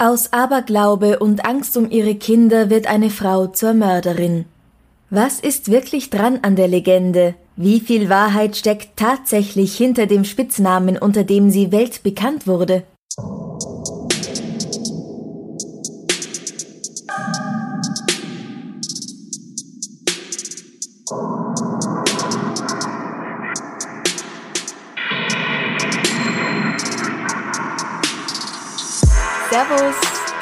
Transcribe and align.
Aus 0.00 0.32
Aberglaube 0.32 1.18
und 1.18 1.44
Angst 1.44 1.76
um 1.76 1.90
ihre 1.90 2.14
Kinder 2.14 2.70
wird 2.70 2.86
eine 2.86 3.10
Frau 3.10 3.48
zur 3.48 3.74
Mörderin. 3.74 4.44
Was 5.10 5.40
ist 5.40 5.72
wirklich 5.72 6.08
dran 6.08 6.38
an 6.42 6.54
der 6.54 6.68
Legende? 6.68 7.34
Wie 7.56 7.80
viel 7.80 8.08
Wahrheit 8.08 8.56
steckt 8.56 8.90
tatsächlich 8.96 9.76
hinter 9.76 10.06
dem 10.06 10.24
Spitznamen, 10.24 10.98
unter 10.98 11.24
dem 11.24 11.50
sie 11.50 11.72
weltbekannt 11.72 12.46
wurde? 12.46 12.84
Servus, 29.50 29.96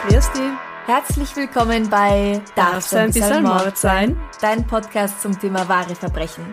Grüß 0.09 0.33
dich. 0.33 0.53
herzlich 0.87 1.37
willkommen 1.37 1.89
bei 1.89 2.43
Darf's 2.57 2.93
ein 2.93 3.13
bisschen 3.13 3.45
Mord 3.45 3.79
sein? 3.79 4.21
Dein 4.41 4.67
Podcast 4.67 5.23
zum 5.23 5.39
Thema 5.39 5.69
wahre 5.69 5.95
Verbrechen. 5.95 6.45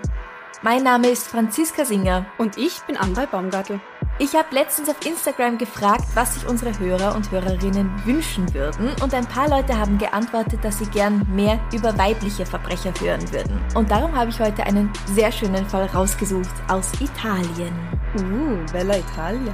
Mein 0.61 0.83
Name 0.83 1.09
ist 1.09 1.27
Franziska 1.27 1.83
Singer. 1.83 2.27
Und 2.37 2.59
ich 2.59 2.79
bin 2.81 2.95
André 2.95 3.25
Baumgartel. 3.25 3.81
Ich 4.19 4.35
habe 4.35 4.53
letztens 4.53 4.87
auf 4.87 5.03
Instagram 5.03 5.57
gefragt, 5.57 6.05
was 6.13 6.35
sich 6.35 6.47
unsere 6.47 6.77
Hörer 6.77 7.15
und 7.15 7.31
Hörerinnen 7.31 7.89
wünschen 8.05 8.53
würden 8.53 8.91
und 9.01 9.15
ein 9.15 9.25
paar 9.25 9.49
Leute 9.49 9.75
haben 9.75 9.97
geantwortet, 9.97 10.59
dass 10.63 10.77
sie 10.77 10.85
gern 10.85 11.25
mehr 11.33 11.59
über 11.73 11.97
weibliche 11.97 12.45
Verbrecher 12.45 12.93
hören 12.99 13.31
würden. 13.31 13.59
Und 13.73 13.89
darum 13.89 14.15
habe 14.15 14.29
ich 14.29 14.39
heute 14.39 14.63
einen 14.63 14.91
sehr 15.07 15.31
schönen 15.31 15.65
Fall 15.65 15.87
rausgesucht 15.87 16.53
aus 16.67 16.91
Italien. 17.01 17.73
Uh, 18.15 18.71
Bella 18.71 18.97
Italia. 18.97 19.53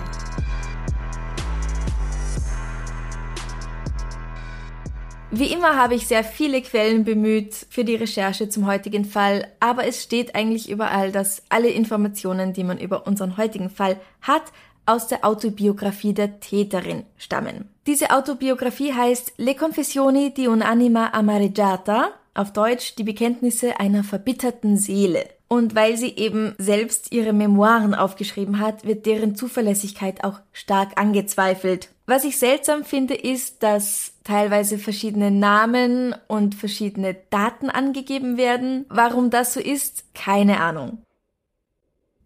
Wie 5.31 5.53
immer 5.53 5.75
habe 5.75 5.93
ich 5.93 6.07
sehr 6.07 6.23
viele 6.23 6.59
Quellen 6.61 7.03
bemüht 7.03 7.53
für 7.69 7.83
die 7.83 7.95
Recherche 7.95 8.49
zum 8.49 8.65
heutigen 8.65 9.05
Fall, 9.05 9.47
aber 9.59 9.85
es 9.85 10.01
steht 10.01 10.33
eigentlich 10.33 10.71
überall, 10.71 11.11
dass 11.11 11.43
alle 11.49 11.69
Informationen, 11.69 12.51
die 12.53 12.63
man 12.63 12.79
über 12.79 13.05
unseren 13.05 13.37
heutigen 13.37 13.69
Fall 13.69 13.99
hat, 14.21 14.41
aus 14.87 15.07
der 15.07 15.23
Autobiografie 15.23 16.15
der 16.15 16.39
Täterin 16.39 17.03
stammen. 17.17 17.69
Diese 17.85 18.09
Autobiografie 18.09 18.91
heißt 18.91 19.33
Le 19.37 19.53
Confessioni 19.53 20.33
di 20.33 20.47
un'anima 20.47 21.13
amareggiata, 21.13 22.09
auf 22.33 22.51
Deutsch 22.51 22.95
die 22.95 23.03
Bekenntnisse 23.03 23.79
einer 23.79 24.03
verbitterten 24.03 24.77
Seele. 24.77 25.29
Und 25.47 25.75
weil 25.75 25.97
sie 25.97 26.15
eben 26.15 26.55
selbst 26.57 27.11
ihre 27.11 27.33
Memoiren 27.33 27.93
aufgeschrieben 27.93 28.59
hat, 28.59 28.85
wird 28.85 29.05
deren 29.05 29.35
Zuverlässigkeit 29.35 30.23
auch 30.23 30.39
stark 30.53 30.99
angezweifelt. 30.99 31.89
Was 32.05 32.23
ich 32.23 32.39
seltsam 32.39 32.83
finde, 32.83 33.13
ist, 33.15 33.61
dass 33.61 34.13
teilweise 34.29 34.77
verschiedene 34.77 35.31
Namen 35.31 36.15
und 36.27 36.53
verschiedene 36.53 37.15
Daten 37.31 37.71
angegeben 37.71 38.37
werden. 38.37 38.85
Warum 38.87 39.31
das 39.31 39.55
so 39.55 39.59
ist, 39.59 40.13
keine 40.13 40.59
Ahnung. 40.59 40.99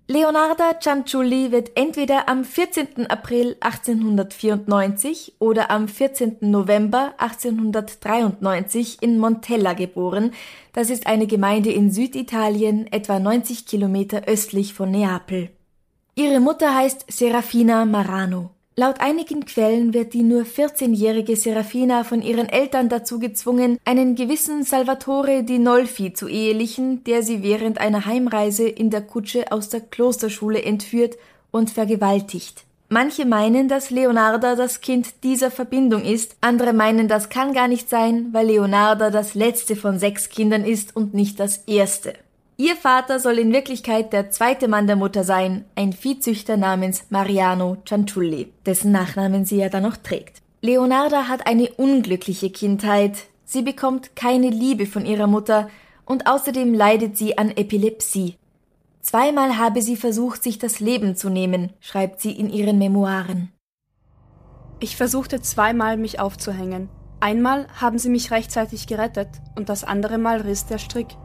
Leonarda 0.07 0.81
Cianciulli 0.81 1.53
wird 1.53 1.77
entweder 1.77 2.27
am 2.27 2.43
14. 2.43 3.07
April 3.07 3.55
1894 3.61 5.35
oder 5.39 5.71
am 5.71 5.87
14. 5.87 6.39
November 6.41 7.13
1893 7.19 8.97
in 8.99 9.17
Montella 9.17 9.71
geboren. 9.71 10.31
Das 10.73 10.89
ist 10.89 11.07
eine 11.07 11.25
Gemeinde 11.25 11.71
in 11.71 11.89
Süditalien, 11.89 12.91
etwa 12.91 13.17
90 13.17 13.65
Kilometer 13.65 14.23
östlich 14.27 14.73
von 14.73 14.91
Neapel. 14.91 15.51
Ihre 16.15 16.41
Mutter 16.41 16.75
heißt 16.75 17.05
Serafina 17.07 17.85
Marano. 17.85 18.52
Laut 18.75 19.01
einigen 19.01 19.45
Quellen 19.45 19.93
wird 19.93 20.15
die 20.15 20.23
nur 20.23 20.45
14-jährige 20.45 21.35
Serafina 21.35 22.03
von 22.03 22.23
ihren 22.23 22.49
Eltern 22.49 22.89
dazu 22.89 23.19
gezwungen, 23.19 23.77
einen 23.85 24.15
gewissen 24.15 24.63
Salvatore 24.63 25.43
di 25.43 25.59
Nolfi 25.59 26.13
zu 26.13 26.27
ehelichen, 26.27 27.03
der 27.03 27.21
sie 27.21 27.43
während 27.43 27.79
einer 27.79 28.07
Heimreise 28.07 28.67
in 28.67 28.89
der 28.89 29.01
Kutsche 29.01 29.51
aus 29.51 29.69
der 29.69 29.81
Klosterschule 29.81 30.63
entführt 30.63 31.17
und 31.51 31.69
vergewaltigt. 31.69 32.63
Manche 32.89 33.25
meinen, 33.25 33.67
dass 33.67 33.91
Leonarda 33.91 34.55
das 34.55 34.81
Kind 34.81 35.23
dieser 35.23 35.51
Verbindung 35.51 36.03
ist, 36.03 36.35
andere 36.41 36.73
meinen, 36.73 37.07
das 37.07 37.29
kann 37.29 37.53
gar 37.53 37.67
nicht 37.67 37.89
sein, 37.89 38.29
weil 38.31 38.47
Leonarda 38.47 39.11
das 39.11 39.35
letzte 39.35 39.75
von 39.75 39.99
sechs 39.99 40.29
Kindern 40.29 40.65
ist 40.65 40.95
und 40.95 41.13
nicht 41.13 41.39
das 41.39 41.57
erste. 41.67 42.15
Ihr 42.63 42.77
Vater 42.77 43.19
soll 43.19 43.39
in 43.39 43.51
Wirklichkeit 43.51 44.13
der 44.13 44.29
zweite 44.29 44.69
Mann 44.69 44.87
der 44.87 44.95
Mutter 44.95 45.25
sein, 45.25 45.65
ein 45.75 45.91
Viehzüchter 45.91 46.55
namens 46.55 47.07
Mariano 47.09 47.75
Cianciulli, 47.85 48.53
dessen 48.65 48.93
Nachnamen 48.93 49.43
sie 49.43 49.57
ja 49.57 49.67
dann 49.67 49.83
noch 49.83 49.97
trägt. 49.97 50.41
Leonarda 50.61 51.27
hat 51.27 51.45
eine 51.45 51.69
unglückliche 51.73 52.51
Kindheit. 52.51 53.25
Sie 53.43 53.63
bekommt 53.63 54.15
keine 54.15 54.49
Liebe 54.49 54.85
von 54.85 55.05
ihrer 55.05 55.27
Mutter 55.27 55.67
und 56.05 56.25
außerdem 56.25 56.73
leidet 56.73 57.17
sie 57.17 57.37
an 57.37 57.49
Epilepsie. 57.49 58.37
Zweimal 59.01 59.57
habe 59.57 59.81
sie 59.81 59.97
versucht, 59.97 60.41
sich 60.41 60.57
das 60.57 60.79
Leben 60.79 61.17
zu 61.17 61.29
nehmen, 61.29 61.73
schreibt 61.81 62.21
sie 62.21 62.31
in 62.31 62.49
ihren 62.49 62.77
Memoiren. 62.77 63.51
Ich 64.79 64.95
versuchte 64.95 65.41
zweimal, 65.41 65.97
mich 65.97 66.21
aufzuhängen. 66.21 66.87
Einmal 67.19 67.67
haben 67.75 67.99
sie 67.99 68.09
mich 68.09 68.31
rechtzeitig 68.31 68.87
gerettet 68.87 69.27
und 69.57 69.67
das 69.67 69.83
andere 69.83 70.17
Mal 70.17 70.39
riss 70.39 70.65
der 70.65 70.77
Strick. 70.77 71.17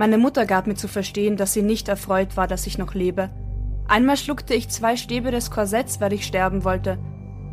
Meine 0.00 0.16
Mutter 0.16 0.46
gab 0.46 0.66
mir 0.66 0.76
zu 0.76 0.88
verstehen, 0.88 1.36
dass 1.36 1.52
sie 1.52 1.60
nicht 1.60 1.86
erfreut 1.86 2.38
war, 2.38 2.46
dass 2.46 2.66
ich 2.66 2.78
noch 2.78 2.94
lebe. 2.94 3.28
Einmal 3.86 4.16
schluckte 4.16 4.54
ich 4.54 4.70
zwei 4.70 4.96
Stäbe 4.96 5.30
des 5.30 5.50
Korsetts, 5.50 6.00
weil 6.00 6.14
ich 6.14 6.24
sterben 6.24 6.64
wollte. 6.64 6.98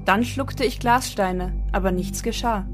Dann 0.06 0.24
schluckte 0.24 0.64
ich 0.64 0.80
Glassteine, 0.80 1.52
aber 1.74 1.92
nichts 1.92 2.24
geschah. 2.24 2.66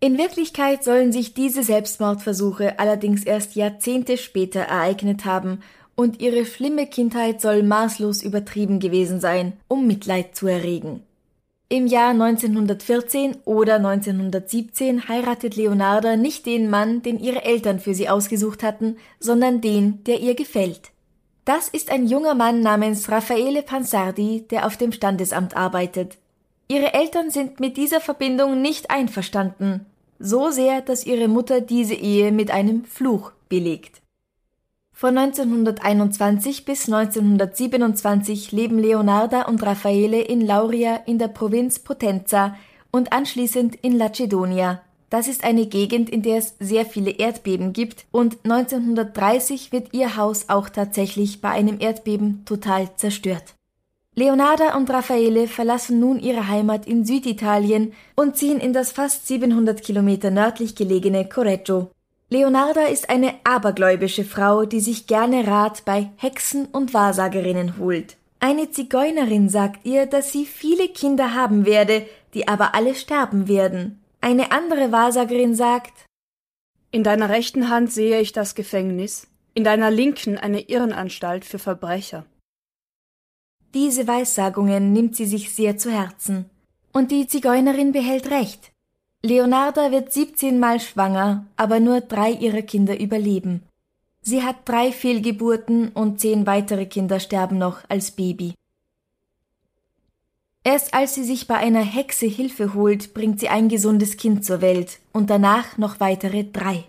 In 0.00 0.18
Wirklichkeit 0.18 0.82
sollen 0.82 1.12
sich 1.12 1.32
diese 1.32 1.62
Selbstmordversuche 1.62 2.80
allerdings 2.80 3.22
erst 3.22 3.54
Jahrzehnte 3.54 4.16
später 4.16 4.62
ereignet 4.62 5.24
haben 5.24 5.60
und 5.94 6.20
ihre 6.20 6.44
schlimme 6.44 6.88
Kindheit 6.88 7.40
soll 7.40 7.62
maßlos 7.62 8.24
übertrieben 8.24 8.80
gewesen 8.80 9.20
sein, 9.20 9.52
um 9.68 9.86
Mitleid 9.86 10.34
zu 10.34 10.48
erregen. 10.48 11.04
Im 11.68 11.88
Jahr 11.88 12.10
1914 12.10 13.38
oder 13.44 13.76
1917 13.76 15.08
heiratet 15.08 15.56
Leonarda 15.56 16.16
nicht 16.16 16.46
den 16.46 16.70
Mann, 16.70 17.02
den 17.02 17.18
ihre 17.18 17.44
Eltern 17.44 17.80
für 17.80 17.92
sie 17.92 18.08
ausgesucht 18.08 18.62
hatten, 18.62 18.98
sondern 19.18 19.60
den, 19.60 20.04
der 20.04 20.20
ihr 20.20 20.36
gefällt. 20.36 20.92
Das 21.44 21.68
ist 21.68 21.90
ein 21.90 22.06
junger 22.06 22.36
Mann 22.36 22.60
namens 22.60 23.10
Raffaele 23.10 23.62
Pansardi, 23.62 24.44
der 24.48 24.64
auf 24.64 24.76
dem 24.76 24.92
Standesamt 24.92 25.56
arbeitet. 25.56 26.18
Ihre 26.68 26.94
Eltern 26.94 27.30
sind 27.30 27.58
mit 27.58 27.76
dieser 27.76 28.00
Verbindung 28.00 28.62
nicht 28.62 28.92
einverstanden, 28.92 29.86
so 30.20 30.50
sehr, 30.50 30.82
dass 30.82 31.04
ihre 31.04 31.26
Mutter 31.26 31.60
diese 31.60 31.94
Ehe 31.94 32.30
mit 32.30 32.52
einem 32.52 32.84
Fluch 32.84 33.32
belegt. 33.48 34.02
Von 34.98 35.18
1921 35.18 36.64
bis 36.64 36.86
1927 36.86 38.50
leben 38.52 38.78
Leonarda 38.78 39.42
und 39.42 39.62
Raffaele 39.62 40.22
in 40.22 40.40
Lauria 40.40 40.96
in 41.04 41.18
der 41.18 41.28
Provinz 41.28 41.80
Potenza 41.80 42.56
und 42.90 43.12
anschließend 43.12 43.76
in 43.82 43.98
Lacedonia. 43.98 44.80
Das 45.10 45.28
ist 45.28 45.44
eine 45.44 45.66
Gegend, 45.66 46.08
in 46.08 46.22
der 46.22 46.38
es 46.38 46.54
sehr 46.60 46.86
viele 46.86 47.10
Erdbeben 47.10 47.74
gibt 47.74 48.06
und 48.10 48.38
1930 48.44 49.70
wird 49.70 49.92
ihr 49.92 50.16
Haus 50.16 50.48
auch 50.48 50.70
tatsächlich 50.70 51.42
bei 51.42 51.50
einem 51.50 51.78
Erdbeben 51.78 52.46
total 52.46 52.88
zerstört. 52.96 53.54
Leonarda 54.14 54.78
und 54.78 54.88
Raffaele 54.88 55.46
verlassen 55.46 56.00
nun 56.00 56.18
ihre 56.18 56.48
Heimat 56.48 56.86
in 56.86 57.04
Süditalien 57.04 57.92
und 58.14 58.38
ziehen 58.38 58.60
in 58.60 58.72
das 58.72 58.92
fast 58.92 59.26
700 59.26 59.82
Kilometer 59.82 60.30
nördlich 60.30 60.74
gelegene 60.74 61.28
Correggio. 61.28 61.90
Leonarda 62.28 62.86
ist 62.86 63.08
eine 63.08 63.34
abergläubische 63.44 64.24
Frau, 64.24 64.64
die 64.64 64.80
sich 64.80 65.06
gerne 65.06 65.46
Rat 65.46 65.84
bei 65.84 66.10
Hexen 66.16 66.66
und 66.66 66.92
Wahrsagerinnen 66.92 67.78
holt. 67.78 68.16
Eine 68.40 68.70
Zigeunerin 68.70 69.48
sagt 69.48 69.86
ihr, 69.86 70.06
dass 70.06 70.32
sie 70.32 70.44
viele 70.44 70.88
Kinder 70.88 71.34
haben 71.34 71.66
werde, 71.66 72.06
die 72.34 72.48
aber 72.48 72.74
alle 72.74 72.96
sterben 72.96 73.46
werden. 73.46 74.02
Eine 74.20 74.50
andere 74.50 74.90
Wahrsagerin 74.90 75.54
sagt 75.54 76.04
In 76.90 77.04
deiner 77.04 77.28
rechten 77.28 77.70
Hand 77.70 77.92
sehe 77.92 78.20
ich 78.20 78.32
das 78.32 78.56
Gefängnis, 78.56 79.28
in 79.54 79.62
deiner 79.62 79.92
linken 79.92 80.36
eine 80.36 80.62
Irrenanstalt 80.62 81.44
für 81.44 81.60
Verbrecher. 81.60 82.26
Diese 83.72 84.08
Weissagungen 84.08 84.92
nimmt 84.92 85.14
sie 85.14 85.26
sich 85.26 85.54
sehr 85.54 85.76
zu 85.76 85.90
Herzen. 85.90 86.50
Und 86.92 87.10
die 87.12 87.26
Zigeunerin 87.26 87.92
behält 87.92 88.30
recht. 88.30 88.72
Leonarda 89.26 89.90
wird 89.90 90.12
17 90.12 90.60
Mal 90.60 90.78
schwanger, 90.78 91.46
aber 91.56 91.80
nur 91.80 92.00
drei 92.00 92.30
ihrer 92.30 92.62
Kinder 92.62 92.98
überleben. 92.98 93.62
Sie 94.22 94.42
hat 94.42 94.56
drei 94.64 94.92
Fehlgeburten 94.92 95.88
und 95.88 96.20
zehn 96.20 96.46
weitere 96.46 96.86
Kinder 96.86 97.18
sterben 97.18 97.58
noch 97.58 97.80
als 97.88 98.12
Baby. 98.12 98.54
Erst 100.62 100.94
als 100.94 101.14
sie 101.14 101.24
sich 101.24 101.46
bei 101.46 101.56
einer 101.56 101.82
Hexe 101.82 102.26
Hilfe 102.26 102.74
holt, 102.74 103.14
bringt 103.14 103.40
sie 103.40 103.48
ein 103.48 103.68
gesundes 103.68 104.16
Kind 104.16 104.44
zur 104.44 104.60
Welt 104.60 104.98
und 105.12 105.28
danach 105.28 105.76
noch 105.76 106.00
weitere 106.00 106.44
drei. 106.44 106.84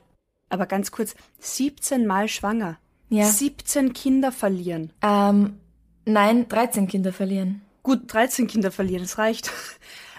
Aber 0.50 0.66
ganz 0.66 0.92
kurz, 0.92 1.16
17 1.40 2.06
Mal 2.06 2.28
schwanger. 2.28 2.78
Ja. 3.10 3.26
17 3.26 3.94
Kinder 3.94 4.32
verlieren. 4.32 4.92
Ähm, 5.02 5.58
nein, 6.06 6.48
13 6.50 6.88
Kinder 6.88 7.14
verlieren. 7.14 7.62
Gut, 7.84 8.12
13 8.14 8.48
Kinder 8.48 8.72
verlieren, 8.72 9.04
das 9.04 9.18
reicht. 9.18 9.52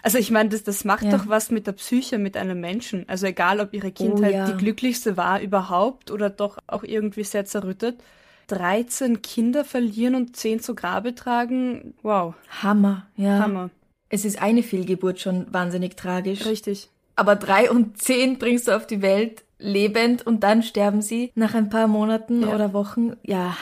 Also 0.03 0.19
ich 0.19 0.31
meine, 0.31 0.49
das, 0.51 0.63
das 0.63 0.85
macht 0.85 1.05
Ja. 1.05 1.17
doch 1.17 1.29
was 1.29 1.51
mit 1.51 1.67
der 1.67 1.73
Psyche, 1.73 2.19
mit 2.19 2.37
einem 2.37 2.61
Menschen. 2.61 3.09
Also 3.09 3.27
egal, 3.27 3.61
ob 3.61 3.75
ihre 3.75 3.91
Kindheit 3.93 4.35
ja. 4.35 4.47
die 4.51 4.57
glücklichste 4.57 5.17
war 5.17 5.41
überhaupt 5.41 6.11
oder 6.11 6.31
doch 6.31 6.59
auch 6.67 6.85
irgendwie 6.85 7.25
sehr 7.25 7.45
zerrüttet. 7.45 8.01
13 8.49 9.21
Kinder 9.23 9.65
verlieren 9.65 10.15
und 10.15 10.37
10 10.37 10.61
zu 10.61 10.75
Grabe 10.75 11.15
tragen, 11.15 11.95
wow, 12.03 12.35
Hammer, 12.63 13.07
ja. 13.17 13.39
Hammer. 13.39 13.71
Es 14.09 14.25
ist 14.25 14.41
eine 14.41 14.63
Fehlgeburt 14.63 15.21
schon 15.21 15.53
wahnsinnig 15.53 15.97
tragisch. 15.97 16.47
Richtig. 16.47 16.89
Aber 17.19 17.35
drei 17.35 17.69
und 17.69 18.01
zehn 18.01 18.39
bringst 18.39 18.69
du 18.69 18.77
auf 18.77 18.87
die 18.87 19.03
Welt 19.03 19.43
lebend 19.59 20.25
und 20.25 20.45
dann 20.45 20.63
sterben 20.63 21.03
sie 21.03 21.33
nach 21.35 21.53
ein 21.55 21.69
paar 21.69 21.89
Monaten 21.89 22.43
Ja. 22.43 22.55
oder 22.55 22.73
Wochen. 22.73 23.15
Ja, 23.25 23.57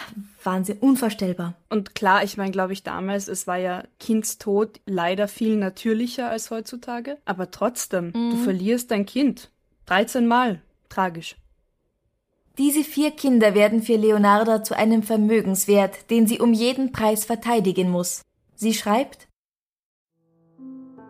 Wahnsinn, 0.45 0.77
unvorstellbar. 0.81 1.55
Und 1.71 1.95
klar, 1.95 2.23
ich 2.23 2.37
meine, 2.37 2.51
glaube 2.51 2.75
ich, 2.75 2.83
damals, 2.83 3.29
es 3.29 3.47
war 3.47 3.57
ja 3.57 3.83
Kindstod 3.99 4.81
leider 4.85 5.27
viel 5.27 5.57
natürlicher 5.57 6.29
als 6.29 6.51
heutzutage. 6.51 7.17
Aber 7.25 7.51
trotzdem, 7.51 8.13
du 8.13 8.37
verlierst 8.37 8.91
dein 8.91 9.07
Kind. 9.07 9.51
13 9.87 10.27
Mal. 10.27 10.61
Tragisch. 10.91 11.37
Diese 12.59 12.85
vier 12.85 13.11
Kinder 13.11 13.55
werden 13.55 13.83
für 13.83 13.97
Leonarda 13.97 14.63
zu 14.63 14.77
einem 14.77 15.03
Vermögenswert, 15.03 16.11
den 16.11 16.27
sie 16.27 16.41
um 16.41 16.53
jeden 16.53 16.93
Preis 16.93 17.25
verteidigen 17.25 17.89
muss. 17.91 18.21
Sie 18.55 18.75
schreibt, 18.75 19.29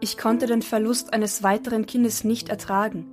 Ich 0.00 0.18
konnte 0.18 0.46
den 0.46 0.62
Verlust 0.62 1.12
eines 1.12 1.42
weiteren 1.42 1.86
Kindes 1.86 2.24
nicht 2.24 2.48
ertragen. 2.48 3.06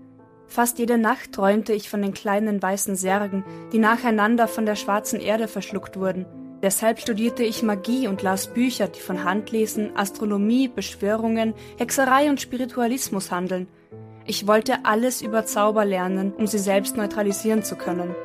Fast 0.48 0.80
jede 0.80 0.98
Nacht 0.98 1.32
träumte 1.32 1.74
ich 1.74 1.90
von 1.90 2.02
den 2.02 2.14
kleinen 2.14 2.62
weißen 2.62 2.96
Särgen, 2.96 3.44
die 3.72 3.80
nacheinander 3.80 4.48
von 4.48 4.66
der 4.66 4.76
schwarzen 4.76 5.20
Erde 5.20 5.48
verschluckt 5.48 5.98
wurden. 5.98 6.26
Deshalb 6.62 7.00
studierte 7.00 7.44
ich 7.44 7.64
Magie 7.64 8.08
und 8.08 8.22
las 8.22 8.48
Bücher, 8.48 8.88
die 8.88 9.00
von 9.00 9.24
Handlesen, 9.24 9.96
Astronomie, 9.98 10.68
Beschwörungen, 10.68 11.54
Hexerei 11.78 12.30
und 12.30 12.40
Spiritualismus 12.40 13.32
handeln. 13.32 13.68
Ich 14.26 14.48
wollte 14.48 14.86
alles 14.86 15.22
über 15.22 15.46
Zauber 15.46 15.84
lernen, 15.84 16.34
um 16.34 16.48
sie 16.48 16.60
selbst 16.60 16.96
neutralisieren 16.96 17.64
zu 17.64 17.76
können. 17.76 18.16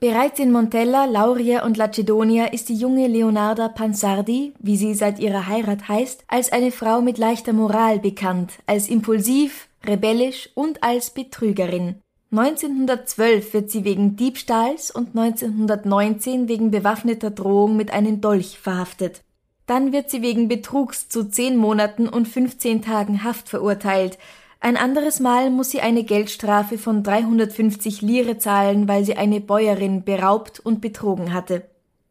Bereits 0.00 0.40
in 0.40 0.50
Montella, 0.50 1.04
Lauria 1.04 1.62
und 1.62 1.76
Lacedonia 1.76 2.46
ist 2.46 2.70
die 2.70 2.74
junge 2.74 3.06
Leonarda 3.06 3.68
Pansardi, 3.68 4.54
wie 4.58 4.78
sie 4.78 4.94
seit 4.94 5.18
ihrer 5.18 5.46
Heirat 5.46 5.88
heißt, 5.88 6.24
als 6.26 6.50
eine 6.52 6.72
Frau 6.72 7.02
mit 7.02 7.18
leichter 7.18 7.52
Moral 7.52 7.98
bekannt, 7.98 8.54
als 8.64 8.88
impulsiv, 8.88 9.68
rebellisch 9.86 10.48
und 10.54 10.82
als 10.82 11.10
Betrügerin. 11.10 11.96
1912 12.30 13.52
wird 13.52 13.70
sie 13.70 13.84
wegen 13.84 14.16
Diebstahls 14.16 14.90
und 14.90 15.08
1919 15.08 16.48
wegen 16.48 16.70
bewaffneter 16.70 17.30
Drohung 17.30 17.76
mit 17.76 17.92
einem 17.92 18.22
Dolch 18.22 18.58
verhaftet. 18.58 19.20
Dann 19.66 19.92
wird 19.92 20.08
sie 20.08 20.22
wegen 20.22 20.48
Betrugs 20.48 21.10
zu 21.10 21.28
zehn 21.28 21.58
Monaten 21.58 22.08
und 22.08 22.26
15 22.26 22.80
Tagen 22.80 23.22
Haft 23.22 23.50
verurteilt. 23.50 24.16
Ein 24.62 24.76
anderes 24.76 25.20
Mal 25.20 25.48
muss 25.48 25.70
sie 25.70 25.80
eine 25.80 26.04
Geldstrafe 26.04 26.76
von 26.76 27.02
350 27.02 28.02
Lire 28.02 28.36
zahlen, 28.36 28.86
weil 28.88 29.06
sie 29.06 29.16
eine 29.16 29.40
Bäuerin 29.40 30.04
beraubt 30.04 30.60
und 30.60 30.82
betrogen 30.82 31.32
hatte. 31.32 31.62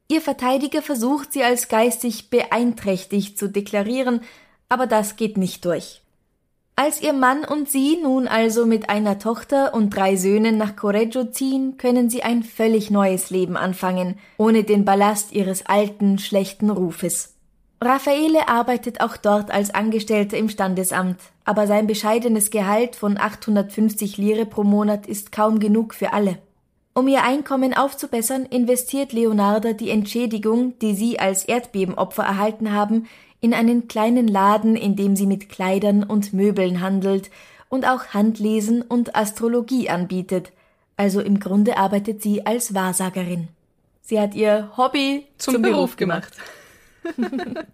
Ihr 0.08 0.20
Verteidiger 0.20 0.82
versucht 0.82 1.32
sie 1.32 1.44
als 1.44 1.68
geistig 1.68 2.32
beeinträchtigt 2.32 3.38
zu 3.38 3.48
deklarieren, 3.50 4.22
aber 4.68 4.88
das 4.88 5.16
geht 5.16 5.38
nicht 5.38 5.64
durch. 5.64 6.02
Als 6.76 7.02
ihr 7.02 7.14
Mann 7.14 7.46
und 7.46 7.70
sie 7.70 7.98
nun 8.02 8.28
also 8.28 8.66
mit 8.66 8.90
einer 8.90 9.20
Tochter 9.20 9.76
und 9.76 9.92
drei 9.92 10.16
Söhnen 10.16 10.58
nach 10.58 10.76
Correggio 10.76 11.26
ziehen, 11.26 11.78
können 11.78 12.10
sie 12.10 12.24
ein 12.24 12.42
völlig 12.42 12.90
neues 12.90 13.30
Leben 13.30 13.58
anfangen, 13.58 14.18
ohne 14.38 14.64
den 14.64 14.86
Ballast 14.86 15.34
ihres 15.34 15.68
alten, 15.68 16.18
schlechten 16.18 16.72
Rufes. 16.72 17.36
Raffaele 17.82 18.50
arbeitet 18.50 19.00
auch 19.00 19.16
dort 19.16 19.52
als 19.52 19.74
Angestellter 19.74 20.38
im 20.38 20.50
Standesamt, 20.50 21.18
aber 21.46 21.66
sein 21.66 21.88
bescheidenes 21.88 22.52
Gehalt 22.52 22.98
von 22.98 23.18
850 23.18 24.18
Lire 24.18 24.46
pro 24.46 24.64
Monat 24.64 25.08
ist 25.08 25.32
kaum 25.32 25.60
genug 25.60 25.94
für 25.94 26.12
alle. 26.12 26.38
Um 26.94 27.08
ihr 27.08 27.24
Einkommen 27.24 27.74
aufzubessern, 27.74 28.46
investiert 28.46 29.14
Leonarda 29.14 29.72
die 29.72 29.90
Entschädigung, 29.90 30.78
die 30.80 30.94
sie 30.94 31.20
als 31.20 31.46
Erdbebenopfer 31.46 32.24
erhalten 32.24 32.74
haben, 32.74 33.08
in 33.40 33.54
einen 33.54 33.88
kleinen 33.88 34.28
Laden, 34.28 34.76
in 34.76 34.98
dem 34.98 35.16
sie 35.16 35.26
mit 35.26 35.48
Kleidern 35.48 36.04
und 36.04 36.34
Möbeln 36.34 36.82
handelt 36.82 37.30
und 37.70 37.88
auch 37.88 38.08
Handlesen 38.08 38.82
und 38.82 39.16
Astrologie 39.16 39.90
anbietet. 39.90 40.52
Also 40.98 41.22
im 41.22 41.40
Grunde 41.40 41.78
arbeitet 41.78 42.22
sie 42.22 42.46
als 42.46 42.74
Wahrsagerin. 42.74 43.48
Sie 44.02 44.20
hat 44.20 44.36
ihr 44.36 44.72
Hobby 44.76 45.26
zum, 45.38 45.62
Beruf 45.62 45.96
gemacht. 45.96 46.34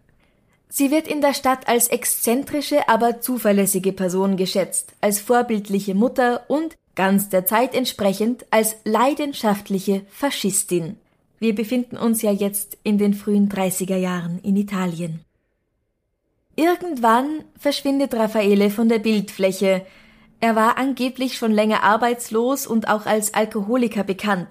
Sie 0.69 0.91
wird 0.91 1.07
in 1.07 1.21
der 1.21 1.33
Stadt 1.33 1.67
als 1.67 1.87
exzentrische, 1.87 2.89
aber 2.89 3.21
zuverlässige 3.21 3.93
Person 3.93 4.35
geschätzt, 4.35 4.93
als 4.99 5.21
vorbildliche 5.21 5.95
Mutter 5.95 6.43
und, 6.49 6.75
ganz 6.95 7.29
der 7.29 7.45
Zeit 7.45 7.73
entsprechend, 7.73 8.45
als 8.51 8.75
leidenschaftliche 8.83 10.01
Faschistin. 10.09 10.97
Wir 11.39 11.55
befinden 11.55 11.97
uns 11.97 12.21
ja 12.21 12.31
jetzt 12.31 12.77
in 12.83 12.97
den 12.97 13.13
frühen 13.13 13.49
30er 13.49 13.97
Jahren 13.97 14.39
in 14.39 14.55
Italien. 14.55 15.21
Irgendwann 16.55 17.43
verschwindet 17.59 18.13
Raffaele 18.13 18.69
von 18.69 18.87
der 18.87 18.99
Bildfläche. 18.99 19.85
Er 20.39 20.55
war 20.55 20.77
angeblich 20.77 21.37
schon 21.37 21.51
länger 21.51 21.83
arbeitslos 21.83 22.65
und 22.65 22.87
auch 22.87 23.05
als 23.05 23.33
Alkoholiker 23.33 24.03
bekannt. 24.03 24.47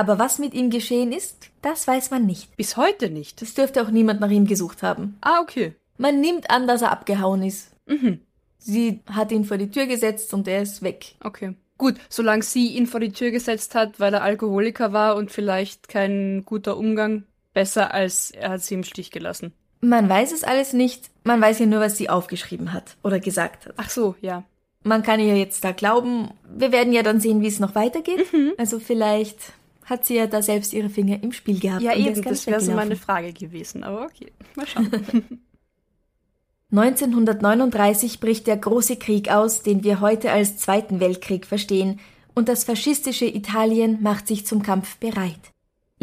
Aber 0.00 0.18
was 0.18 0.38
mit 0.38 0.54
ihm 0.54 0.70
geschehen 0.70 1.12
ist, 1.12 1.50
das 1.60 1.86
weiß 1.86 2.10
man 2.10 2.24
nicht. 2.24 2.56
Bis 2.56 2.78
heute 2.78 3.10
nicht. 3.10 3.42
Es 3.42 3.52
dürfte 3.52 3.82
auch 3.82 3.90
niemand 3.90 4.18
nach 4.18 4.30
ihm 4.30 4.46
gesucht 4.46 4.82
haben. 4.82 5.18
Ah, 5.20 5.40
okay. 5.42 5.74
Man 5.98 6.22
nimmt 6.22 6.48
an, 6.50 6.66
dass 6.66 6.80
er 6.80 6.90
abgehauen 6.90 7.42
ist. 7.42 7.76
Sie 8.56 9.00
hat 9.10 9.30
ihn 9.30 9.44
vor 9.44 9.58
die 9.58 9.70
Tür 9.70 9.84
gesetzt 9.84 10.32
und 10.32 10.48
er 10.48 10.62
ist 10.62 10.80
weg. 10.80 11.16
Okay. 11.22 11.52
Gut, 11.76 11.96
solange 12.08 12.42
sie 12.42 12.68
ihn 12.68 12.86
vor 12.86 12.98
die 12.98 13.12
Tür 13.12 13.30
gesetzt 13.30 13.74
hat, 13.74 14.00
weil 14.00 14.14
er 14.14 14.22
Alkoholiker 14.22 14.94
war 14.94 15.16
und 15.16 15.30
vielleicht 15.30 15.88
kein 15.88 16.46
guter 16.46 16.78
Umgang, 16.78 17.24
besser 17.52 17.92
als 17.92 18.30
er 18.30 18.52
hat 18.52 18.62
sie 18.62 18.76
im 18.76 18.84
Stich 18.84 19.10
gelassen. 19.10 19.52
Man 19.82 20.08
weiß 20.08 20.32
es 20.32 20.44
alles 20.44 20.72
nicht, 20.72 21.10
man 21.24 21.42
weiß 21.42 21.58
ja 21.58 21.66
nur, 21.66 21.80
was 21.80 21.98
sie 21.98 22.08
aufgeschrieben 22.08 22.72
hat 22.72 22.96
oder 23.02 23.20
gesagt 23.20 23.66
hat. 23.66 23.74
Ach 23.76 23.90
so, 23.90 24.14
ja. 24.22 24.44
Man 24.82 25.02
kann 25.02 25.20
ihr 25.20 25.36
jetzt 25.36 25.62
da 25.62 25.72
glauben, 25.72 26.30
wir 26.56 26.72
werden 26.72 26.94
ja 26.94 27.02
dann 27.02 27.20
sehen, 27.20 27.42
wie 27.42 27.48
es 27.48 27.60
noch 27.60 27.74
weitegeht. 27.74 28.26
Also 28.56 28.80
vielleicht 28.80 29.52
hat 29.90 30.06
sie 30.06 30.14
ja 30.14 30.26
da 30.26 30.40
selbst 30.40 30.72
ihre 30.72 30.88
Finger 30.88 31.22
im 31.22 31.32
Spiel 31.32 31.60
gehabt. 31.60 31.82
Ja, 31.82 31.94
eben, 31.94 32.22
das 32.22 32.46
wäre 32.46 32.60
so 32.60 32.72
meine 32.72 32.96
Frage 32.96 33.32
gewesen, 33.32 33.84
aber 33.84 34.04
okay. 34.04 34.32
Mal 34.56 34.66
schauen. 34.66 34.90
1939 36.72 38.20
bricht 38.20 38.46
der 38.46 38.56
große 38.56 38.96
Krieg 38.96 39.28
aus, 39.28 39.62
den 39.62 39.82
wir 39.82 40.00
heute 40.00 40.30
als 40.30 40.56
Zweiten 40.56 41.00
Weltkrieg 41.00 41.44
verstehen, 41.44 41.98
und 42.32 42.48
das 42.48 42.62
faschistische 42.62 43.26
Italien 43.26 44.00
macht 44.02 44.28
sich 44.28 44.46
zum 44.46 44.62
Kampf 44.62 44.96
bereit. 44.98 45.49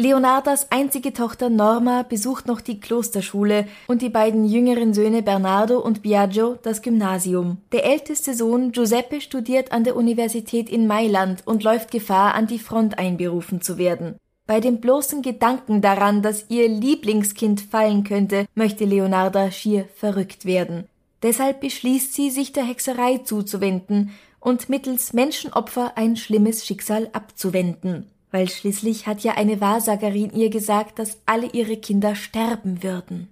Leonardas 0.00 0.70
einzige 0.70 1.12
Tochter 1.12 1.50
Norma 1.50 2.04
besucht 2.04 2.46
noch 2.46 2.60
die 2.60 2.78
Klosterschule 2.78 3.66
und 3.88 4.00
die 4.00 4.10
beiden 4.10 4.44
jüngeren 4.44 4.94
Söhne 4.94 5.24
Bernardo 5.24 5.80
und 5.80 6.02
Biagio 6.02 6.56
das 6.62 6.82
Gymnasium. 6.82 7.58
Der 7.72 7.84
älteste 7.84 8.32
Sohn 8.34 8.70
Giuseppe 8.70 9.20
studiert 9.20 9.72
an 9.72 9.82
der 9.82 9.96
Universität 9.96 10.70
in 10.70 10.86
Mailand 10.86 11.42
und 11.46 11.64
läuft 11.64 11.90
Gefahr, 11.90 12.34
an 12.34 12.46
die 12.46 12.60
Front 12.60 12.96
einberufen 12.96 13.60
zu 13.60 13.76
werden. 13.76 14.14
Bei 14.46 14.60
dem 14.60 14.80
bloßen 14.80 15.20
Gedanken 15.22 15.80
daran, 15.80 16.22
dass 16.22 16.44
ihr 16.48 16.68
Lieblingskind 16.68 17.60
fallen 17.60 18.04
könnte, 18.04 18.46
möchte 18.54 18.84
Leonarda 18.84 19.50
schier 19.50 19.86
verrückt 19.96 20.44
werden. 20.44 20.86
Deshalb 21.24 21.60
beschließt 21.60 22.14
sie, 22.14 22.30
sich 22.30 22.52
der 22.52 22.62
Hexerei 22.62 23.18
zuzuwenden 23.18 24.12
und 24.38 24.68
mittels 24.68 25.12
Menschenopfer 25.12 25.94
ein 25.96 26.14
schlimmes 26.14 26.64
Schicksal 26.64 27.10
abzuwenden. 27.12 28.06
Weil 28.30 28.48
schließlich 28.48 29.06
hat 29.06 29.20
ja 29.20 29.34
eine 29.34 29.60
Wahrsagerin 29.60 30.32
ihr 30.32 30.50
gesagt, 30.50 30.98
dass 30.98 31.18
alle 31.26 31.46
ihre 31.52 31.76
Kinder 31.76 32.14
sterben 32.14 32.82
würden. 32.82 33.28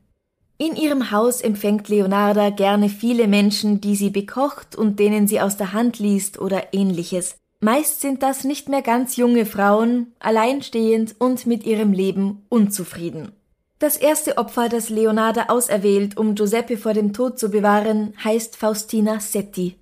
In 0.58 0.74
ihrem 0.74 1.10
Haus 1.10 1.42
empfängt 1.42 1.88
Leonarda 1.88 2.48
gerne 2.48 2.88
viele 2.88 3.28
Menschen, 3.28 3.82
die 3.82 3.94
sie 3.94 4.08
bekocht 4.08 4.74
und 4.74 4.98
denen 4.98 5.28
sie 5.28 5.40
aus 5.40 5.58
der 5.58 5.74
Hand 5.74 5.98
liest 5.98 6.38
oder 6.38 6.72
ähnliches. 6.72 7.36
Meist 7.60 8.00
sind 8.00 8.22
das 8.22 8.44
nicht 8.44 8.68
mehr 8.68 8.82
ganz 8.82 9.16
junge 9.16 9.44
Frauen, 9.44 10.12
alleinstehend 10.18 11.16
und 11.18 11.46
mit 11.46 11.66
ihrem 11.66 11.92
Leben 11.92 12.46
unzufrieden. 12.48 13.32
Das 13.78 13.98
erste 13.98 14.38
Opfer, 14.38 14.70
das 14.70 14.88
Leonarda 14.88 15.46
auserwählt, 15.48 16.16
um 16.16 16.34
Giuseppe 16.34 16.78
vor 16.78 16.94
dem 16.94 17.12
Tod 17.12 17.38
zu 17.38 17.50
bewahren, 17.50 18.14
heißt 18.24 18.56
Faustina 18.56 19.20
Setti. 19.20 19.76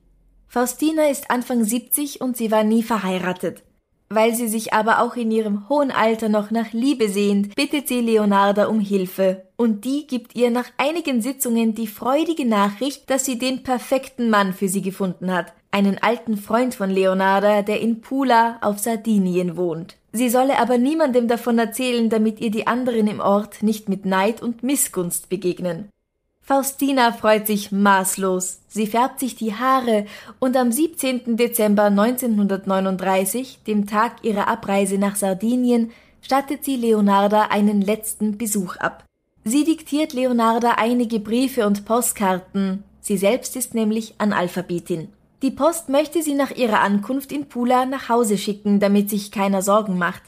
Faustina 0.49 1.09
ist 1.09 1.30
Anfang 1.30 1.62
70 1.62 2.21
und 2.21 2.37
sie 2.37 2.50
war 2.50 2.64
nie 2.64 2.83
verheiratet. 2.83 3.62
Weil 4.09 4.35
sie 4.35 4.49
sich 4.49 4.73
aber 4.73 5.01
auch 5.03 5.17
in 5.17 5.31
ihrem 5.31 5.69
hohen 5.69 5.91
Alter 5.91 6.29
noch 6.29 6.51
nach 6.51 6.73
Liebe 6.73 7.09
sehnt, 7.09 7.55
bittet 7.55 7.89
sie 7.89 8.01
Leonarda 8.01 8.67
um 8.67 8.81
Hilfe, 8.81 9.43
und 9.57 9.85
die 9.85 10.07
gibt 10.07 10.35
ihr 10.35 10.51
nach 10.51 10.71
einigen 10.77 11.23
Sitzungen 11.23 11.75
die 11.75 11.87
freudige 11.87 12.47
Nachricht, 12.47 13.09
dass 13.11 13.25
sie 13.25 13.39
den 13.39 13.63
perfekten 13.63 14.31
Mann 14.31 14.53
für 14.53 14.69
sie 14.69 14.83
gefunden 14.83 15.33
hat, 15.33 15.53
einen 15.71 15.99
alten 15.99 16.37
Freund 16.37 16.75
von 16.75 16.91
Leonarda, 16.91 17.63
der 17.63 17.81
in 17.81 18.01
Pula 18.01 18.59
auf 18.61 18.79
Sardinien 18.79 19.57
wohnt. 19.57 19.97
Sie 20.13 20.29
solle 20.29 20.61
aber 20.61 20.79
niemandem 20.79 21.27
davon 21.27 21.59
erzählen, 21.59 22.09
damit 22.09 22.41
ihr 22.41 22.53
die 22.53 22.69
anderen 22.69 23.09
im 23.09 23.19
Ort 23.19 23.65
nicht 23.65 23.89
mit 23.89 24.07
Neid 24.07 24.41
und 24.41 24.63
Missgunst 24.63 25.29
begegnen. 25.29 25.89
Faustina 26.47 27.13
freut 27.13 27.47
sich 27.47 27.73
maßlos. 27.73 28.61
Sie 28.69 28.87
färbt 28.87 29.19
sich 29.19 29.35
die 29.35 29.55
Haare 29.55 30.05
und 30.41 30.59
am 30.59 30.71
17. 30.71 31.39
Dezember 31.39 31.85
1939, 31.85 33.61
dem 33.67 33.87
Tag 33.87 34.17
ihrer 34.23 34.47
Abreise 34.47 34.99
nach 34.99 35.17
Sardinien, 35.17 35.91
stattet 36.21 36.63
sie 36.63 36.77
Leonarda 36.77 37.45
einen 37.45 37.81
letzten 37.81 38.37
Besuch 38.37 38.77
ab. 38.77 39.05
Sie 39.45 39.65
diktiert 39.65 40.13
Leonarda 40.13 40.73
einige 40.73 41.19
Briefe 41.19 41.67
und 41.67 41.87
Postkarten. 41.87 42.85
Sie 43.01 43.17
selbst 43.17 43.57
ist 43.57 43.73
nämlich 43.73 44.15
Analphabetin. 44.19 45.09
Die 45.41 45.51
Post 45.51 45.89
möchte 45.89 46.23
sie 46.23 46.35
nach 46.35 46.51
ihrer 46.51 46.81
Ankunft 46.81 47.33
in 47.33 47.47
Pula 47.47 47.87
nach 47.87 48.11
Hause 48.11 48.37
schicken, 48.37 48.81
damit 48.81 49.09
sich 49.09 49.31
keiner 49.31 49.63
Sorgen 49.63 49.97
macht. 49.97 50.23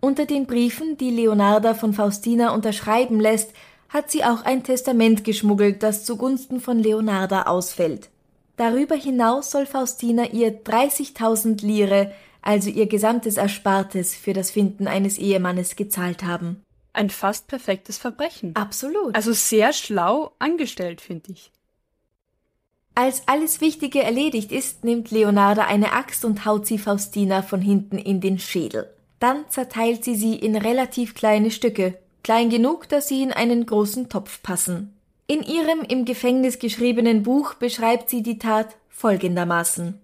Unter 0.00 0.26
den 0.26 0.46
Briefen, 0.46 0.98
die 0.98 1.10
Leonarda 1.10 1.72
von 1.72 1.94
Faustina 1.94 2.54
unterschreiben 2.54 3.18
lässt, 3.18 3.52
hat 3.96 4.10
sie 4.10 4.24
auch 4.24 4.44
ein 4.44 4.62
Testament 4.62 5.24
geschmuggelt, 5.24 5.82
das 5.82 6.04
zugunsten 6.04 6.60
von 6.60 6.78
Leonarda 6.78 7.44
ausfällt. 7.44 8.10
Darüber 8.56 8.94
hinaus 8.94 9.50
soll 9.50 9.64
Faustina 9.64 10.26
ihr 10.30 10.62
30.000 10.62 11.64
Lire, 11.64 12.12
also 12.42 12.68
ihr 12.68 12.86
gesamtes 12.86 13.38
Erspartes, 13.38 14.14
für 14.14 14.34
das 14.34 14.50
Finden 14.50 14.86
eines 14.86 15.16
Ehemannes 15.16 15.76
gezahlt 15.76 16.24
haben. 16.24 16.62
Ein 16.92 17.08
fast 17.08 17.48
perfektes 17.48 17.96
Verbrechen. 17.96 18.54
Absolut. 18.54 19.14
Also 19.14 19.32
sehr 19.32 19.72
schlau 19.72 20.32
angestellt, 20.38 21.00
finde 21.00 21.32
ich. 21.32 21.50
Als 22.94 23.26
alles 23.26 23.62
Wichtige 23.62 24.02
erledigt 24.02 24.52
ist, 24.52 24.84
nimmt 24.84 25.10
Leonarda 25.10 25.64
eine 25.64 25.92
Axt 25.92 26.24
und 26.24 26.44
haut 26.44 26.66
sie 26.66 26.78
Faustina 26.78 27.40
von 27.40 27.62
hinten 27.62 27.96
in 27.96 28.20
den 28.20 28.38
Schädel. 28.38 28.90
Dann 29.20 29.48
zerteilt 29.48 30.04
sie 30.04 30.16
sie 30.16 30.34
in 30.34 30.54
relativ 30.54 31.14
kleine 31.14 31.50
Stücke, 31.50 31.98
klein 32.26 32.50
genug, 32.50 32.88
dass 32.88 33.06
sie 33.06 33.22
in 33.22 33.30
einen 33.30 33.66
großen 33.66 34.08
Topf 34.08 34.42
passen. 34.42 34.92
In 35.28 35.44
ihrem 35.44 35.82
im 35.88 36.04
Gefängnis 36.04 36.58
geschriebenen 36.58 37.22
Buch 37.22 37.54
beschreibt 37.54 38.10
sie 38.10 38.24
die 38.24 38.38
Tat 38.38 38.74
folgendermaßen. 38.88 40.00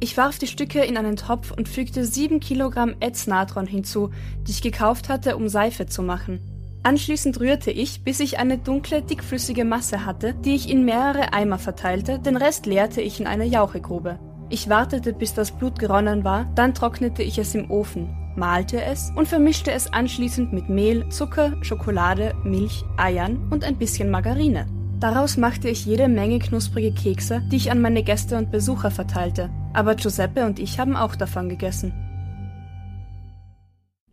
Ich 0.00 0.16
warf 0.16 0.38
die 0.38 0.46
Stücke 0.46 0.82
in 0.84 0.96
einen 0.96 1.16
Topf 1.16 1.50
und 1.50 1.68
fügte 1.68 2.06
sieben 2.06 2.40
Kilogramm 2.40 2.94
Ätznatron 3.00 3.66
hinzu, 3.66 4.08
die 4.48 4.52
ich 4.52 4.62
gekauft 4.62 5.10
hatte, 5.10 5.36
um 5.36 5.50
Seife 5.50 5.84
zu 5.84 6.02
machen. 6.02 6.40
Anschließend 6.82 7.38
rührte 7.38 7.70
ich, 7.70 8.02
bis 8.02 8.18
ich 8.18 8.38
eine 8.38 8.56
dunkle, 8.56 9.02
dickflüssige 9.02 9.66
Masse 9.66 10.06
hatte, 10.06 10.32
die 10.32 10.54
ich 10.54 10.70
in 10.70 10.86
mehrere 10.86 11.34
Eimer 11.34 11.58
verteilte, 11.58 12.18
den 12.18 12.38
Rest 12.38 12.64
leerte 12.64 13.02
ich 13.02 13.20
in 13.20 13.26
eine 13.26 13.44
Jauchegrube. 13.44 14.18
Ich 14.52 14.68
wartete, 14.68 15.14
bis 15.14 15.32
das 15.32 15.50
Blut 15.50 15.78
geronnen 15.78 16.24
war, 16.24 16.44
dann 16.54 16.74
trocknete 16.74 17.22
ich 17.22 17.38
es 17.38 17.54
im 17.54 17.70
Ofen, 17.70 18.14
malte 18.36 18.82
es 18.82 19.10
und 19.16 19.26
vermischte 19.26 19.72
es 19.72 19.90
anschließend 19.90 20.52
mit 20.52 20.68
Mehl, 20.68 21.08
Zucker, 21.08 21.56
Schokolade, 21.62 22.34
Milch, 22.44 22.84
Eiern 22.98 23.48
und 23.50 23.64
ein 23.64 23.78
bisschen 23.78 24.10
Margarine. 24.10 24.66
Daraus 25.00 25.38
machte 25.38 25.70
ich 25.70 25.86
jede 25.86 26.06
Menge 26.06 26.38
knusprige 26.38 26.92
Kekse, 26.92 27.40
die 27.50 27.56
ich 27.56 27.70
an 27.70 27.80
meine 27.80 28.02
Gäste 28.02 28.36
und 28.36 28.50
Besucher 28.50 28.90
verteilte. 28.90 29.48
Aber 29.72 29.94
Giuseppe 29.94 30.44
und 30.44 30.58
ich 30.58 30.78
haben 30.78 30.96
auch 30.96 31.16
davon 31.16 31.48
gegessen. 31.48 31.94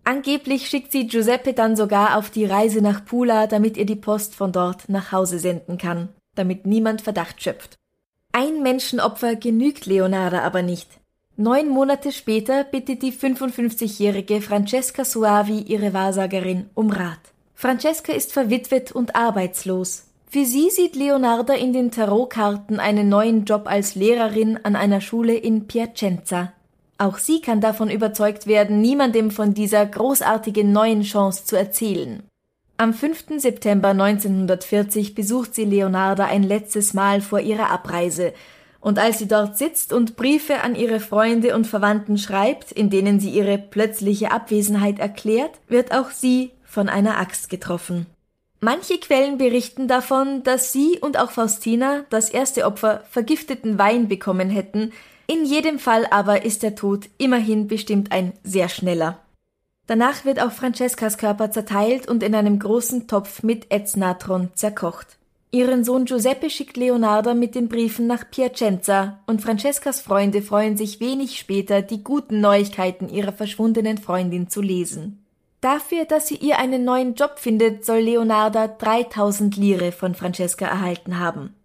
Angeblich 0.05 0.69
schickt 0.69 0.93
sie 0.93 1.07
Giuseppe 1.07 1.51
dann 1.51 1.75
sogar 1.75 2.17
auf 2.17 2.29
die 2.29 2.45
Reise 2.45 2.81
nach 2.81 3.03
Pula, 3.03 3.45
damit 3.45 3.75
ihr 3.75 3.85
die 3.85 3.97
Post 3.97 4.35
von 4.35 4.53
dort 4.53 4.87
nach 4.87 5.11
Hause 5.11 5.37
senden 5.37 5.77
kann, 5.77 6.07
damit 6.35 6.65
niemand 6.65 7.01
Verdacht 7.01 7.43
schöpft. 7.43 7.75
Ein 8.31 8.61
Menschenopfer 8.61 9.35
genügt 9.35 9.85
Leonarda 9.85 10.41
aber 10.41 10.61
nicht. 10.61 10.87
Neun 11.35 11.69
Monate 11.69 12.11
später 12.11 12.63
bittet 12.63 13.01
die 13.01 13.13
55-jährige 13.13 14.41
Francesca 14.41 15.03
Suavi 15.03 15.61
ihre 15.61 15.93
Wahrsagerin 15.93 16.69
um 16.75 16.91
Rat. 16.91 17.19
Francesca 17.55 18.13
ist 18.13 18.31
verwitwet 18.31 18.91
und 18.91 19.15
arbeitslos. 19.15 20.05
Für 20.29 20.45
sie 20.45 20.69
sieht 20.69 20.95
Leonarda 20.95 21.55
in 21.55 21.73
den 21.73 21.89
Tarotkarten 21.89 22.79
einen 22.79 23.09
neuen 23.09 23.45
Job 23.45 23.63
als 23.65 23.95
Lehrerin 23.95 24.59
an 24.61 24.75
einer 24.75 25.01
Schule 25.01 25.33
in 25.33 25.65
Piacenza. 25.65 26.53
Auch 26.99 27.17
sie 27.17 27.41
kann 27.41 27.61
davon 27.61 27.89
überzeugt 27.89 28.45
werden, 28.45 28.79
niemandem 28.79 29.31
von 29.31 29.53
dieser 29.53 29.85
großartigen 29.85 30.71
neuen 30.71 31.01
Chance 31.01 31.45
zu 31.45 31.55
erzählen. 31.55 32.28
Am 32.81 32.93
5. 32.93 33.41
September 33.41 33.89
1940 33.89 35.13
besucht 35.13 35.53
sie 35.53 35.65
Leonarda 35.65 36.23
ein 36.23 36.43
letztes 36.43 36.93
Mal 36.93 37.19
vor 37.19 37.41
ihrer 37.41 37.69
Abreise 37.71 38.31
und 38.79 38.97
als 38.97 39.19
sie 39.19 39.27
dort 39.27 39.57
sitzt 39.57 39.91
und 39.91 40.15
Briefe 40.15 40.61
an 40.61 40.75
ihre 40.75 41.01
Freunde 41.01 41.55
und 41.55 41.67
Verwandten 41.67 42.17
schreibt, 42.17 42.71
in 42.71 42.89
denen 42.89 43.19
sie 43.19 43.31
ihre 43.31 43.57
plötzliche 43.57 44.31
Abwesenheit 44.31 44.97
erklärt, 44.97 45.51
wird 45.67 45.93
auch 45.93 46.11
sie 46.11 46.51
von 46.63 46.87
einer 46.87 47.17
Axt 47.19 47.49
getroffen. 47.49 48.05
Manche 48.61 48.97
Quellen 48.97 49.37
berichten 49.37 49.89
davon, 49.89 50.43
dass 50.43 50.71
sie 50.71 50.99
und 51.01 51.19
auch 51.19 51.31
Faustina, 51.31 52.05
das 52.09 52.29
erste 52.29 52.63
Opfer, 52.63 53.03
vergifteten 53.09 53.77
Wein 53.77 54.07
bekommen 54.07 54.49
hätten, 54.49 54.93
in 55.27 55.43
jedem 55.43 55.79
Fall 55.79 56.07
aber 56.11 56.45
ist 56.45 56.63
der 56.63 56.75
Tod 56.75 57.09
immerhin 57.17 57.67
bestimmt 57.67 58.13
ein 58.13 58.31
sehr 58.45 58.69
schneller. 58.69 59.19
Danach 59.89 60.23
wird 60.23 60.39
auch 60.39 60.51
Francescas 60.51 61.17
Körper 61.17 61.49
zerteilt 61.49 62.07
und 62.07 62.21
in 62.21 62.35
einem 62.35 62.59
großen 62.59 63.07
Topf 63.07 63.41
mit 63.41 63.71
Ätznatron 63.71 64.51
zerkocht. 64.53 65.17
Ihren 65.49 65.83
Sohn 65.83 66.05
Giuseppe 66.05 66.51
schickt 66.51 66.77
Leonardo 66.77 67.33
mit 67.33 67.55
den 67.55 67.69
Briefen 67.69 68.05
nach 68.05 68.29
Piacenza 68.29 69.17
und 69.25 69.41
Francescas 69.41 69.99
Freunde 69.99 70.43
freuen 70.43 70.77
sich 70.77 70.99
wenig 70.99 71.39
später, 71.39 71.81
die 71.81 72.03
guten 72.03 72.39
Neuigkeiten 72.39 73.09
ihrer 73.09 73.33
verschwundenen 73.33 73.97
Freundin 73.97 74.47
zu 74.47 74.61
lesen. 74.61 75.25
Dafür, 75.59 76.05
dass 76.05 76.27
sie 76.27 76.35
ihr 76.35 76.59
einen 76.59 76.85
neuen 76.85 77.15
Job 77.15 77.39
findet, 77.39 77.83
soll 77.83 78.01
Leonarda 78.01 78.67
3000 78.67 79.57
Lire 79.57 79.91
von 79.91 80.13
Francesca 80.13 80.67
erhalten 80.67 81.17
haben. 81.17 81.55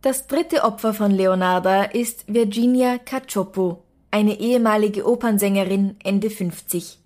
Das 0.00 0.26
dritte 0.26 0.64
Opfer 0.64 0.94
von 0.94 1.10
Leonarda 1.10 1.82
ist 1.82 2.32
Virginia 2.32 2.96
Cacioppo, 2.96 3.82
eine 4.10 4.40
ehemalige 4.40 5.06
Opernsängerin 5.06 5.96
Ende 6.02 6.30
50. 6.30 7.00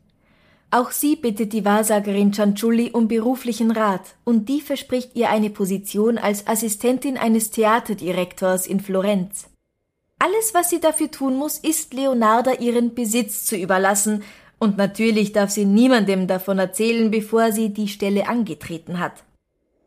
Auch 0.73 0.93
sie 0.93 1.17
bittet 1.17 1.53
die 1.53 1.65
Wahrsagerin 1.65 2.33
Cianciulli 2.33 2.91
um 2.93 3.09
beruflichen 3.09 3.73
Rat 3.73 4.15
und 4.25 4.49
die 4.49 4.61
verspricht 4.61 5.17
ihr 5.17 5.29
eine 5.29 5.51
Position 5.51 6.17
als 6.17 6.47
Assistentin 6.47 7.17
eines 7.17 7.51
Theaterdirektors 7.51 8.69
in 8.69 8.79
Florenz. 8.79 9.49
Alles, 10.21 10.55
was 10.55 10.71
sie 10.71 10.81
dafür 10.81 11.11
tun 11.11 11.35
muss, 11.37 11.59
ist 11.59 11.93
Leonarda 11.93 12.53
ihren 12.61 12.95
Besitz 12.95 13.45
zu 13.45 13.57
überlassen, 13.57 14.23
und 14.63 14.77
natürlich 14.77 15.33
darf 15.33 15.49
sie 15.49 15.65
niemandem 15.65 16.27
davon 16.27 16.59
erzählen, 16.59 17.11
bevor 17.11 17.51
sie 17.51 17.71
die 17.71 17.89
Stelle 17.89 18.29
angetreten 18.29 18.99
hat. 19.01 19.25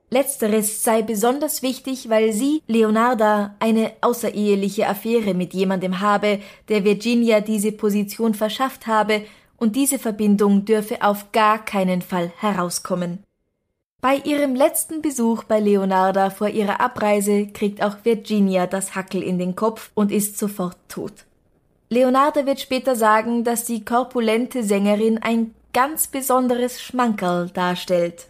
Letzteres 0.09 0.83
sei 0.83 1.03
besonders 1.03 1.61
wichtig, 1.61 2.09
weil 2.09 2.33
sie, 2.33 2.63
Leonarda, 2.67 3.55
eine 3.59 3.91
außereheliche 4.01 4.87
Affäre 4.87 5.35
mit 5.35 5.53
jemandem 5.53 5.99
habe, 5.99 6.39
der 6.69 6.83
Virginia 6.83 7.39
diese 7.39 7.71
Position 7.71 8.33
verschafft 8.33 8.87
habe 8.87 9.21
und 9.63 9.77
diese 9.77 9.98
Verbindung 9.98 10.65
dürfe 10.65 11.01
auf 11.01 11.32
gar 11.32 11.63
keinen 11.63 12.01
Fall 12.01 12.34
herauskommen. 12.38 13.24
Bei 14.01 14.17
ihrem 14.17 14.55
letzten 14.55 15.01
Besuch 15.01 15.46
bei 15.46 15.62
Leonarda 15.62 16.32
vor 16.32 16.50
ihrer 16.50 16.82
Abreise 16.82 17.48
kriegt 17.48 17.82
auch 17.82 18.03
Virginia 18.03 18.67
das 18.67 18.93
Hackel 18.93 19.24
in 19.24 19.39
den 19.39 19.55
Kopf 19.55 19.91
und 19.93 20.12
ist 20.12 20.38
sofort 20.38 20.75
tot. 20.89 21.13
Leonarda 21.89 22.46
wird 22.46 22.60
später 22.60 22.98
sagen, 22.98 23.46
dass 23.46 23.63
die 23.63 23.86
korpulente 23.86 24.65
Sängerin 24.65 25.20
ein 25.24 25.55
ganz 25.72 26.08
besonderes 26.08 26.82
Schmankerl 26.82 27.50
darstellt. 27.50 28.27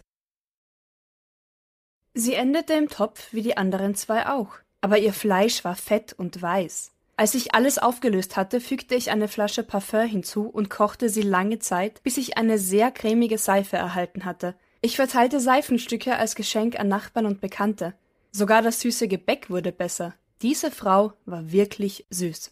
Sie 2.14 2.34
endete 2.34 2.74
im 2.74 2.88
Topf 2.88 3.32
wie 3.32 3.42
die 3.42 3.56
anderen 3.56 3.96
zwei 3.96 4.28
auch, 4.28 4.50
aber 4.80 4.98
ihr 4.98 5.12
Fleisch 5.12 5.64
war 5.64 5.74
fett 5.74 6.12
und 6.12 6.40
weiß. 6.40 6.93
Als 7.16 7.34
ich 7.34 7.54
alles 7.54 7.78
aufgelöst 7.78 8.36
hatte, 8.36 8.60
fügte 8.60 8.96
ich 8.96 9.10
eine 9.10 9.28
Flasche 9.28 9.62
Parfum 9.62 10.06
hinzu 10.06 10.48
und 10.48 10.68
kochte 10.68 11.08
sie 11.08 11.22
lange 11.22 11.60
Zeit, 11.60 12.02
bis 12.02 12.16
ich 12.16 12.36
eine 12.36 12.58
sehr 12.58 12.90
cremige 12.90 13.38
Seife 13.38 13.76
erhalten 13.76 14.24
hatte. 14.24 14.56
Ich 14.80 14.96
verteilte 14.96 15.38
Seifenstücke 15.38 16.16
als 16.16 16.34
Geschenk 16.34 16.78
an 16.78 16.88
Nachbarn 16.88 17.26
und 17.26 17.40
Bekannte. 17.40 17.94
Sogar 18.32 18.62
das 18.62 18.80
süße 18.80 19.06
Gebäck 19.06 19.48
wurde 19.48 19.70
besser. 19.70 20.14
Diese 20.42 20.72
Frau 20.72 21.12
war 21.24 21.52
wirklich 21.52 22.04
süß. 22.10 22.50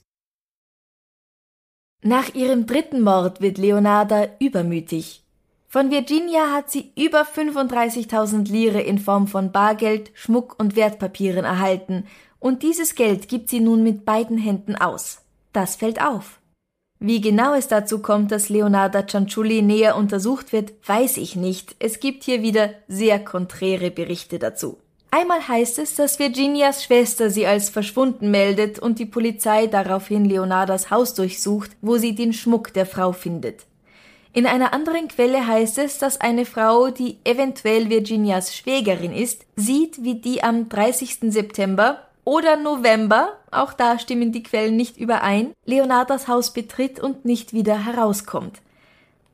Nach 2.04 2.34
ihrem 2.34 2.66
dritten 2.66 3.00
Mord 3.00 3.40
wird 3.40 3.58
Leonarda 3.58 4.28
übermütig. 4.38 5.24
Von 5.68 5.90
Virginia 5.90 6.52
hat 6.52 6.70
sie 6.70 6.92
über 6.96 7.22
35.000 7.22 8.50
Lire 8.50 8.80
in 8.80 8.98
Form 8.98 9.26
von 9.26 9.52
Bargeld, 9.52 10.10
Schmuck 10.14 10.58
und 10.58 10.76
Wertpapieren 10.76 11.44
erhalten, 11.44 12.06
und 12.42 12.64
dieses 12.64 12.96
Geld 12.96 13.28
gibt 13.28 13.48
sie 13.48 13.60
nun 13.60 13.84
mit 13.84 14.04
beiden 14.04 14.36
Händen 14.36 14.74
aus. 14.74 15.22
Das 15.52 15.76
fällt 15.76 16.02
auf. 16.02 16.40
Wie 16.98 17.20
genau 17.20 17.54
es 17.54 17.68
dazu 17.68 18.00
kommt, 18.00 18.32
dass 18.32 18.48
Leonarda 18.48 19.06
Cianciulli 19.06 19.62
näher 19.62 19.96
untersucht 19.96 20.52
wird, 20.52 20.72
weiß 20.86 21.18
ich 21.18 21.36
nicht. 21.36 21.76
Es 21.78 22.00
gibt 22.00 22.24
hier 22.24 22.42
wieder 22.42 22.70
sehr 22.88 23.24
konträre 23.24 23.90
Berichte 23.90 24.38
dazu. 24.38 24.78
Einmal 25.10 25.46
heißt 25.46 25.78
es, 25.78 25.94
dass 25.94 26.18
Virginias 26.18 26.84
Schwester 26.84 27.30
sie 27.30 27.46
als 27.46 27.68
verschwunden 27.68 28.30
meldet 28.30 28.78
und 28.78 28.98
die 28.98 29.06
Polizei 29.06 29.66
daraufhin 29.66 30.24
Leonardas 30.24 30.90
Haus 30.90 31.14
durchsucht, 31.14 31.70
wo 31.80 31.96
sie 31.96 32.14
den 32.14 32.32
Schmuck 32.32 32.72
der 32.72 32.86
Frau 32.86 33.12
findet. 33.12 33.66
In 34.32 34.46
einer 34.46 34.72
anderen 34.72 35.08
Quelle 35.08 35.46
heißt 35.46 35.78
es, 35.78 35.98
dass 35.98 36.20
eine 36.20 36.46
Frau, 36.46 36.88
die 36.88 37.18
eventuell 37.24 37.90
Virginias 37.90 38.56
Schwägerin 38.56 39.12
ist, 39.12 39.44
sieht, 39.56 40.02
wie 40.02 40.14
die 40.14 40.42
am 40.42 40.68
30. 40.68 41.32
September 41.32 41.98
oder 42.24 42.56
November, 42.56 43.38
auch 43.50 43.72
da 43.72 43.98
stimmen 43.98 44.32
die 44.32 44.42
Quellen 44.42 44.76
nicht 44.76 44.96
überein, 44.96 45.52
Leonardas 45.64 46.28
Haus 46.28 46.52
betritt 46.52 47.00
und 47.00 47.24
nicht 47.24 47.52
wieder 47.52 47.84
herauskommt. 47.84 48.60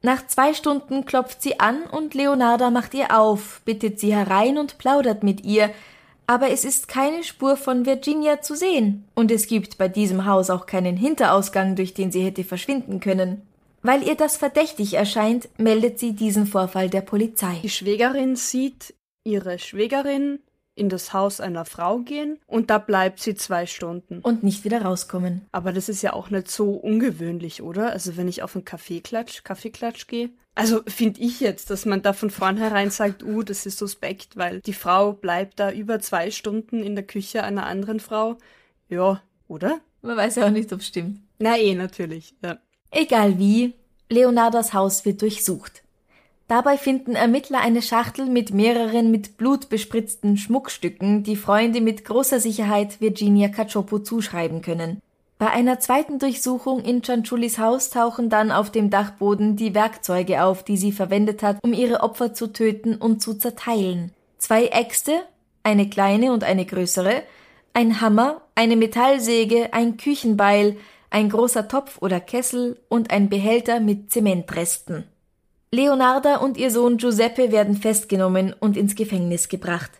Nach 0.00 0.26
zwei 0.26 0.54
Stunden 0.54 1.04
klopft 1.04 1.42
sie 1.42 1.58
an 1.60 1.82
und 1.82 2.14
Leonarda 2.14 2.70
macht 2.70 2.94
ihr 2.94 3.18
auf, 3.18 3.60
bittet 3.64 3.98
sie 3.98 4.14
herein 4.14 4.56
und 4.56 4.78
plaudert 4.78 5.22
mit 5.22 5.44
ihr, 5.44 5.70
aber 6.26 6.50
es 6.50 6.64
ist 6.64 6.88
keine 6.88 7.24
Spur 7.24 7.56
von 7.56 7.86
Virginia 7.86 8.42
zu 8.42 8.54
sehen, 8.54 9.04
und 9.14 9.30
es 9.30 9.46
gibt 9.46 9.78
bei 9.78 9.88
diesem 9.88 10.26
Haus 10.26 10.50
auch 10.50 10.66
keinen 10.66 10.96
Hinterausgang, 10.96 11.74
durch 11.74 11.94
den 11.94 12.12
sie 12.12 12.22
hätte 12.22 12.44
verschwinden 12.44 13.00
können. 13.00 13.42
Weil 13.82 14.06
ihr 14.06 14.14
das 14.14 14.36
verdächtig 14.36 14.94
erscheint, 14.94 15.48
meldet 15.56 15.98
sie 15.98 16.12
diesen 16.12 16.46
Vorfall 16.46 16.90
der 16.90 17.00
Polizei. 17.00 17.60
Die 17.62 17.70
Schwägerin 17.70 18.36
sieht 18.36 18.94
ihre 19.24 19.58
Schwägerin 19.58 20.40
in 20.78 20.88
das 20.88 21.12
Haus 21.12 21.40
einer 21.40 21.64
Frau 21.64 21.98
gehen 21.98 22.38
und 22.46 22.70
da 22.70 22.78
bleibt 22.78 23.20
sie 23.20 23.34
zwei 23.34 23.66
Stunden. 23.66 24.20
Und 24.20 24.42
nicht 24.42 24.64
wieder 24.64 24.82
rauskommen. 24.82 25.46
Aber 25.52 25.72
das 25.72 25.88
ist 25.88 26.02
ja 26.02 26.12
auch 26.12 26.30
nicht 26.30 26.50
so 26.50 26.70
ungewöhnlich, 26.72 27.62
oder? 27.62 27.92
Also 27.92 28.16
wenn 28.16 28.28
ich 28.28 28.42
auf 28.42 28.54
einen 28.54 28.64
Kaffeeklatsch, 28.64 29.44
Kaffeeklatsch 29.44 30.06
gehe. 30.06 30.30
Also 30.54 30.82
finde 30.86 31.20
ich 31.20 31.40
jetzt, 31.40 31.70
dass 31.70 31.86
man 31.86 32.02
da 32.02 32.12
von 32.12 32.30
vornherein 32.30 32.90
sagt, 32.90 33.22
uh, 33.22 33.42
das 33.42 33.64
ist 33.64 33.78
suspekt, 33.78 34.36
weil 34.36 34.60
die 34.60 34.72
Frau 34.72 35.12
bleibt 35.12 35.60
da 35.60 35.70
über 35.70 36.00
zwei 36.00 36.30
Stunden 36.30 36.82
in 36.82 36.96
der 36.96 37.06
Küche 37.06 37.44
einer 37.44 37.66
anderen 37.66 38.00
Frau. 38.00 38.38
Ja, 38.88 39.22
oder? 39.46 39.80
Man 40.02 40.16
weiß 40.16 40.36
ja 40.36 40.46
auch 40.46 40.50
nicht, 40.50 40.72
ob 40.72 40.80
es 40.80 40.88
stimmt. 40.88 41.20
Na 41.38 41.56
eh, 41.56 41.74
natürlich, 41.74 42.34
ja. 42.42 42.58
Egal 42.90 43.38
wie, 43.38 43.74
Leonardas 44.08 44.72
Haus 44.72 45.04
wird 45.04 45.22
durchsucht. 45.22 45.82
Dabei 46.48 46.78
finden 46.78 47.14
Ermittler 47.14 47.60
eine 47.60 47.82
Schachtel 47.82 48.24
mit 48.24 48.54
mehreren 48.54 49.10
mit 49.10 49.36
Blut 49.36 49.68
bespritzten 49.68 50.38
Schmuckstücken, 50.38 51.22
die 51.22 51.36
Freunde 51.36 51.82
mit 51.82 52.06
großer 52.06 52.40
Sicherheit 52.40 53.02
Virginia 53.02 53.48
Cacioppo 53.48 53.98
zuschreiben 53.98 54.62
können. 54.62 55.02
Bei 55.36 55.50
einer 55.50 55.78
zweiten 55.78 56.18
Durchsuchung 56.18 56.80
in 56.80 57.04
Cianciullis 57.04 57.58
Haus 57.58 57.90
tauchen 57.90 58.30
dann 58.30 58.50
auf 58.50 58.72
dem 58.72 58.88
Dachboden 58.88 59.56
die 59.56 59.74
Werkzeuge 59.74 60.42
auf, 60.42 60.64
die 60.64 60.78
sie 60.78 60.90
verwendet 60.90 61.42
hat, 61.42 61.58
um 61.62 61.74
ihre 61.74 62.00
Opfer 62.00 62.32
zu 62.32 62.50
töten 62.50 62.96
und 62.96 63.20
zu 63.20 63.34
zerteilen. 63.34 64.12
Zwei 64.38 64.68
Äxte, 64.68 65.12
eine 65.62 65.90
kleine 65.90 66.32
und 66.32 66.44
eine 66.44 66.64
größere, 66.64 67.24
ein 67.74 68.00
Hammer, 68.00 68.40
eine 68.54 68.76
Metallsäge, 68.76 69.74
ein 69.74 69.98
Küchenbeil, 69.98 70.78
ein 71.10 71.28
großer 71.28 71.68
Topf 71.68 71.98
oder 72.00 72.20
Kessel 72.20 72.80
und 72.88 73.10
ein 73.10 73.28
Behälter 73.28 73.80
mit 73.80 74.10
Zementresten. 74.10 75.04
Leonarda 75.70 76.36
und 76.36 76.56
ihr 76.56 76.70
Sohn 76.70 76.96
Giuseppe 76.96 77.52
werden 77.52 77.76
festgenommen 77.76 78.54
und 78.58 78.78
ins 78.78 78.94
Gefängnis 78.94 79.50
gebracht. 79.50 79.90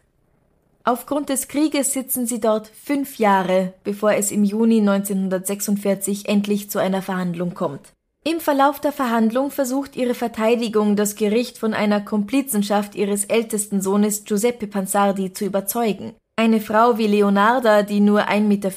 Aufgrund 0.82 1.28
des 1.28 1.48
Krieges 1.48 1.92
sitzen 1.92 2.26
sie 2.26 2.40
dort 2.40 2.68
fünf 2.68 3.18
Jahre, 3.18 3.74
bevor 3.84 4.12
es 4.12 4.30
im 4.30 4.44
Juni 4.44 4.80
1946 4.80 6.26
endlich 6.26 6.70
zu 6.70 6.78
einer 6.78 7.02
Verhandlung 7.02 7.52
kommt. 7.52 7.92
Im 8.24 8.40
Verlauf 8.40 8.80
der 8.80 8.92
Verhandlung 8.92 9.50
versucht 9.50 9.94
ihre 9.94 10.14
Verteidigung, 10.14 10.96
das 10.96 11.16
Gericht 11.16 11.58
von 11.58 11.74
einer 11.74 12.00
Komplizenschaft 12.00 12.94
ihres 12.94 13.26
ältesten 13.26 13.82
Sohnes 13.82 14.24
Giuseppe 14.24 14.68
Pansardi 14.68 15.34
zu 15.34 15.44
überzeugen. 15.44 16.14
Eine 16.36 16.62
Frau 16.62 16.96
wie 16.96 17.08
Leonarda, 17.08 17.82
die 17.82 18.00
nur 18.00 18.22
1,50 18.28 18.40
Meter 18.42 18.70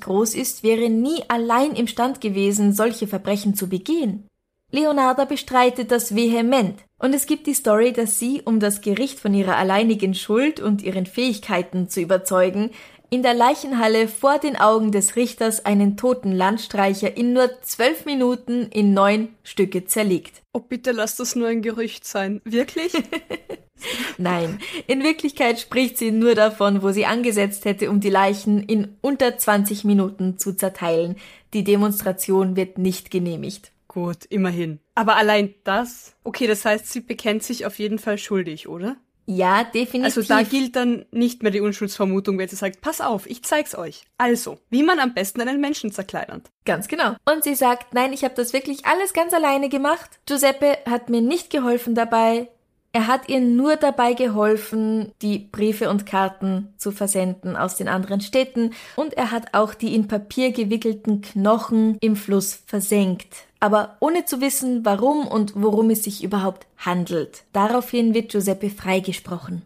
groß 0.00 0.34
ist, 0.34 0.62
wäre 0.62 0.90
nie 0.90 1.22
allein 1.28 1.72
imstand 1.72 2.20
gewesen, 2.20 2.74
solche 2.74 3.06
Verbrechen 3.06 3.54
zu 3.54 3.68
begehen. 3.68 4.26
Leonarda 4.70 5.24
bestreitet 5.24 5.90
das 5.90 6.14
vehement, 6.14 6.82
und 6.98 7.14
es 7.14 7.26
gibt 7.26 7.46
die 7.46 7.54
Story, 7.54 7.92
dass 7.92 8.18
sie, 8.18 8.42
um 8.44 8.60
das 8.60 8.80
Gericht 8.80 9.20
von 9.20 9.34
ihrer 9.34 9.56
alleinigen 9.56 10.14
Schuld 10.14 10.58
und 10.60 10.82
ihren 10.82 11.06
Fähigkeiten 11.06 11.88
zu 11.88 12.00
überzeugen, 12.00 12.70
in 13.10 13.22
der 13.22 13.34
Leichenhalle 13.34 14.08
vor 14.08 14.38
den 14.38 14.56
Augen 14.56 14.90
des 14.90 15.14
Richters 15.14 15.64
einen 15.64 15.96
toten 15.96 16.32
Landstreicher 16.32 17.16
in 17.16 17.32
nur 17.32 17.50
zwölf 17.62 18.06
Minuten 18.06 18.68
in 18.72 18.92
neun 18.92 19.28
Stücke 19.44 19.84
zerlegt. 19.84 20.42
Oh, 20.52 20.60
bitte 20.60 20.90
lass 20.92 21.16
das 21.16 21.36
nur 21.36 21.48
ein 21.48 21.62
Gerücht 21.62 22.04
sein. 22.04 22.40
Wirklich? 22.44 22.92
Nein, 24.18 24.58
in 24.86 25.02
Wirklichkeit 25.02 25.60
spricht 25.60 25.98
sie 25.98 26.10
nur 26.10 26.34
davon, 26.34 26.82
wo 26.82 26.90
sie 26.90 27.06
angesetzt 27.06 27.64
hätte, 27.64 27.90
um 27.90 28.00
die 28.00 28.10
Leichen 28.10 28.62
in 28.62 28.96
unter 29.00 29.36
20 29.36 29.84
Minuten 29.84 30.38
zu 30.38 30.54
zerteilen. 30.54 31.16
Die 31.52 31.64
Demonstration 31.64 32.56
wird 32.56 32.78
nicht 32.78 33.10
genehmigt. 33.10 33.72
Gut, 33.94 34.24
immerhin. 34.28 34.80
Aber 34.96 35.14
allein 35.14 35.54
das? 35.62 36.16
Okay, 36.24 36.48
das 36.48 36.64
heißt, 36.64 36.90
sie 36.90 37.00
bekennt 37.00 37.44
sich 37.44 37.64
auf 37.64 37.78
jeden 37.78 38.00
Fall 38.00 38.18
schuldig, 38.18 38.68
oder? 38.68 38.96
Ja, 39.26 39.62
definitiv. 39.62 40.16
Also 40.16 40.22
da 40.22 40.42
gilt 40.42 40.74
dann 40.74 41.06
nicht 41.12 41.44
mehr 41.44 41.52
die 41.52 41.60
Unschuldsvermutung, 41.60 42.36
wenn 42.36 42.48
sie 42.48 42.56
sagt, 42.56 42.80
pass 42.80 43.00
auf, 43.00 43.30
ich 43.30 43.44
zeig's 43.44 43.76
euch. 43.76 44.02
Also, 44.18 44.58
wie 44.68 44.82
man 44.82 44.98
am 44.98 45.14
besten 45.14 45.40
einen 45.40 45.60
Menschen 45.60 45.92
zerkleinert. 45.92 46.50
Ganz 46.64 46.88
genau. 46.88 47.14
Und 47.24 47.44
sie 47.44 47.54
sagt, 47.54 47.94
nein, 47.94 48.12
ich 48.12 48.24
habe 48.24 48.34
das 48.34 48.52
wirklich 48.52 48.84
alles 48.84 49.12
ganz 49.12 49.32
alleine 49.32 49.68
gemacht. 49.68 50.18
Giuseppe 50.26 50.76
hat 50.86 51.08
mir 51.08 51.22
nicht 51.22 51.50
geholfen 51.50 51.94
dabei. 51.94 52.48
Er 52.92 53.06
hat 53.06 53.28
ihr 53.28 53.40
nur 53.40 53.76
dabei 53.76 54.12
geholfen, 54.12 55.12
die 55.22 55.38
Briefe 55.38 55.88
und 55.88 56.04
Karten 56.06 56.74
zu 56.76 56.92
versenden 56.92 57.56
aus 57.56 57.76
den 57.76 57.88
anderen 57.88 58.20
Städten 58.20 58.72
und 58.94 59.14
er 59.14 59.32
hat 59.32 59.52
auch 59.52 59.74
die 59.74 59.96
in 59.96 60.06
Papier 60.06 60.52
gewickelten 60.52 61.20
Knochen 61.20 61.96
im 62.00 62.14
Fluss 62.14 62.62
versenkt 62.66 63.46
aber 63.64 63.96
ohne 63.98 64.26
zu 64.26 64.42
wissen, 64.42 64.84
warum 64.84 65.26
und 65.26 65.54
worum 65.56 65.88
es 65.88 66.04
sich 66.04 66.22
überhaupt 66.22 66.66
handelt. 66.76 67.44
Daraufhin 67.54 68.12
wird 68.12 68.30
Giuseppe 68.30 68.68
freigesprochen. 68.68 69.62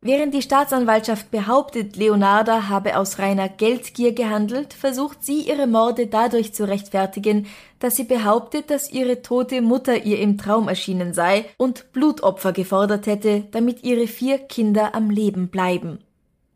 Während 0.00 0.34
die 0.34 0.42
Staatsanwaltschaft 0.42 1.30
behauptet, 1.30 1.94
Leonarda 1.94 2.68
habe 2.68 2.98
aus 2.98 3.20
reiner 3.20 3.48
Geldgier 3.48 4.12
gehandelt, 4.14 4.74
versucht 4.74 5.22
sie 5.22 5.42
ihre 5.42 5.68
Morde 5.68 6.08
dadurch 6.08 6.54
zu 6.54 6.66
rechtfertigen, 6.66 7.46
dass 7.78 7.94
sie 7.94 8.04
behauptet, 8.04 8.68
dass 8.68 8.90
ihre 8.90 9.22
tote 9.22 9.62
Mutter 9.62 10.04
ihr 10.04 10.18
im 10.18 10.38
Traum 10.38 10.66
erschienen 10.66 11.14
sei 11.14 11.44
und 11.56 11.92
Blutopfer 11.92 12.52
gefordert 12.52 13.06
hätte, 13.06 13.44
damit 13.52 13.84
ihre 13.84 14.08
vier 14.08 14.38
Kinder 14.38 14.92
am 14.96 15.08
Leben 15.08 15.48
bleiben. 15.50 16.00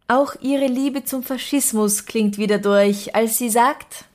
Auch 0.09 0.35
ihre 0.41 0.67
Liebe 0.67 1.05
zum 1.05 1.23
Faschismus 1.23 2.05
klingt 2.05 2.37
wieder 2.37 2.59
durch, 2.59 3.15
als 3.15 3.39
sie 3.39 3.49
sagt, 3.49 4.07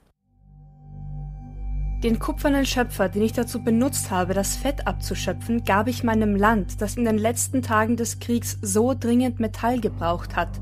den 2.03 2.19
kupfernen 2.19 2.65
Schöpfer, 2.65 3.09
den 3.09 3.21
ich 3.21 3.33
dazu 3.33 3.63
benutzt 3.63 4.11
habe, 4.11 4.33
das 4.33 4.55
Fett 4.55 4.85
abzuschöpfen, 4.85 5.63
gab 5.63 5.87
ich 5.87 6.03
meinem 6.03 6.35
Land, 6.35 6.81
das 6.81 6.97
in 6.97 7.05
den 7.05 7.17
letzten 7.17 7.61
Tagen 7.61 7.97
des 7.97 8.19
Kriegs 8.19 8.57
so 8.61 8.93
dringend 8.93 9.39
Metall 9.39 9.79
gebraucht 9.79 10.35
hat. 10.35 10.59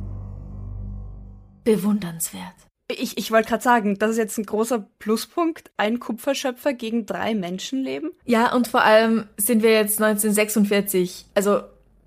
Bewundernswert. 1.64 2.56
Ich, 2.90 3.18
ich 3.18 3.32
wollte 3.32 3.50
gerade 3.50 3.64
sagen, 3.64 3.98
das 3.98 4.12
ist 4.12 4.18
jetzt 4.18 4.38
ein 4.38 4.46
großer 4.46 4.86
Pluspunkt. 5.00 5.72
Ein 5.78 6.00
Kupferschöpfer 6.00 6.74
gegen 6.74 7.06
drei 7.06 7.34
Menschenleben. 7.34 8.12
Ja, 8.26 8.54
und 8.54 8.68
vor 8.68 8.84
allem 8.84 9.26
sind 9.38 9.64
wir 9.64 9.72
jetzt 9.72 10.02
1946, 10.02 11.28
also 11.34 11.62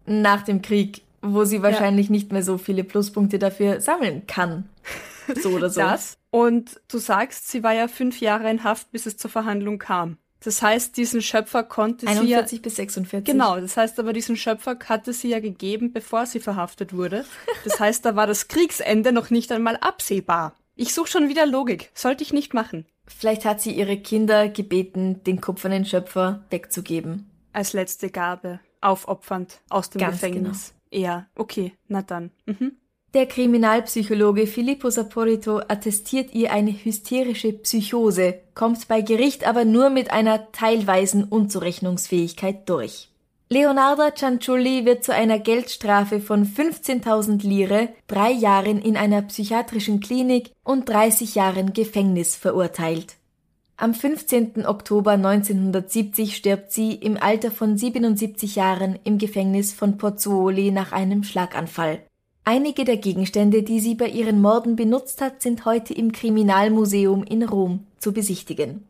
nach 0.04 0.42
dem 0.42 0.62
Krieg, 0.62 1.02
wo 1.22 1.44
sie 1.44 1.62
wahrscheinlich 1.62 2.06
ja. 2.06 2.12
nicht 2.12 2.32
mehr 2.32 2.42
so 2.42 2.58
viele 2.58 2.84
Pluspunkte 2.84 3.38
dafür 3.38 3.80
sammeln 3.80 4.26
kann. 4.26 4.68
So 5.42 5.50
oder 5.50 5.70
so. 5.70 5.80
Das. 5.80 6.18
Und 6.30 6.80
du 6.88 6.98
sagst, 6.98 7.48
sie 7.48 7.62
war 7.62 7.72
ja 7.72 7.88
fünf 7.88 8.20
Jahre 8.20 8.50
in 8.50 8.64
Haft, 8.64 8.90
bis 8.92 9.06
es 9.06 9.16
zur 9.16 9.30
Verhandlung 9.30 9.78
kam. 9.78 10.18
Das 10.40 10.62
heißt, 10.62 10.96
diesen 10.96 11.22
Schöpfer 11.22 11.64
konnte 11.64 12.06
41 12.06 12.20
sie 12.20 12.30
ja... 12.30 12.38
41 12.38 12.62
bis 12.62 12.76
46. 12.76 13.24
Genau, 13.24 13.58
das 13.58 13.76
heißt 13.76 13.98
aber, 13.98 14.12
diesen 14.12 14.36
Schöpfer 14.36 14.78
hatte 14.88 15.12
sie 15.12 15.28
ja 15.28 15.40
gegeben, 15.40 15.92
bevor 15.92 16.26
sie 16.26 16.40
verhaftet 16.40 16.92
wurde. 16.92 17.24
Das 17.64 17.80
heißt, 17.80 18.04
da 18.04 18.16
war 18.16 18.26
das 18.26 18.48
Kriegsende 18.48 19.12
noch 19.12 19.30
nicht 19.30 19.50
einmal 19.50 19.76
absehbar. 19.76 20.54
Ich 20.76 20.94
suche 20.94 21.08
schon 21.08 21.28
wieder 21.28 21.46
Logik. 21.46 21.90
Sollte 21.94 22.22
ich 22.22 22.32
nicht 22.32 22.54
machen. 22.54 22.86
Vielleicht 23.06 23.44
hat 23.44 23.60
sie 23.60 23.72
ihre 23.72 23.96
Kinder 23.96 24.48
gebeten, 24.48 25.22
den 25.24 25.40
kupfernen 25.40 25.84
Schöpfer 25.84 26.44
wegzugeben. 26.50 27.30
Als 27.52 27.72
letzte 27.72 28.10
Gabe. 28.10 28.60
Aufopfernd 28.80 29.60
aus 29.70 29.90
dem 29.90 30.00
Ganz 30.00 30.20
Gefängnis. 30.20 30.74
Genau. 30.90 31.04
Ja, 31.04 31.26
okay, 31.34 31.72
na 31.88 32.02
dann. 32.02 32.30
Mhm. 32.44 32.76
Der 33.16 33.24
Kriminalpsychologe 33.24 34.46
Filippo 34.46 34.90
Saporito 34.90 35.62
attestiert 35.68 36.34
ihr 36.34 36.52
eine 36.52 36.70
hysterische 36.70 37.54
Psychose, 37.54 38.40
kommt 38.54 38.88
bei 38.88 39.00
Gericht 39.00 39.48
aber 39.48 39.64
nur 39.64 39.88
mit 39.88 40.10
einer 40.10 40.52
teilweisen 40.52 41.24
Unzurechnungsfähigkeit 41.24 42.68
durch. 42.68 43.08
Leonardo 43.48 44.02
Cianciulli 44.14 44.84
wird 44.84 45.02
zu 45.02 45.14
einer 45.14 45.38
Geldstrafe 45.38 46.20
von 46.20 46.44
15.000 46.44 47.42
Lire, 47.42 47.88
drei 48.06 48.32
Jahren 48.32 48.82
in 48.82 48.98
einer 48.98 49.22
psychiatrischen 49.22 50.00
Klinik 50.00 50.50
und 50.62 50.86
30 50.86 51.36
Jahren 51.36 51.72
Gefängnis 51.72 52.36
verurteilt. 52.36 53.14
Am 53.78 53.94
15. 53.94 54.66
Oktober 54.66 55.12
1970 55.12 56.36
stirbt 56.36 56.70
sie 56.70 56.92
im 56.92 57.16
Alter 57.16 57.50
von 57.50 57.78
77 57.78 58.56
Jahren 58.56 58.98
im 59.04 59.16
Gefängnis 59.16 59.72
von 59.72 59.96
Pozzuoli 59.96 60.70
nach 60.70 60.92
einem 60.92 61.24
Schlaganfall. 61.24 62.02
Einige 62.48 62.84
der 62.84 62.96
Gegenstände, 62.96 63.64
die 63.64 63.80
sie 63.80 63.96
bei 63.96 64.08
ihren 64.08 64.40
Morden 64.40 64.76
benutzt 64.76 65.20
hat, 65.20 65.42
sind 65.42 65.64
heute 65.64 65.92
im 65.92 66.12
Kriminalmuseum 66.12 67.24
in 67.24 67.42
Rom 67.42 67.86
zu 67.98 68.12
besichtigen. 68.12 68.88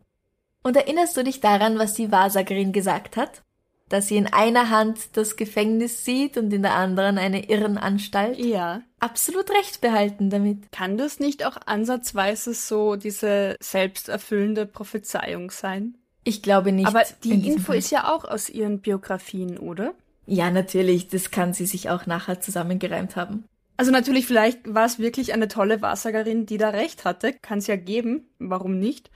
Und 0.62 0.77
erinnerst 0.77 1.16
du 1.16 1.25
dich 1.25 1.40
daran, 1.40 1.79
was 1.79 1.95
die 1.95 2.12
Wahrsagerin 2.12 2.73
gesagt 2.73 3.16
hat? 3.16 3.42
dass 3.88 4.09
sie 4.09 4.16
in 4.16 4.27
einer 4.27 4.71
Hand 4.71 5.16
das 5.16 5.37
Gefängnis 5.37 6.05
sieht 6.05 6.37
und 6.37 6.53
in 6.53 6.62
der 6.62 6.75
anderen 6.75 7.19
eine 7.19 7.49
Irrenanstalt. 7.49 8.38
Ja. 8.38 8.83
Absolut 8.99 9.51
recht 9.51 9.81
behalten 9.81 10.31
damit. 10.31 10.73
Kann 10.73 10.97
das 10.97 11.21
nicht 11.21 11.45
auch 11.45 11.57
ansatzweise 11.66 12.55
so 12.55 12.97
diese 12.97 13.57
selbsterfüllende 13.61 14.66
Prophezeiung 14.66 15.51
sein? 15.51 15.97
Ich 16.25 16.42
glaube 16.42 16.73
nicht. 16.73 16.88
Aber 16.88 17.05
die 17.23 17.47
Info 17.47 17.66
Fall. 17.66 17.77
ist 17.77 17.92
ja 17.92 18.12
auch 18.12 18.25
aus 18.25 18.49
ihren 18.49 18.81
Biografien, 18.81 19.59
oder? 19.59 19.95
Ja, 20.26 20.50
natürlich. 20.50 21.08
Das 21.08 21.30
kann 21.30 21.54
sie 21.54 21.66
sich 21.66 21.88
auch 21.88 22.06
nachher 22.06 22.40
zusammengereimt 22.40 23.16
haben. 23.16 23.44
Also 23.76 23.92
natürlich, 23.92 24.26
vielleicht 24.26 24.72
war 24.72 24.86
es 24.86 24.98
wirklich 24.98 25.32
eine 25.32 25.48
tolle 25.48 25.82
Wahrsagerin, 25.82 26.46
die 26.46 26.58
da 26.58 26.70
recht 26.70 27.04
hatte. 27.04 27.32
Kann 27.32 27.58
es 27.58 27.66
ja 27.66 27.76
geben. 27.76 28.28
Warum 28.38 28.78
nicht? 28.78 29.10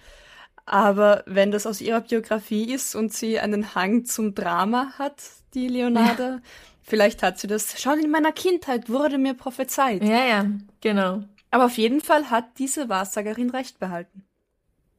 Aber 0.67 1.25
wenn 1.27 1.51
das 1.51 1.67
aus 1.67 1.81
ihrer 1.81 2.03
Biografie 2.03 2.73
ist 2.73 2.95
und 2.95 3.13
sie 3.13 3.41
einen 3.41 3.75
Hang 3.75 4.05
zum 4.05 4.35
Drama 4.35 4.93
hat, 4.99 5.21
die 5.55 5.67
Leonardo, 5.67 6.23
ja. 6.23 6.41
vielleicht 6.83 7.23
hat 7.23 7.41
sie 7.41 7.49
das 7.49 7.81
schon 7.81 7.99
in 7.99 8.11
meiner 8.11 8.33
Kindheit 8.33 8.89
wurde 8.89 9.19
mir 9.19 9.35
prophezeit. 9.35 10.05
Ja, 10.05 10.25
ja, 10.25 10.47
genau. 10.81 11.25
Aber 11.51 11.65
auf 11.65 11.77
jeden 11.77 12.01
Fall 12.01 12.31
hat 12.31 12.45
diese 12.59 12.89
Wahrsagerin 12.89 13.51
recht 13.51 13.81
behalten. 13.81 14.25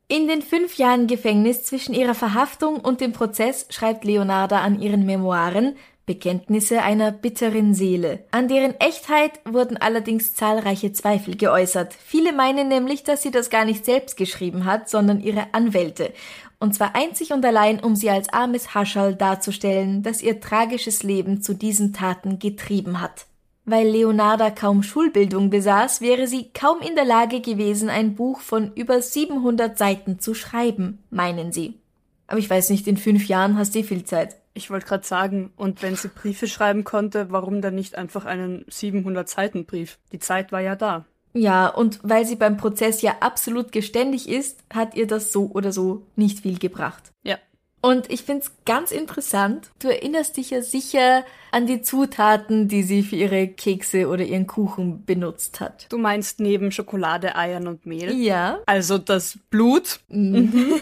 In 0.09 0.27
den 0.27 0.41
fünf 0.41 0.75
Jahren 0.75 1.07
Gefängnis 1.07 1.63
zwischen 1.63 1.93
ihrer 1.95 2.15
Verhaftung 2.15 2.81
und 2.81 2.99
dem 2.99 3.13
Prozess 3.13 3.67
schreibt 3.69 4.03
Leonarda 4.03 4.59
an 4.59 4.81
ihren 4.81 5.05
Memoiren, 5.05 5.77
Bekenntnisse 6.05 6.81
einer 6.81 7.11
bitteren 7.11 7.73
Seele. 7.73 8.25
An 8.31 8.47
deren 8.47 8.73
Echtheit 8.79 9.39
wurden 9.45 9.77
allerdings 9.77 10.33
zahlreiche 10.33 10.91
Zweifel 10.91 11.37
geäußert. 11.37 11.93
Viele 11.93 12.33
meinen 12.33 12.67
nämlich, 12.67 13.03
dass 13.03 13.21
sie 13.21 13.31
das 13.31 13.49
gar 13.49 13.65
nicht 13.65 13.85
selbst 13.85 14.17
geschrieben 14.17 14.65
hat, 14.65 14.89
sondern 14.89 15.21
ihre 15.21 15.53
Anwälte. 15.53 16.13
Und 16.59 16.75
zwar 16.75 16.95
einzig 16.95 17.33
und 17.33 17.45
allein, 17.45 17.79
um 17.79 17.95
sie 17.95 18.09
als 18.09 18.29
armes 18.29 18.75
Haschall 18.75 19.15
darzustellen, 19.15 20.03
das 20.03 20.21
ihr 20.21 20.39
tragisches 20.41 21.03
Leben 21.03 21.41
zu 21.41 21.53
diesen 21.53 21.93
Taten 21.93 22.39
getrieben 22.39 23.01
hat. 23.01 23.25
Weil 23.65 23.87
Leonarda 23.87 24.49
kaum 24.49 24.81
Schulbildung 24.83 25.49
besaß, 25.49 26.01
wäre 26.01 26.27
sie 26.27 26.49
kaum 26.53 26.81
in 26.81 26.95
der 26.95 27.05
Lage 27.05 27.41
gewesen, 27.41 27.89
ein 27.89 28.15
Buch 28.15 28.41
von 28.41 28.73
über 28.73 29.01
700 29.01 29.77
Seiten 29.77 30.19
zu 30.19 30.33
schreiben, 30.33 31.03
meinen 31.09 31.51
sie. 31.51 31.79
Aber 32.27 32.39
ich 32.39 32.49
weiß 32.49 32.69
nicht, 32.71 32.87
in 32.87 32.97
fünf 32.97 33.27
Jahren 33.27 33.57
hast 33.57 33.75
du 33.75 33.79
eh 33.79 33.83
viel 33.83 34.03
Zeit. 34.03 34.40
Ich 34.53 34.69
wollte 34.69 34.85
gerade 34.85 35.05
sagen, 35.05 35.51
und 35.55 35.81
wenn 35.81 35.95
sie 35.95 36.09
Briefe 36.09 36.47
schreiben 36.47 36.83
konnte, 36.83 37.31
warum 37.31 37.61
dann 37.61 37.75
nicht 37.75 37.95
einfach 37.95 38.25
einen 38.25 38.65
700 38.67 39.27
Seiten 39.29 39.65
Brief? 39.65 39.97
Die 40.11 40.19
Zeit 40.19 40.51
war 40.51 40.59
ja 40.61 40.75
da. 40.75 41.05
Ja, 41.33 41.67
und 41.67 41.99
weil 42.03 42.25
sie 42.25 42.35
beim 42.35 42.57
Prozess 42.57 43.01
ja 43.01 43.17
absolut 43.21 43.71
geständig 43.71 44.27
ist, 44.27 44.59
hat 44.73 44.95
ihr 44.95 45.07
das 45.07 45.31
so 45.31 45.49
oder 45.53 45.71
so 45.71 46.05
nicht 46.15 46.39
viel 46.41 46.59
gebracht. 46.59 47.11
Ja. 47.23 47.37
Und 47.83 48.11
ich 48.11 48.23
find's 48.23 48.51
ganz 48.65 48.91
interessant. 48.91 49.71
Du 49.79 49.87
erinnerst 49.87 50.37
dich 50.37 50.51
ja 50.51 50.61
sicher 50.61 51.23
an 51.51 51.65
die 51.65 51.81
Zutaten, 51.81 52.67
die 52.67 52.83
sie 52.83 53.01
für 53.01 53.15
ihre 53.15 53.47
Kekse 53.47 54.07
oder 54.07 54.23
ihren 54.23 54.45
Kuchen 54.45 55.03
benutzt 55.03 55.59
hat. 55.59 55.87
Du 55.89 55.97
meinst 55.97 56.39
neben 56.39 56.71
Schokolade, 56.71 57.35
Eiern 57.35 57.67
und 57.67 57.87
Mehl? 57.87 58.13
Ja. 58.13 58.59
Also 58.67 58.99
das 58.99 59.39
Blut? 59.49 59.99
Mhm. 60.09 60.79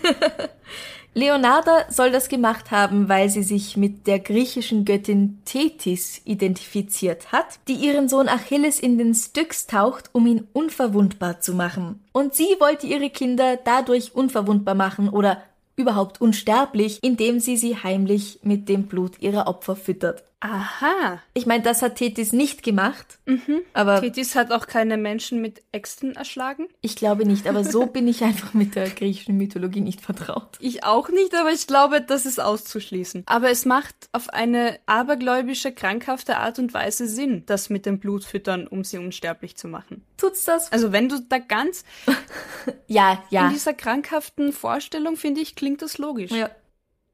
Leonarda 1.20 1.86
soll 1.90 2.12
das 2.12 2.30
gemacht 2.30 2.72
haben, 2.72 3.10
weil 3.10 3.30
sie 3.30 3.44
sich 3.44 3.76
mit 3.76 4.08
der 4.08 4.20
griechischen 4.20 4.86
Göttin 4.86 5.40
Tethys 5.44 6.22
identifiziert 6.24 7.34
hat, 7.34 7.60
die 7.68 7.74
ihren 7.74 8.08
Sohn 8.08 8.30
Achilles 8.30 8.80
in 8.80 8.98
den 8.98 9.14
Styx 9.14 9.68
taucht, 9.68 10.10
um 10.14 10.26
ihn 10.26 10.48
unverwundbar 10.54 11.42
zu 11.42 11.54
machen. 11.54 12.02
Und 12.14 12.36
sie 12.36 12.56
wollte 12.60 12.88
ihre 12.88 13.10
Kinder 13.10 13.60
dadurch 13.62 14.16
unverwundbar 14.16 14.76
machen 14.76 15.10
oder 15.10 15.44
überhaupt 15.76 16.22
unsterblich, 16.22 17.00
indem 17.02 17.42
sie 17.42 17.58
sie 17.58 17.76
heimlich 17.76 18.40
mit 18.44 18.70
dem 18.70 18.84
Blut 18.84 19.20
ihrer 19.20 19.48
Opfer 19.48 19.76
füttert. 19.76 20.24
Aha. 20.42 21.22
Ich 21.34 21.46
meine, 21.46 21.64
das 21.64 21.82
hat 21.82 21.96
Tethys 21.96 22.32
nicht 22.32 22.64
gemacht. 22.64 23.20
Mhm. 23.26 23.62
Aber 23.74 24.00
Tethys 24.00 24.36
hat 24.36 24.52
auch 24.52 24.68
keine 24.68 24.96
Menschen 24.96 25.42
mit 25.42 25.62
Äxten 25.74 26.16
erschlagen? 26.16 26.68
Ich 26.80 26.96
glaube 26.96 27.26
nicht, 27.26 27.46
aber 27.48 27.66
so 27.66 27.88
bin 27.88 28.08
ich 28.08 28.24
einfach 28.24 28.54
mit 28.54 28.76
der 28.76 28.90
griechischen 28.90 29.36
Mythologie 29.38 29.82
nicht 29.82 30.00
vertraut. 30.00 30.58
Ich 30.62 30.86
auch 30.86 31.10
nicht, 31.10 31.36
aber 31.36 31.52
ich 31.52 31.68
glaube, 31.68 32.02
das 32.02 32.26
ist 32.26 32.40
auszuschließen. 32.40 33.24
Aber 33.26 33.50
es 33.50 33.66
macht 33.66 33.96
auf 34.14 34.30
eine 34.30 34.80
abergläubische, 34.86 35.74
krankhafte 35.74 36.38
Art 36.38 36.58
und 36.58 36.74
Weise 36.74 37.08
Sinn, 37.08 37.44
das 37.46 37.70
mit 37.70 37.86
dem 37.86 38.00
Blut 38.00 38.24
füttern, 38.24 38.66
um 38.66 38.86
sie 38.86 38.98
unsterblich 38.98 39.58
zu 39.58 39.68
machen. 39.68 40.06
Tut's 40.16 40.46
das? 40.46 40.72
Also 40.72 40.94
wenn 40.94 41.10
du 41.10 41.20
da 41.20 41.40
ganz 41.40 41.84
ja, 42.88 43.22
ja. 43.30 43.48
in 43.48 43.54
dieser 43.54 43.74
krankhaften 43.74 44.54
Vorstellung, 44.54 45.18
finde 45.18 45.42
ich, 45.42 45.56
klingt 45.56 45.82
das 45.82 45.98
logisch. 45.98 46.32
Ja. 46.32 46.50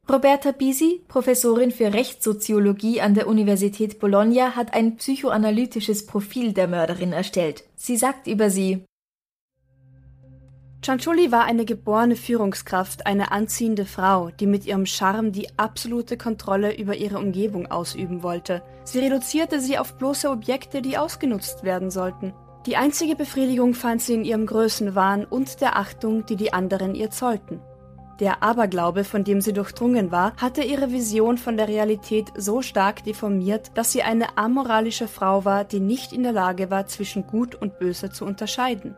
Roberta 0.07 0.51
Bisi, 0.51 1.01
Professorin 1.07 1.71
für 1.71 1.91
Rechtssoziologie 1.91 3.01
an 3.01 3.15
der 3.15 3.27
Universität 3.27 3.99
Bologna, 3.99 4.55
hat 4.55 4.75
ein 4.75 4.97
psychoanalytisches 4.97 6.05
Profil 6.05 6.53
der 6.53 6.67
Mörderin 6.67 7.11
erstellt. 7.11 7.63
Sie 7.75 7.97
sagt 7.97 8.27
über 8.27 8.51
sie 8.51 8.85
Cianciulli 10.83 11.31
war 11.31 11.45
eine 11.45 11.65
geborene 11.65 12.15
Führungskraft, 12.15 13.07
eine 13.07 13.31
anziehende 13.31 13.87
Frau, 13.87 14.29
die 14.29 14.45
mit 14.45 14.67
ihrem 14.67 14.85
Charme 14.85 15.31
die 15.31 15.47
absolute 15.57 16.17
Kontrolle 16.17 16.77
über 16.77 16.95
ihre 16.95 17.17
Umgebung 17.17 17.71
ausüben 17.71 18.21
wollte. 18.21 18.61
Sie 18.83 18.99
reduzierte 18.99 19.59
sie 19.59 19.79
auf 19.79 19.97
bloße 19.97 20.29
Objekte, 20.29 20.83
die 20.83 20.99
ausgenutzt 20.99 21.63
werden 21.63 21.89
sollten. 21.89 22.35
Die 22.67 22.77
einzige 22.77 23.15
Befriedigung 23.15 23.73
fand 23.73 24.03
sie 24.03 24.13
in 24.13 24.23
ihrem 24.23 24.45
Größenwahn 24.45 25.25
und 25.25 25.61
der 25.61 25.77
Achtung, 25.77 26.27
die 26.27 26.35
die 26.35 26.53
anderen 26.53 26.93
ihr 26.93 27.09
zollten. 27.09 27.59
Der 28.19 28.41
Aberglaube, 28.41 29.03
von 29.03 29.25
dem 29.25 29.41
sie 29.41 29.51
durchdrungen 29.51 30.09
war, 30.09 30.33
hatte 30.37 30.63
ihre 30.63 30.91
Vision 30.91 31.37
von 31.37 31.57
der 31.57 31.67
Realität 31.67 32.31
so 32.37 32.61
stark 32.61 33.03
deformiert, 33.03 33.71
dass 33.75 33.91
sie 33.91 34.03
eine 34.03 34.37
amoralische 34.37 35.09
Frau 35.09 35.43
war, 35.43 35.65
die 35.65 35.81
nicht 35.81 36.13
in 36.13 36.23
der 36.23 36.31
Lage 36.31 36.69
war, 36.69 36.87
zwischen 36.87 37.27
Gut 37.27 37.55
und 37.55 37.77
Böse 37.77 38.09
zu 38.11 38.23
unterscheiden. 38.23 38.95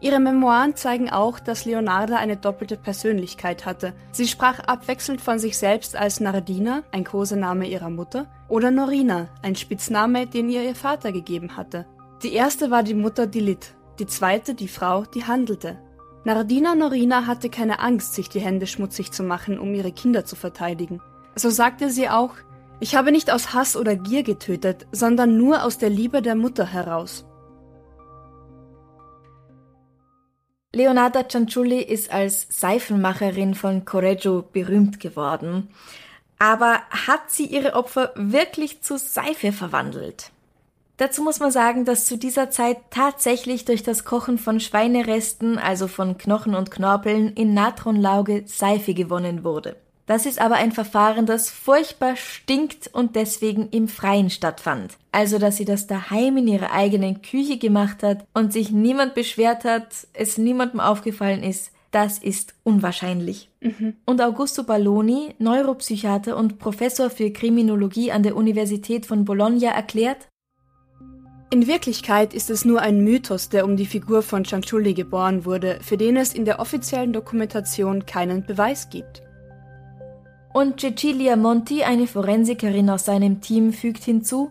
Ihre 0.00 0.20
Memoiren 0.20 0.76
zeigen 0.76 1.10
auch, 1.10 1.38
dass 1.40 1.64
Leonarda 1.64 2.16
eine 2.16 2.36
doppelte 2.36 2.76
Persönlichkeit 2.76 3.64
hatte. 3.64 3.94
Sie 4.12 4.28
sprach 4.28 4.60
abwechselnd 4.60 5.20
von 5.20 5.38
sich 5.38 5.56
selbst 5.56 5.96
als 5.96 6.20
Nardina, 6.20 6.82
ein 6.92 7.04
Kosename 7.04 7.66
ihrer 7.66 7.90
Mutter, 7.90 8.26
oder 8.48 8.70
Norina, 8.70 9.28
ein 9.42 9.56
Spitzname, 9.56 10.26
den 10.26 10.48
ihr 10.48 10.62
ihr 10.62 10.74
Vater 10.74 11.12
gegeben 11.12 11.56
hatte. 11.56 11.86
Die 12.22 12.32
erste 12.32 12.70
war 12.70 12.82
die 12.82 12.94
Mutter 12.94 13.26
Dilit, 13.26 13.74
die 13.98 14.06
zweite 14.06 14.54
die 14.54 14.68
Frau, 14.68 15.04
die 15.04 15.24
handelte, 15.24 15.78
Nardina 16.26 16.74
Norina 16.74 17.26
hatte 17.28 17.48
keine 17.48 17.78
Angst, 17.78 18.14
sich 18.14 18.28
die 18.28 18.40
Hände 18.40 18.66
schmutzig 18.66 19.12
zu 19.12 19.22
machen, 19.22 19.60
um 19.60 19.72
ihre 19.72 19.92
Kinder 19.92 20.24
zu 20.24 20.34
verteidigen. 20.34 21.00
So 21.36 21.50
sagte 21.50 21.88
sie 21.88 22.08
auch, 22.08 22.32
ich 22.80 22.96
habe 22.96 23.12
nicht 23.12 23.30
aus 23.30 23.54
Hass 23.54 23.76
oder 23.76 23.94
Gier 23.94 24.24
getötet, 24.24 24.88
sondern 24.90 25.38
nur 25.38 25.62
aus 25.62 25.78
der 25.78 25.88
Liebe 25.88 26.22
der 26.22 26.34
Mutter 26.34 26.66
heraus. 26.66 27.24
Leonarda 30.74 31.28
Cianciulli 31.28 31.80
ist 31.80 32.10
als 32.10 32.48
Seifenmacherin 32.50 33.54
von 33.54 33.84
Correggio 33.84 34.42
berühmt 34.42 34.98
geworden. 34.98 35.68
Aber 36.40 36.80
hat 36.90 37.30
sie 37.30 37.46
ihre 37.46 37.74
Opfer 37.74 38.10
wirklich 38.16 38.82
zu 38.82 38.98
Seife 38.98 39.52
verwandelt? 39.52 40.32
Dazu 40.98 41.22
muss 41.22 41.40
man 41.40 41.50
sagen, 41.50 41.84
dass 41.84 42.06
zu 42.06 42.16
dieser 42.16 42.50
Zeit 42.50 42.78
tatsächlich 42.90 43.64
durch 43.66 43.82
das 43.82 44.04
Kochen 44.04 44.38
von 44.38 44.60
Schweineresten, 44.60 45.58
also 45.58 45.88
von 45.88 46.16
Knochen 46.16 46.54
und 46.54 46.70
Knorpeln, 46.70 47.34
in 47.34 47.52
Natronlauge 47.52 48.44
Seife 48.46 48.94
gewonnen 48.94 49.44
wurde. 49.44 49.76
Das 50.06 50.24
ist 50.24 50.40
aber 50.40 50.54
ein 50.54 50.70
Verfahren, 50.70 51.26
das 51.26 51.50
furchtbar 51.50 52.14
stinkt 52.16 52.88
und 52.92 53.16
deswegen 53.16 53.68
im 53.70 53.88
Freien 53.88 54.30
stattfand. 54.30 54.96
Also, 55.10 55.38
dass 55.38 55.56
sie 55.56 55.64
das 55.64 55.88
daheim 55.88 56.36
in 56.36 56.46
ihrer 56.46 56.70
eigenen 56.72 57.22
Küche 57.22 57.58
gemacht 57.58 58.04
hat 58.04 58.24
und 58.32 58.52
sich 58.52 58.70
niemand 58.70 59.14
beschwert 59.14 59.64
hat, 59.64 59.88
es 60.12 60.38
niemandem 60.38 60.78
aufgefallen 60.78 61.42
ist, 61.42 61.72
das 61.90 62.18
ist 62.18 62.54
unwahrscheinlich. 62.62 63.48
Mhm. 63.60 63.96
Und 64.04 64.20
Augusto 64.22 64.62
Balloni, 64.62 65.34
Neuropsychiater 65.38 66.36
und 66.36 66.58
Professor 66.58 67.10
für 67.10 67.30
Kriminologie 67.30 68.12
an 68.12 68.22
der 68.22 68.36
Universität 68.36 69.06
von 69.06 69.24
Bologna, 69.24 69.70
erklärt, 69.70 70.28
in 71.50 71.68
Wirklichkeit 71.68 72.34
ist 72.34 72.50
es 72.50 72.64
nur 72.64 72.80
ein 72.80 73.04
Mythos, 73.04 73.48
der 73.48 73.64
um 73.64 73.76
die 73.76 73.86
Figur 73.86 74.22
von 74.22 74.44
Cianciulli 74.44 74.94
geboren 74.94 75.44
wurde, 75.44 75.78
für 75.80 75.96
den 75.96 76.16
es 76.16 76.34
in 76.34 76.44
der 76.44 76.58
offiziellen 76.58 77.12
Dokumentation 77.12 78.04
keinen 78.04 78.44
Beweis 78.44 78.90
gibt. 78.90 79.22
Und 80.52 80.80
Cecilia 80.80 81.36
Monti, 81.36 81.84
eine 81.84 82.06
Forensikerin 82.06 82.90
aus 82.90 83.04
seinem 83.04 83.40
Team, 83.40 83.72
fügt 83.72 84.02
hinzu, 84.02 84.50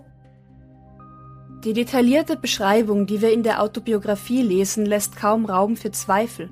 die 1.65 1.73
detaillierte 1.73 2.37
Beschreibung, 2.37 3.07
die 3.07 3.21
wir 3.21 3.33
in 3.33 3.43
der 3.43 3.61
Autobiografie 3.61 4.43
lesen, 4.43 4.85
lässt 4.85 5.17
kaum 5.17 5.45
Raum 5.45 5.75
für 5.75 5.91
Zweifel. 5.91 6.49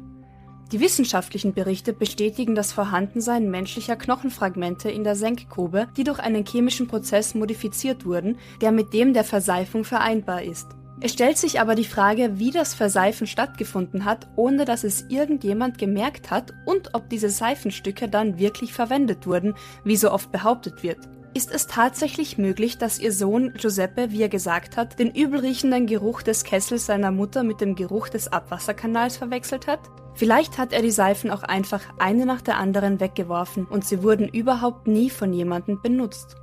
Die 0.74 0.80
wissenschaftlichen 0.80 1.54
Berichte 1.54 1.94
bestätigen 1.94 2.56
das 2.56 2.72
Vorhandensein 2.72 3.48
menschlicher 3.52 3.96
Knochenfragmente 3.96 4.90
in 4.90 5.04
der 5.04 5.16
Senkgrube, 5.16 5.88
die 5.96 6.04
durch 6.04 6.18
einen 6.18 6.48
chemischen 6.48 6.88
Prozess 6.88 7.36
modifiziert 7.36 8.08
wurden, 8.08 8.40
der 8.60 8.72
mit 8.72 8.92
dem 8.92 9.14
der 9.14 9.24
Verseifung 9.24 9.84
vereinbar 9.84 10.42
ist. 10.42 10.66
Es 11.00 11.14
stellt 11.14 11.38
sich 11.38 11.60
aber 11.60 11.76
die 11.76 11.86
Frage, 11.86 12.40
wie 12.40 12.50
das 12.50 12.74
Verseifen 12.74 13.28
stattgefunden 13.28 14.04
hat, 14.04 14.28
ohne 14.36 14.66
dass 14.66 14.84
es 14.84 15.06
irgendjemand 15.10 15.78
gemerkt 15.78 16.32
hat 16.32 16.54
und 16.66 16.96
ob 16.96 17.08
diese 17.08 17.30
Seifenstücke 17.30 18.10
dann 18.10 18.40
wirklich 18.40 18.74
verwendet 18.74 19.28
wurden, 19.28 19.54
wie 19.84 19.96
so 19.96 20.10
oft 20.10 20.32
behauptet 20.32 20.82
wird. 20.82 20.98
Ist 21.36 21.54
es 21.54 21.68
tatsächlich 21.68 22.40
möglich, 22.40 22.80
dass 22.80 22.98
ihr 22.98 23.12
Sohn 23.12 23.54
Giuseppe, 23.54 24.10
wie 24.10 24.24
er 24.24 24.30
gesagt 24.30 24.76
hat, 24.76 24.98
den 24.98 25.12
übelriechenden 25.12 25.86
Geruch 25.86 26.24
des 26.24 26.44
Kessels 26.44 26.88
seiner 26.88 27.12
Mutter 27.12 27.44
mit 27.44 27.62
dem 27.62 27.76
Geruch 27.76 28.10
des 28.10 28.34
Abwasserkanals 28.34 29.18
verwechselt 29.18 29.68
hat? 29.68 29.82
Vielleicht 30.15 30.58
hat 30.58 30.73
er 30.73 30.82
die 30.82 30.91
Seifen 30.91 31.32
auch 31.32 31.43
einfach 31.43 31.82
eine 31.97 32.26
nach 32.26 32.41
der 32.41 32.58
anderen 32.58 32.99
weggeworfen 32.99 33.65
und 33.65 33.86
sie 33.86 34.04
wurden 34.04 34.28
überhaupt 34.28 34.88
nie 34.88 35.10
von 35.10 35.34
jemandem 35.34 35.82
benutzt. 35.82 36.36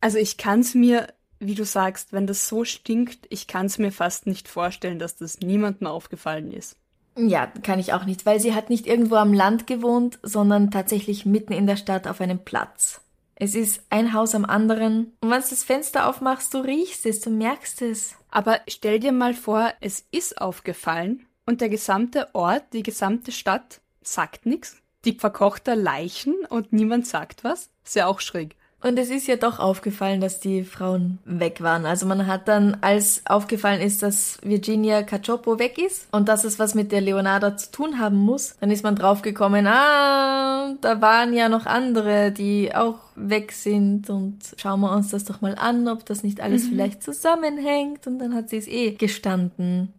Also 0.00 0.18
ich 0.18 0.36
kann's 0.36 0.74
mir, 0.74 1.08
wie 1.38 1.54
du 1.54 1.64
sagst, 1.64 2.12
wenn 2.12 2.26
das 2.26 2.46
so 2.48 2.64
stinkt, 2.64 3.26
ich 3.30 3.46
kann's 3.46 3.78
mir 3.78 3.90
fast 3.90 4.26
nicht 4.26 4.48
vorstellen, 4.48 4.98
dass 4.98 5.16
das 5.16 5.40
niemandem 5.40 5.86
aufgefallen 5.86 6.52
ist. 6.52 6.76
Ja, 7.18 7.46
kann 7.46 7.78
ich 7.78 7.94
auch 7.94 8.04
nicht, 8.04 8.26
weil 8.26 8.40
sie 8.40 8.54
hat 8.54 8.68
nicht 8.68 8.86
irgendwo 8.86 9.14
am 9.16 9.32
Land 9.32 9.66
gewohnt, 9.66 10.18
sondern 10.22 10.70
tatsächlich 10.70 11.24
mitten 11.24 11.54
in 11.54 11.66
der 11.66 11.76
Stadt 11.76 12.06
auf 12.06 12.20
einem 12.20 12.44
Platz. 12.44 13.00
Es 13.38 13.54
ist 13.54 13.82
ein 13.90 14.14
Haus 14.14 14.34
am 14.34 14.46
anderen. 14.46 15.12
Und 15.20 15.30
wenn 15.30 15.42
du 15.42 15.48
das 15.48 15.62
Fenster 15.62 16.08
aufmachst, 16.08 16.54
du 16.54 16.58
riechst 16.58 17.04
es, 17.04 17.20
du 17.20 17.28
merkst 17.28 17.82
es. 17.82 18.14
Aber 18.30 18.60
stell 18.66 18.98
dir 18.98 19.12
mal 19.12 19.34
vor, 19.34 19.72
es 19.80 20.06
ist 20.10 20.40
aufgefallen 20.40 21.26
und 21.44 21.60
der 21.60 21.68
gesamte 21.68 22.34
Ort, 22.34 22.64
die 22.72 22.82
gesamte 22.82 23.32
Stadt 23.32 23.82
sagt 24.00 24.46
nichts. 24.46 24.78
Die 25.04 25.12
verkocht 25.12 25.68
da 25.68 25.74
Leichen 25.74 26.34
und 26.48 26.72
niemand 26.72 27.06
sagt 27.06 27.44
was. 27.44 27.70
Ist 27.84 27.94
ja 27.94 28.06
auch 28.06 28.20
schräg. 28.20 28.56
Und 28.82 28.98
es 28.98 29.08
ist 29.08 29.26
ja 29.26 29.36
doch 29.36 29.58
aufgefallen, 29.58 30.20
dass 30.20 30.38
die 30.38 30.62
Frauen 30.62 31.18
weg 31.24 31.62
waren. 31.62 31.86
Also 31.86 32.04
man 32.06 32.26
hat 32.26 32.46
dann, 32.46 32.76
als 32.82 33.22
aufgefallen 33.24 33.80
ist, 33.80 34.02
dass 34.02 34.38
Virginia 34.42 35.02
Cacioppo 35.02 35.58
weg 35.58 35.78
ist 35.78 36.06
und 36.12 36.28
dass 36.28 36.44
es 36.44 36.58
was 36.58 36.74
mit 36.74 36.92
der 36.92 37.00
Leonarda 37.00 37.56
zu 37.56 37.70
tun 37.70 37.98
haben 37.98 38.16
muss, 38.16 38.54
dann 38.60 38.70
ist 38.70 38.84
man 38.84 38.94
draufgekommen, 38.94 39.66
ah, 39.66 40.74
da 40.80 41.00
waren 41.00 41.32
ja 41.32 41.48
noch 41.48 41.64
andere, 41.64 42.32
die 42.32 42.74
auch 42.74 42.98
weg 43.14 43.52
sind 43.52 44.10
und 44.10 44.38
schauen 44.58 44.80
wir 44.80 44.92
uns 44.92 45.08
das 45.10 45.24
doch 45.24 45.40
mal 45.40 45.54
an, 45.54 45.88
ob 45.88 46.04
das 46.04 46.22
nicht 46.22 46.40
alles 46.40 46.64
mhm. 46.64 46.68
vielleicht 46.68 47.02
zusammenhängt 47.02 48.06
und 48.06 48.18
dann 48.18 48.34
hat 48.34 48.50
sie 48.50 48.58
es 48.58 48.68
eh 48.68 48.92
gestanden. 48.92 49.94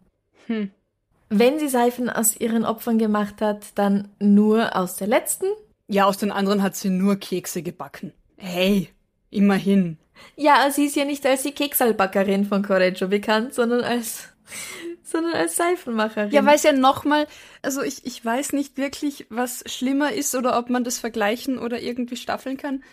Hm. 0.46 0.70
Wenn 1.30 1.60
sie 1.60 1.68
Seifen 1.68 2.10
aus 2.10 2.40
ihren 2.40 2.64
Opfern 2.64 3.00
gemacht 3.00 3.42
hat, 3.42 3.66
dann 3.76 4.10
nur 4.20 4.76
aus 4.78 4.96
der 4.96 5.08
letzten. 5.08 5.48
Ja, 5.88 6.06
aus 6.06 6.18
den 6.18 6.32
anderen 6.32 6.62
hat 6.62 6.76
sie 6.76 6.90
nur 6.90 7.18
Kekse 7.18 7.64
gebacken. 7.64 8.14
Hey, 8.38 8.90
immerhin. 9.30 9.98
Ja, 10.36 10.70
sie 10.72 10.86
ist 10.86 10.96
ja 10.96 11.06
nicht 11.06 11.26
als 11.26 11.44
die 11.44 11.52
Keksalbackerin 11.52 12.46
von 12.46 12.64
Correggio 12.64 13.08
bekannt, 13.08 13.54
sondern 13.54 13.84
als 13.84 14.30
sondern 15.04 15.34
als 15.34 15.56
Seifenmacherin. 15.56 16.32
Ja, 16.32 16.46
weil 16.46 16.56
es 16.56 16.64
ja 16.64 16.74
nochmal, 16.74 17.28
also 17.62 17.82
ich, 17.82 18.06
ich 18.06 18.24
weiß 18.24 18.54
nicht 18.54 18.78
wirklich, 18.78 19.26
was 19.30 19.64
schlimmer 19.66 20.12
ist 20.14 20.36
oder 20.36 20.58
ob 20.58 20.70
man 20.70 20.84
das 20.84 21.00
vergleichen 21.00 21.60
oder 21.60 21.82
irgendwie 21.82 22.18
staffeln 22.18 22.58
kann. 22.58 22.84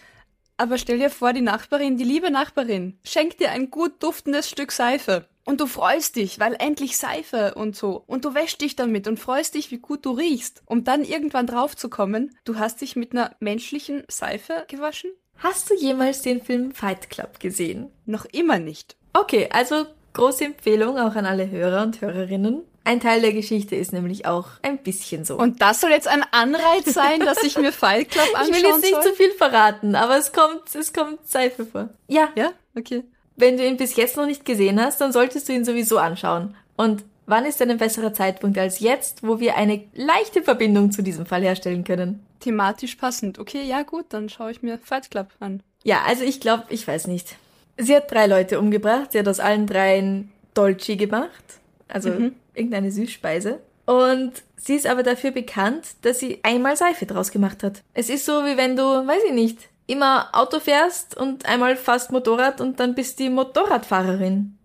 Aber 0.56 0.78
stell 0.78 0.98
dir 0.98 1.10
vor, 1.10 1.32
die 1.32 1.40
Nachbarin, 1.40 1.96
die 1.96 2.04
liebe 2.04 2.30
Nachbarin, 2.30 2.98
schenkt 3.04 3.40
dir 3.40 3.50
ein 3.50 3.70
gut 3.70 4.02
duftendes 4.02 4.48
Stück 4.48 4.70
Seife. 4.70 5.28
Und 5.44 5.60
du 5.60 5.66
freust 5.66 6.16
dich, 6.16 6.38
weil 6.38 6.56
endlich 6.58 6.96
Seife 6.96 7.54
und 7.54 7.76
so. 7.76 8.02
Und 8.06 8.24
du 8.24 8.34
wäschst 8.34 8.60
dich 8.60 8.76
damit 8.76 9.08
und 9.08 9.18
freust 9.18 9.54
dich, 9.54 9.70
wie 9.72 9.78
gut 9.78 10.06
du 10.06 10.12
riechst. 10.12 10.62
Um 10.64 10.84
dann 10.84 11.04
irgendwann 11.04 11.46
draufzukommen, 11.46 12.38
du 12.44 12.58
hast 12.58 12.80
dich 12.80 12.96
mit 12.96 13.12
einer 13.12 13.34
menschlichen 13.40 14.04
Seife 14.08 14.64
gewaschen? 14.68 15.10
Hast 15.38 15.70
du 15.70 15.74
jemals 15.74 16.22
den 16.22 16.42
Film 16.42 16.72
Fight 16.72 17.10
Club 17.10 17.40
gesehen? 17.40 17.90
Noch 18.06 18.24
immer 18.26 18.58
nicht. 18.58 18.96
Okay, 19.12 19.48
also 19.52 19.86
große 20.12 20.44
Empfehlung 20.44 20.98
auch 20.98 21.14
an 21.14 21.26
alle 21.26 21.50
Hörer 21.50 21.82
und 21.82 22.00
Hörerinnen. 22.00 22.62
Ein 22.86 23.00
Teil 23.00 23.22
der 23.22 23.32
Geschichte 23.32 23.76
ist 23.76 23.92
nämlich 23.92 24.26
auch 24.26 24.46
ein 24.62 24.78
bisschen 24.78 25.24
so. 25.24 25.36
Und 25.38 25.62
das 25.62 25.80
soll 25.80 25.90
jetzt 25.90 26.08
ein 26.08 26.22
Anreiz 26.32 26.92
sein, 26.92 27.20
dass 27.20 27.42
ich 27.42 27.56
mir 27.56 27.72
Fight 27.72 28.10
Club 28.10 28.28
anschauen 28.34 28.46
soll? 28.52 28.56
Ich 28.56 28.62
will 28.62 28.70
jetzt 28.70 28.82
nicht 28.82 29.02
zu 29.02 29.08
so 29.08 29.14
viel 29.14 29.30
verraten, 29.32 29.94
aber 29.94 30.18
es 30.18 30.32
kommt, 30.32 30.74
es 30.74 30.92
kommt 30.92 31.26
Seife 31.26 31.64
vor. 31.64 31.88
Ja. 32.08 32.28
Ja? 32.36 32.52
Okay. 32.76 33.04
Wenn 33.36 33.56
du 33.56 33.66
ihn 33.66 33.78
bis 33.78 33.96
jetzt 33.96 34.16
noch 34.16 34.26
nicht 34.26 34.44
gesehen 34.44 34.80
hast, 34.80 35.00
dann 35.00 35.12
solltest 35.12 35.48
du 35.48 35.52
ihn 35.52 35.64
sowieso 35.64 35.98
anschauen. 35.98 36.54
Und 36.76 37.04
wann 37.26 37.46
ist 37.46 37.58
denn 37.58 37.70
ein 37.70 37.78
besserer 37.78 38.12
Zeitpunkt 38.12 38.58
als 38.58 38.80
jetzt, 38.80 39.26
wo 39.26 39.40
wir 39.40 39.56
eine 39.56 39.84
leichte 39.94 40.42
Verbindung 40.42 40.92
zu 40.92 41.02
diesem 41.02 41.24
Fall 41.26 41.42
herstellen 41.42 41.84
können? 41.84 42.24
Thematisch 42.44 42.96
passend. 42.96 43.38
Okay, 43.38 43.62
ja 43.62 43.82
gut, 43.82 44.06
dann 44.10 44.28
schaue 44.28 44.50
ich 44.50 44.62
mir 44.62 44.78
Fight 44.78 45.10
Club 45.10 45.28
an. 45.40 45.62
Ja, 45.82 46.02
also 46.06 46.24
ich 46.24 46.40
glaube, 46.40 46.64
ich 46.68 46.86
weiß 46.86 47.06
nicht. 47.06 47.36
Sie 47.76 47.94
hat 47.94 48.10
drei 48.10 48.26
Leute 48.26 48.58
umgebracht. 48.60 49.12
Sie 49.12 49.18
hat 49.18 49.28
aus 49.28 49.40
allen 49.40 49.66
dreien 49.66 50.32
Dolci 50.54 50.96
gemacht. 50.96 51.44
Also 51.88 52.10
mhm. 52.10 52.34
irgendeine 52.54 52.90
Süßspeise. 52.90 53.60
Und 53.86 54.32
sie 54.56 54.74
ist 54.74 54.86
aber 54.86 55.02
dafür 55.02 55.30
bekannt, 55.30 55.86
dass 56.02 56.18
sie 56.18 56.40
einmal 56.42 56.76
Seife 56.76 57.06
draus 57.06 57.30
gemacht 57.30 57.62
hat. 57.62 57.82
Es 57.92 58.08
ist 58.08 58.24
so, 58.24 58.44
wie 58.44 58.56
wenn 58.56 58.76
du, 58.76 58.82
weiß 58.82 59.22
ich 59.26 59.34
nicht, 59.34 59.58
immer 59.86 60.28
Auto 60.32 60.60
fährst 60.60 61.16
und 61.16 61.46
einmal 61.46 61.76
fast 61.76 62.10
Motorrad 62.10 62.60
und 62.60 62.80
dann 62.80 62.94
bist 62.94 63.18
die 63.18 63.28
Motorradfahrerin. 63.28 64.56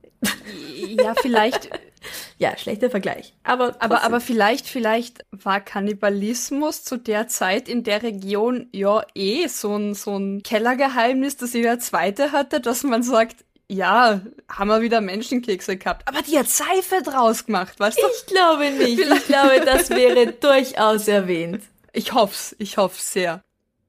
Ja, 1.02 1.14
vielleicht 1.22 1.70
ja, 2.38 2.58
schlechter 2.58 2.90
Vergleich. 2.90 3.34
Aber, 3.44 3.76
aber, 3.80 4.04
aber 4.04 4.22
vielleicht, 4.22 4.68
vielleicht 4.68 5.26
war 5.32 5.60
Kannibalismus 5.60 6.84
zu 6.84 6.98
der 6.98 7.28
Zeit 7.28 7.68
in 7.68 7.84
der 7.84 8.04
Region 8.04 8.68
ja 8.72 9.04
eh 9.16 9.48
so 9.48 9.76
ein, 9.76 9.94
so 9.96 10.18
ein 10.18 10.44
Kellergeheimnis, 10.44 11.38
das 11.38 11.54
jeder 11.54 11.80
Zweite 11.80 12.32
hatte, 12.32 12.60
dass 12.60 12.84
man 12.84 13.04
sagt, 13.04 13.46
ja, 13.72 14.22
haben 14.50 14.68
wir 14.68 14.82
wieder 14.82 15.00
Menschenkekse 15.00 15.78
gehabt. 15.78 16.08
Aber 16.08 16.22
die 16.24 16.38
hat 16.38 16.50
Seife 16.50 17.04
draus 17.04 17.46
gemacht, 17.46 17.80
weißt 17.80 17.98
du? 17.98 18.08
Ich 18.16 18.26
glaube 18.26 18.72
nicht. 18.72 19.00
Ich 19.00 19.28
glaube, 19.28 19.62
das 19.64 19.92
wäre 19.92 20.32
durchaus 20.34 21.08
erwähnt. 21.08 21.64
Ich 21.94 22.14
hoff's, 22.14 22.56
ich 22.58 22.78
hoff's 22.78 23.14
sehr. 23.14 23.44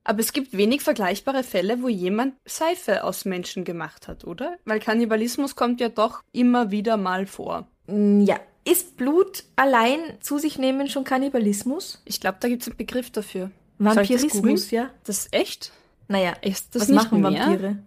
Aber 0.04 0.20
es 0.20 0.32
gibt 0.32 0.56
wenig 0.56 0.82
vergleichbare 0.82 1.44
Fälle, 1.44 1.82
wo 1.82 1.88
jemand 1.88 2.34
Seife 2.44 3.04
aus 3.04 3.24
Menschen 3.24 3.64
gemacht 3.64 4.08
hat, 4.08 4.24
oder? 4.24 4.56
Weil 4.64 4.80
Kannibalismus 4.80 5.56
kommt 5.56 5.80
ja 5.80 5.88
doch 5.88 6.22
immer 6.32 6.70
wieder 6.70 6.96
mal 6.96 7.26
vor. 7.26 7.66
Mm, 7.90 8.20
ja. 8.22 8.40
Ist 8.64 8.96
Blut 8.96 9.44
allein 9.56 9.98
zu 10.20 10.38
sich 10.38 10.58
nehmen 10.58 10.88
schon 10.88 11.04
Kannibalismus? 11.04 12.02
Ich 12.04 12.20
glaube, 12.20 12.36
da 12.40 12.48
gibt 12.48 12.62
es 12.62 12.68
einen 12.68 12.76
Begriff 12.76 13.10
dafür. 13.10 13.50
Vampirismus, 13.78 14.62
das 14.62 14.70
ja. 14.70 14.90
Das 15.04 15.18
ist 15.20 15.34
echt? 15.34 15.72
Naja, 16.08 16.34
ist 16.42 16.74
das 16.74 16.82
was 16.82 16.88
machen 16.90 17.22
mehr? 17.22 17.46
Vampire? 17.46 17.78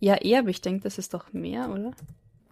Ja, 0.00 0.16
eher, 0.16 0.40
aber 0.40 0.48
ich 0.48 0.60
denke, 0.60 0.82
das 0.82 0.98
ist 0.98 1.14
doch 1.14 1.32
mehr, 1.32 1.70
oder? 1.70 1.92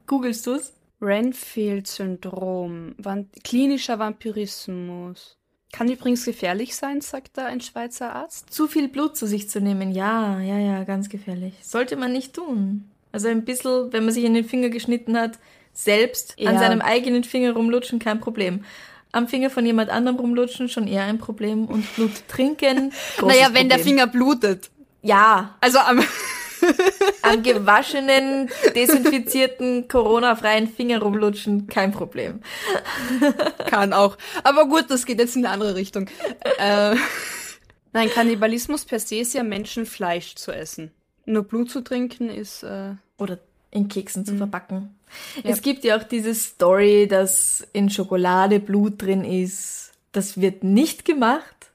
Googlest 0.06 0.46
du's? 0.46 0.72
Renfield-Syndrom, 1.00 2.94
Van 2.98 3.28
klinischer 3.44 3.98
Vampirismus. 3.98 5.36
Kann 5.72 5.90
übrigens 5.90 6.24
gefährlich 6.24 6.76
sein, 6.76 7.00
sagt 7.00 7.36
da 7.36 7.46
ein 7.46 7.60
Schweizer 7.60 8.14
Arzt. 8.14 8.52
Zu 8.52 8.68
viel 8.68 8.88
Blut 8.88 9.16
zu 9.16 9.26
sich 9.26 9.50
zu 9.50 9.60
nehmen, 9.60 9.90
ja, 9.92 10.40
ja, 10.40 10.58
ja, 10.58 10.84
ganz 10.84 11.08
gefährlich. 11.08 11.54
Sollte 11.62 11.96
man 11.96 12.12
nicht 12.12 12.34
tun. 12.34 12.90
Also 13.12 13.28
ein 13.28 13.44
bisschen, 13.44 13.92
wenn 13.92 14.04
man 14.04 14.14
sich 14.14 14.24
in 14.24 14.34
den 14.34 14.44
Finger 14.44 14.68
geschnitten 14.70 15.18
hat, 15.18 15.38
selbst 15.76 16.34
ja. 16.38 16.50
an 16.50 16.58
seinem 16.58 16.80
eigenen 16.80 17.22
Finger 17.22 17.52
rumlutschen, 17.52 17.98
kein 17.98 18.18
Problem. 18.18 18.64
Am 19.12 19.28
Finger 19.28 19.50
von 19.50 19.64
jemand 19.64 19.90
anderem 19.90 20.18
rumlutschen, 20.18 20.68
schon 20.68 20.88
eher 20.88 21.04
ein 21.04 21.18
Problem. 21.18 21.66
Und 21.66 21.94
Blut 21.94 22.10
trinken, 22.28 22.92
Naja, 23.20 23.48
wenn 23.52 23.52
Problem. 23.52 23.68
der 23.68 23.78
Finger 23.78 24.06
blutet. 24.06 24.70
Ja. 25.02 25.56
Also 25.60 25.78
am... 25.78 26.02
am 27.22 27.42
gewaschenen, 27.42 28.48
desinfizierten, 28.74 29.88
Corona-freien 29.88 30.68
Finger 30.68 31.00
rumlutschen, 31.02 31.66
kein 31.66 31.92
Problem. 31.92 32.40
Kann 33.66 33.92
auch. 33.92 34.16
Aber 34.42 34.66
gut, 34.66 34.86
das 34.88 35.04
geht 35.04 35.18
jetzt 35.18 35.36
in 35.36 35.44
eine 35.44 35.52
andere 35.52 35.74
Richtung. 35.74 36.08
Äh, 36.58 36.96
nein, 37.92 38.08
Kannibalismus 38.08 38.86
per 38.86 38.98
se 38.98 39.16
ist 39.16 39.34
ja 39.34 39.42
Menschenfleisch 39.42 40.34
zu 40.36 40.50
essen. 40.50 40.92
Nur 41.26 41.42
Blut 41.44 41.70
zu 41.70 41.82
trinken 41.82 42.30
ist... 42.30 42.62
Äh, 42.62 42.94
Oder 43.18 43.38
in 43.76 43.88
Keksen 43.88 44.24
zu 44.24 44.32
mhm. 44.32 44.38
verpacken. 44.38 44.96
Ja. 45.36 45.50
Es 45.50 45.62
gibt 45.62 45.84
ja 45.84 45.96
auch 45.96 46.02
diese 46.02 46.34
Story, 46.34 47.06
dass 47.06 47.66
in 47.72 47.90
Schokolade 47.90 48.58
Blut 48.58 49.02
drin 49.02 49.24
ist. 49.24 49.92
Das 50.12 50.40
wird 50.40 50.64
nicht 50.64 51.04
gemacht, 51.04 51.70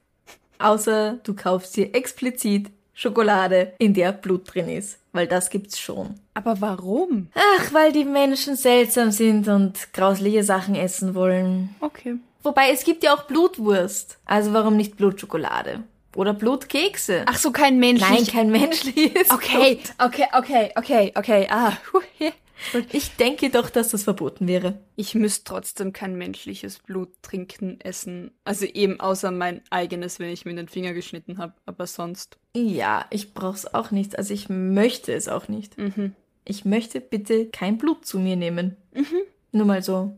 außer 0.58 1.18
du 1.22 1.34
kaufst 1.34 1.76
dir 1.76 1.94
explizit 1.94 2.70
Schokolade, 2.94 3.72
in 3.78 3.94
der 3.94 4.12
Blut 4.12 4.54
drin 4.54 4.68
ist. 4.68 4.98
Weil 5.12 5.26
das 5.26 5.50
gibt's 5.50 5.78
schon. 5.78 6.14
Aber 6.34 6.60
warum? 6.60 7.28
Ach, 7.34 7.72
weil 7.72 7.92
die 7.92 8.04
Menschen 8.04 8.56
seltsam 8.56 9.10
sind 9.10 9.48
und 9.48 9.92
grausliche 9.92 10.44
Sachen 10.44 10.74
essen 10.74 11.14
wollen. 11.14 11.74
Okay. 11.80 12.16
Wobei 12.42 12.70
es 12.70 12.84
gibt 12.84 13.02
ja 13.04 13.14
auch 13.14 13.24
Blutwurst. 13.24 14.18
Also 14.24 14.52
warum 14.52 14.76
nicht 14.76 14.96
Blutschokolade? 14.96 15.84
Oder 16.14 16.34
Blutkekse. 16.34 17.24
Ach 17.26 17.38
so, 17.38 17.52
kein 17.52 17.78
menschliches. 17.78 18.26
Nein, 18.26 18.26
kein 18.26 18.50
menschliches. 18.50 19.30
Okay, 19.30 19.78
okay, 19.98 20.26
okay, 20.32 20.72
okay, 20.74 21.12
okay. 21.16 21.46
Ah, 21.50 21.72
ich 22.92 23.16
denke 23.16 23.50
doch, 23.50 23.70
dass 23.70 23.88
das 23.88 24.04
verboten 24.04 24.46
wäre. 24.46 24.78
Ich 24.96 25.14
müsste 25.14 25.44
trotzdem 25.44 25.92
kein 25.92 26.16
menschliches 26.16 26.78
Blut 26.78 27.10
trinken, 27.22 27.80
essen. 27.80 28.32
Also 28.44 28.66
eben 28.66 29.00
außer 29.00 29.30
mein 29.30 29.62
eigenes, 29.70 30.18
wenn 30.18 30.30
ich 30.30 30.44
mir 30.44 30.54
den 30.54 30.68
Finger 30.68 30.92
geschnitten 30.92 31.38
habe. 31.38 31.54
Aber 31.66 31.86
sonst. 31.86 32.38
Ja, 32.54 33.06
ich 33.10 33.34
brauch's 33.34 33.66
auch 33.66 33.90
nicht. 33.90 34.18
Also 34.18 34.34
ich 34.34 34.48
möchte 34.48 35.12
es 35.12 35.28
auch 35.28 35.48
nicht. 35.48 35.78
Mhm. 35.78 36.14
Ich 36.44 36.64
möchte 36.64 37.00
bitte 37.00 37.46
kein 37.46 37.78
Blut 37.78 38.06
zu 38.06 38.18
mir 38.18 38.36
nehmen. 38.36 38.76
Mhm. 38.94 39.22
Nur 39.52 39.66
mal 39.66 39.82
so, 39.82 40.16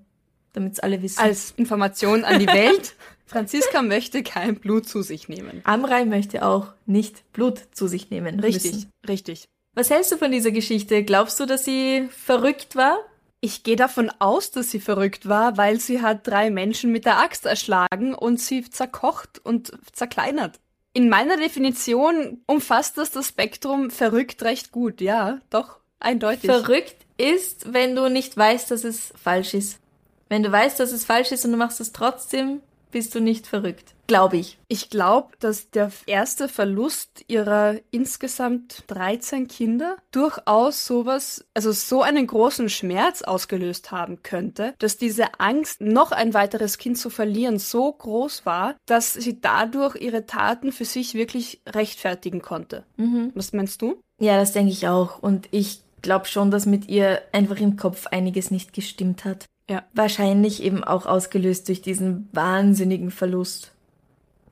damit's 0.52 0.80
alle 0.80 1.02
wissen. 1.02 1.20
Als 1.20 1.52
Information 1.56 2.24
an 2.24 2.38
die 2.38 2.46
Welt. 2.46 2.94
Franziska 3.26 3.82
möchte 3.82 4.22
kein 4.22 4.56
Blut 4.56 4.88
zu 4.88 5.02
sich 5.02 5.28
nehmen. 5.28 5.60
Amrei 5.64 6.04
möchte 6.04 6.44
auch 6.44 6.72
nicht 6.86 7.30
Blut 7.32 7.60
zu 7.72 7.88
sich 7.88 8.10
nehmen. 8.10 8.40
Richtig, 8.40 8.72
müssen. 8.72 8.90
richtig. 9.08 9.48
Was 9.74 9.90
hältst 9.90 10.12
du 10.12 10.18
von 10.18 10.30
dieser 10.30 10.52
Geschichte? 10.52 11.02
Glaubst 11.02 11.40
du, 11.40 11.46
dass 11.46 11.64
sie 11.64 12.08
verrückt 12.10 12.76
war? 12.76 12.98
Ich 13.40 13.62
gehe 13.62 13.76
davon 13.76 14.10
aus, 14.20 14.52
dass 14.52 14.70
sie 14.70 14.80
verrückt 14.80 15.28
war, 15.28 15.56
weil 15.56 15.80
sie 15.80 16.00
hat 16.00 16.26
drei 16.26 16.50
Menschen 16.50 16.92
mit 16.92 17.04
der 17.04 17.18
Axt 17.18 17.44
erschlagen 17.44 18.14
und 18.14 18.40
sie 18.40 18.64
zerkocht 18.70 19.38
und 19.44 19.72
zerkleinert. 19.92 20.60
In 20.94 21.08
meiner 21.08 21.36
Definition 21.36 22.38
umfasst 22.46 22.96
das 22.96 23.10
das 23.10 23.28
Spektrum 23.28 23.90
verrückt 23.90 24.42
recht 24.44 24.70
gut, 24.70 25.00
ja, 25.00 25.40
doch, 25.50 25.80
eindeutig. 25.98 26.48
Verrückt 26.48 26.96
ist, 27.18 27.72
wenn 27.72 27.96
du 27.96 28.08
nicht 28.08 28.36
weißt, 28.36 28.70
dass 28.70 28.84
es 28.84 29.12
falsch 29.20 29.54
ist. 29.54 29.80
Wenn 30.28 30.42
du 30.42 30.52
weißt, 30.52 30.78
dass 30.78 30.92
es 30.92 31.04
falsch 31.04 31.32
ist 31.32 31.44
und 31.44 31.50
du 31.50 31.58
machst 31.58 31.80
es 31.80 31.92
trotzdem, 31.92 32.60
bist 32.94 33.12
du 33.16 33.20
nicht 33.20 33.48
verrückt. 33.48 33.92
Glaube 34.06 34.36
ich. 34.36 34.56
Ich 34.68 34.88
glaube, 34.88 35.32
dass 35.40 35.68
der 35.70 35.90
erste 36.06 36.48
Verlust 36.48 37.24
ihrer 37.26 37.74
insgesamt 37.90 38.84
13 38.86 39.48
Kinder 39.48 39.96
durchaus 40.12 40.86
sowas, 40.86 41.44
also 41.54 41.72
so 41.72 42.02
einen 42.02 42.28
großen 42.28 42.68
Schmerz 42.68 43.22
ausgelöst 43.22 43.90
haben 43.90 44.22
könnte, 44.22 44.74
dass 44.78 44.96
diese 44.96 45.40
Angst, 45.40 45.80
noch 45.80 46.12
ein 46.12 46.34
weiteres 46.34 46.78
Kind 46.78 46.96
zu 46.96 47.10
verlieren, 47.10 47.58
so 47.58 47.92
groß 47.92 48.46
war, 48.46 48.76
dass 48.86 49.12
sie 49.12 49.40
dadurch 49.40 49.96
ihre 49.96 50.24
Taten 50.26 50.70
für 50.70 50.84
sich 50.84 51.14
wirklich 51.14 51.62
rechtfertigen 51.66 52.42
konnte. 52.42 52.84
Mhm. 52.96 53.32
Was 53.34 53.52
meinst 53.52 53.82
du? 53.82 54.00
Ja, 54.20 54.36
das 54.36 54.52
denke 54.52 54.70
ich 54.70 54.86
auch. 54.86 55.18
Und 55.20 55.48
ich 55.50 55.80
glaube 56.00 56.26
schon, 56.26 56.52
dass 56.52 56.64
mit 56.64 56.88
ihr 56.88 57.22
einfach 57.32 57.58
im 57.58 57.76
Kopf 57.76 58.06
einiges 58.06 58.52
nicht 58.52 58.72
gestimmt 58.72 59.24
hat. 59.24 59.46
Ja. 59.68 59.84
Wahrscheinlich 59.94 60.62
eben 60.62 60.84
auch 60.84 61.06
ausgelöst 61.06 61.68
durch 61.68 61.80
diesen 61.80 62.28
wahnsinnigen 62.32 63.10
Verlust. 63.10 63.73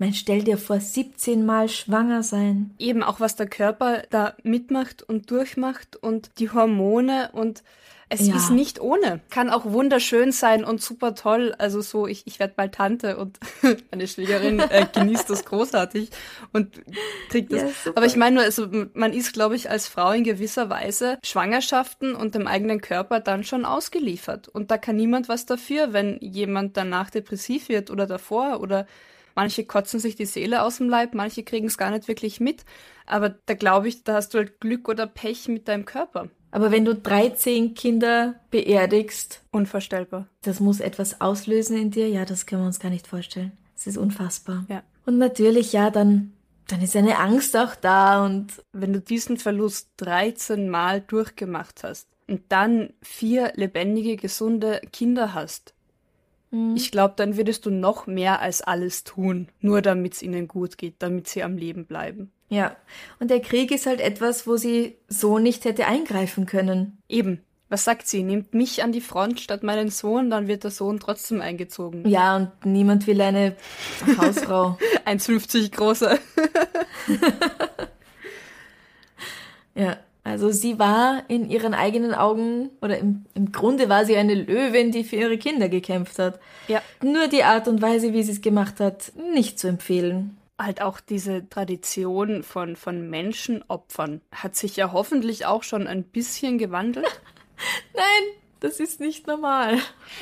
Man 0.02 0.14
stell 0.14 0.42
dir 0.42 0.58
vor, 0.58 0.80
17 0.80 1.46
Mal 1.46 1.68
schwanger 1.68 2.24
sein. 2.24 2.74
Eben 2.80 3.04
auch, 3.04 3.20
was 3.20 3.36
der 3.36 3.46
Körper 3.46 4.02
da 4.10 4.34
mitmacht 4.42 5.00
und 5.04 5.30
durchmacht 5.30 5.94
und 5.94 6.30
die 6.40 6.50
Hormone 6.50 7.30
und 7.34 7.62
es 8.08 8.26
Ja. 8.26 8.34
ist 8.34 8.50
nicht 8.50 8.80
ohne. 8.80 9.20
Kann 9.30 9.48
auch 9.48 9.64
wunderschön 9.64 10.32
sein 10.32 10.64
und 10.64 10.82
super 10.82 11.14
toll. 11.14 11.54
Also 11.56 11.80
so, 11.82 12.08
ich, 12.08 12.26
ich 12.26 12.40
werde 12.40 12.54
bald 12.56 12.74
Tante 12.74 13.16
und 13.16 13.38
meine 13.92 14.08
Schwägerin 14.08 14.58
äh, 14.58 14.86
genießt 14.92 15.30
das 15.30 15.44
großartig 15.44 16.10
und 16.52 16.82
kriegt 17.30 17.52
das. 17.52 17.62
Ja. 17.62 17.92
Aber 17.94 18.04
ich 18.04 18.16
meine 18.16 18.34
nur, 18.34 18.44
also 18.44 18.66
man 18.94 19.12
ist, 19.12 19.32
glaube 19.32 19.54
ich, 19.54 19.70
als 19.70 19.86
Frau 19.86 20.10
in 20.10 20.24
gewisser 20.24 20.68
Weise 20.68 21.16
Schwangerschaften 21.24 22.16
und 22.16 22.34
dem 22.34 22.48
eigenen 22.48 22.80
Körper 22.80 23.20
dann 23.20 23.44
schon 23.44 23.64
ausgeliefert. 23.64 24.48
Und 24.48 24.72
da 24.72 24.78
kann 24.78 24.96
niemand 24.96 25.28
was 25.28 25.46
dafür, 25.46 25.92
wenn 25.92 26.18
jemand 26.20 26.76
danach 26.76 27.08
depressiv 27.08 27.68
wird 27.68 27.88
oder 27.88 28.08
davor 28.08 28.58
oder 28.60 28.88
Manche 29.34 29.64
kotzen 29.64 30.00
sich 30.00 30.16
die 30.16 30.26
Seele 30.26 30.62
aus 30.62 30.78
dem 30.78 30.88
Leib, 30.88 31.14
manche 31.14 31.42
kriegen 31.42 31.66
es 31.66 31.78
gar 31.78 31.90
nicht 31.90 32.08
wirklich 32.08 32.40
mit. 32.40 32.64
Aber 33.06 33.30
da 33.30 33.54
glaube 33.54 33.88
ich, 33.88 34.04
da 34.04 34.14
hast 34.14 34.34
du 34.34 34.38
halt 34.38 34.60
Glück 34.60 34.88
oder 34.88 35.06
Pech 35.06 35.48
mit 35.48 35.68
deinem 35.68 35.84
Körper. 35.84 36.28
Aber 36.50 36.70
wenn 36.70 36.84
du 36.84 36.94
13 36.94 37.74
Kinder 37.74 38.34
beerdigst, 38.50 39.42
Unvorstellbar. 39.52 40.28
das 40.42 40.60
muss 40.60 40.80
etwas 40.80 41.20
auslösen 41.20 41.76
in 41.78 41.90
dir. 41.90 42.08
Ja, 42.08 42.24
das 42.24 42.46
können 42.46 42.62
wir 42.62 42.66
uns 42.66 42.78
gar 42.78 42.90
nicht 42.90 43.06
vorstellen. 43.06 43.52
Es 43.74 43.86
ist 43.86 43.96
unfassbar. 43.96 44.64
Ja. 44.68 44.82
Und 45.06 45.18
natürlich, 45.18 45.72
ja, 45.72 45.90
dann, 45.90 46.32
dann 46.68 46.82
ist 46.82 46.94
eine 46.94 47.18
Angst 47.18 47.56
auch 47.56 47.74
da 47.74 48.24
und 48.24 48.62
Wenn 48.72 48.92
du 48.92 49.00
diesen 49.00 49.38
Verlust 49.38 49.90
13 49.96 50.68
Mal 50.68 51.00
durchgemacht 51.00 51.82
hast 51.82 52.06
und 52.28 52.42
dann 52.50 52.92
vier 53.02 53.52
lebendige, 53.56 54.16
gesunde 54.16 54.80
Kinder 54.92 55.34
hast, 55.34 55.74
ich 56.74 56.90
glaube, 56.90 57.14
dann 57.16 57.36
würdest 57.38 57.64
du 57.64 57.70
noch 57.70 58.06
mehr 58.06 58.40
als 58.40 58.60
alles 58.60 59.04
tun, 59.04 59.48
nur 59.60 59.80
damit 59.80 60.12
es 60.14 60.22
ihnen 60.22 60.48
gut 60.48 60.76
geht, 60.76 60.96
damit 60.98 61.26
sie 61.26 61.42
am 61.42 61.56
Leben 61.56 61.86
bleiben. 61.86 62.30
ja. 62.50 62.76
Und 63.18 63.30
der 63.30 63.40
Krieg 63.40 63.70
ist 63.70 63.86
halt 63.86 64.00
etwas, 64.00 64.46
wo 64.46 64.56
sie 64.58 64.96
so 65.08 65.38
nicht 65.38 65.64
hätte 65.64 65.86
eingreifen 65.86 66.44
können. 66.44 66.98
Eben. 67.08 67.40
Was 67.70 67.84
sagt 67.84 68.06
sie? 68.06 68.22
Nehmt 68.22 68.52
mich 68.52 68.82
an 68.82 68.92
die 68.92 69.00
Front 69.00 69.40
statt 69.40 69.62
meinen 69.62 69.88
Sohn, 69.88 70.28
dann 70.28 70.46
wird 70.46 70.62
der 70.64 70.70
Sohn 70.70 71.00
trotzdem 71.00 71.40
eingezogen. 71.40 72.06
Ja, 72.06 72.36
und 72.36 72.50
niemand 72.66 73.06
will 73.06 73.22
eine 73.22 73.56
Hausfrau. 74.18 74.76
1,50 75.06 75.70
großer. 75.74 76.18
Ja, 79.74 79.96
also 80.24 80.50
sie 80.50 80.78
war 80.78 81.24
in 81.28 81.50
ihren 81.50 81.74
eigenen 81.74 82.14
Augen, 82.14 82.70
oder 82.80 82.98
im, 82.98 83.24
im 83.34 83.50
Grunde 83.50 83.88
war 83.88 84.04
sie 84.04 84.16
eine 84.16 84.34
Löwin, 84.34 84.92
die 84.92 85.02
für 85.02 85.16
ihre 85.16 85.36
Kinder 85.36 85.68
gekämpft 85.68 86.18
hat. 86.18 86.38
Ja. 86.68 86.80
Nur 87.02 87.26
die 87.26 87.42
Art 87.42 87.66
und 87.66 87.82
Weise, 87.82 88.12
wie 88.12 88.22
sie 88.22 88.32
es 88.32 88.40
gemacht 88.40 88.78
hat, 88.78 89.12
nicht 89.34 89.58
zu 89.58 89.66
empfehlen. 89.66 90.36
halt 90.58 90.80
auch 90.80 91.00
diese 91.00 91.48
Tradition 91.48 92.44
von, 92.44 92.76
von 92.76 93.10
Menschenopfern 93.10 94.20
hat 94.30 94.54
sich 94.54 94.76
ja 94.76 94.92
hoffentlich 94.92 95.44
auch 95.46 95.64
schon 95.64 95.88
ein 95.88 96.04
bisschen 96.04 96.56
gewandelt. 96.56 97.06
Nein, 97.94 98.36
das 98.60 98.78
ist 98.78 99.00
nicht 99.00 99.26
normal. 99.26 99.78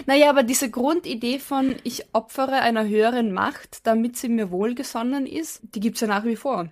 naja, 0.06 0.30
aber 0.30 0.42
diese 0.42 0.70
Grundidee 0.70 1.38
von 1.38 1.74
ich 1.84 2.06
opfere 2.14 2.62
einer 2.62 2.88
höheren 2.88 3.32
Macht, 3.32 3.86
damit 3.86 4.16
sie 4.16 4.30
mir 4.30 4.50
wohlgesonnen 4.50 5.26
ist, 5.26 5.60
die 5.74 5.80
gibt's 5.80 6.00
ja 6.00 6.06
nach 6.06 6.24
wie 6.24 6.36
vor. 6.36 6.70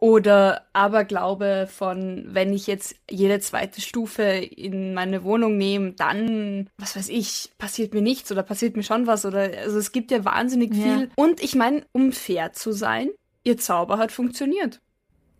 Oder 0.00 0.62
Aberglaube 0.72 1.68
von, 1.70 2.24
wenn 2.28 2.54
ich 2.54 2.66
jetzt 2.66 2.96
jede 3.10 3.38
zweite 3.40 3.82
Stufe 3.82 4.22
in 4.22 4.94
meine 4.94 5.24
Wohnung 5.24 5.58
nehme, 5.58 5.92
dann, 5.92 6.70
was 6.78 6.96
weiß 6.96 7.10
ich, 7.10 7.50
passiert 7.58 7.92
mir 7.92 8.00
nichts 8.00 8.32
oder 8.32 8.42
passiert 8.42 8.76
mir 8.76 8.82
schon 8.82 9.06
was 9.06 9.26
oder, 9.26 9.50
also 9.62 9.78
es 9.78 9.92
gibt 9.92 10.10
ja 10.10 10.24
wahnsinnig 10.24 10.74
Ja. 10.74 10.82
viel. 10.82 11.10
Und 11.16 11.42
ich 11.42 11.54
meine, 11.54 11.84
um 11.92 12.12
fair 12.12 12.54
zu 12.54 12.72
sein, 12.72 13.10
ihr 13.44 13.58
Zauber 13.58 13.98
hat 13.98 14.10
funktioniert. 14.10 14.80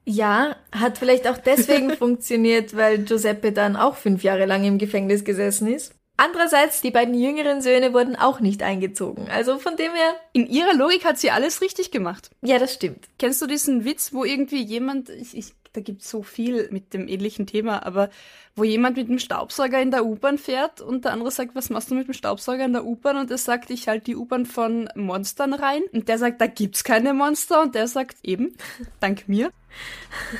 Ja, 0.06 0.56
hat 0.72 0.98
vielleicht 0.98 1.26
auch 1.26 1.38
deswegen 1.38 1.90
funktioniert, 1.96 2.76
weil 2.76 2.98
Giuseppe 3.04 3.52
dann 3.52 3.76
auch 3.76 3.96
fünf 3.96 4.22
Jahre 4.22 4.44
lang 4.44 4.64
im 4.64 4.76
Gefängnis 4.76 5.24
gesessen 5.24 5.68
ist. 5.72 5.94
Andererseits, 6.20 6.82
die 6.82 6.90
beiden 6.90 7.14
jüngeren 7.14 7.62
Söhne 7.62 7.94
wurden 7.94 8.14
auch 8.14 8.40
nicht 8.40 8.62
eingezogen. 8.62 9.26
Also 9.30 9.58
von 9.58 9.76
dem 9.76 9.94
her, 9.94 10.14
In 10.34 10.46
ihrer 10.46 10.74
Logik 10.74 11.06
hat 11.06 11.18
sie 11.18 11.30
alles 11.30 11.62
richtig 11.62 11.90
gemacht. 11.90 12.30
ja, 12.42 12.58
das 12.58 12.74
stimmt. 12.74 13.08
Kennst 13.18 13.40
du 13.40 13.46
diesen 13.46 13.86
Witz, 13.86 14.12
wo 14.12 14.24
irgendwie 14.24 14.62
jemand, 14.62 15.08
ich, 15.08 15.34
ich, 15.34 15.54
da 15.72 15.80
gibt's 15.80 16.10
so 16.10 16.22
viel 16.22 16.68
mit 16.70 16.92
dem 16.94 17.06
ähnlichen 17.08 17.46
Thema, 17.46 17.86
aber 17.86 18.10
wo 18.56 18.64
jemand 18.64 18.96
mit 18.96 19.08
dem 19.08 19.18
Staubsauger 19.18 19.80
in 19.80 19.90
der 19.90 20.04
U-Bahn 20.04 20.36
fährt 20.36 20.80
und 20.80 21.04
der 21.04 21.12
andere 21.12 21.30
sagt, 21.30 21.54
was 21.54 21.70
machst 21.70 21.90
du 21.90 21.94
mit 21.94 22.08
dem 22.08 22.14
Staubsauger 22.14 22.64
in 22.64 22.72
der 22.72 22.84
U-Bahn? 22.84 23.16
Und 23.16 23.30
er 23.30 23.38
sagt, 23.38 23.70
ich 23.70 23.88
halte 23.88 24.06
die 24.06 24.16
U-Bahn 24.16 24.46
von 24.46 24.88
Monstern 24.96 25.54
rein. 25.54 25.82
Und 25.92 26.08
der 26.08 26.18
sagt, 26.18 26.40
da 26.40 26.46
gibt's 26.46 26.82
keine 26.82 27.14
Monster. 27.14 27.62
Und 27.62 27.74
der 27.74 27.86
sagt, 27.86 28.18
eben, 28.22 28.54
dank 28.98 29.28
mir. 29.28 29.50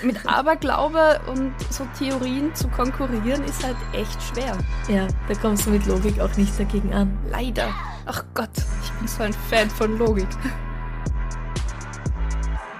Mit 0.02 0.26
Aberglaube 0.26 1.20
und 1.28 1.54
so 1.70 1.86
Theorien 1.98 2.54
zu 2.54 2.68
konkurrieren 2.68 3.44
ist 3.44 3.64
halt 3.64 3.76
echt 3.92 4.20
schwer. 4.22 4.58
Ja, 4.88 5.06
da 5.28 5.34
kommst 5.34 5.66
du 5.66 5.70
mit 5.70 5.86
Logik 5.86 6.18
auch 6.20 6.36
nicht 6.36 6.58
dagegen 6.58 6.92
an. 6.92 7.16
Leider. 7.30 7.72
Ach 8.06 8.24
Gott, 8.34 8.50
ich 8.82 8.90
bin 8.98 9.06
so 9.06 9.22
ein 9.22 9.32
Fan 9.32 9.70
von 9.70 9.96
Logik. 9.98 10.28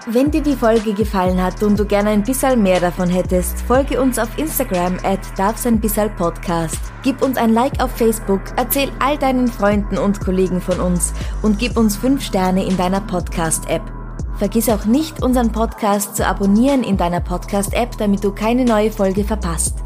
Wenn 0.07 0.31
dir 0.31 0.41
die 0.41 0.55
Folge 0.55 0.93
gefallen 0.95 1.41
hat 1.41 1.61
und 1.61 1.77
du 1.77 1.85
gerne 1.85 2.09
ein 2.09 2.23
bisschen 2.23 2.63
mehr 2.63 2.79
davon 2.79 3.07
hättest, 3.07 3.61
folge 3.61 4.01
uns 4.01 4.17
auf 4.17 4.35
Instagram 4.35 4.97
at 5.03 5.19
darfseinbissalpodcast. 5.37 6.79
Gib 7.03 7.21
uns 7.21 7.37
ein 7.37 7.53
Like 7.53 7.83
auf 7.83 7.91
Facebook, 7.91 8.41
erzähl 8.55 8.91
all 8.97 9.19
deinen 9.19 9.47
Freunden 9.47 9.99
und 9.99 10.19
Kollegen 10.19 10.59
von 10.59 10.79
uns 10.79 11.13
und 11.43 11.59
gib 11.59 11.77
uns 11.77 11.97
5 11.97 12.19
Sterne 12.19 12.65
in 12.65 12.77
deiner 12.77 13.01
Podcast-App. 13.01 13.83
Vergiss 14.37 14.69
auch 14.69 14.85
nicht, 14.85 15.21
unseren 15.21 15.51
Podcast 15.51 16.15
zu 16.15 16.25
abonnieren 16.25 16.81
in 16.81 16.97
deiner 16.97 17.21
Podcast-App, 17.21 17.95
damit 17.99 18.23
du 18.23 18.31
keine 18.31 18.65
neue 18.65 18.91
Folge 18.91 19.23
verpasst. 19.23 19.83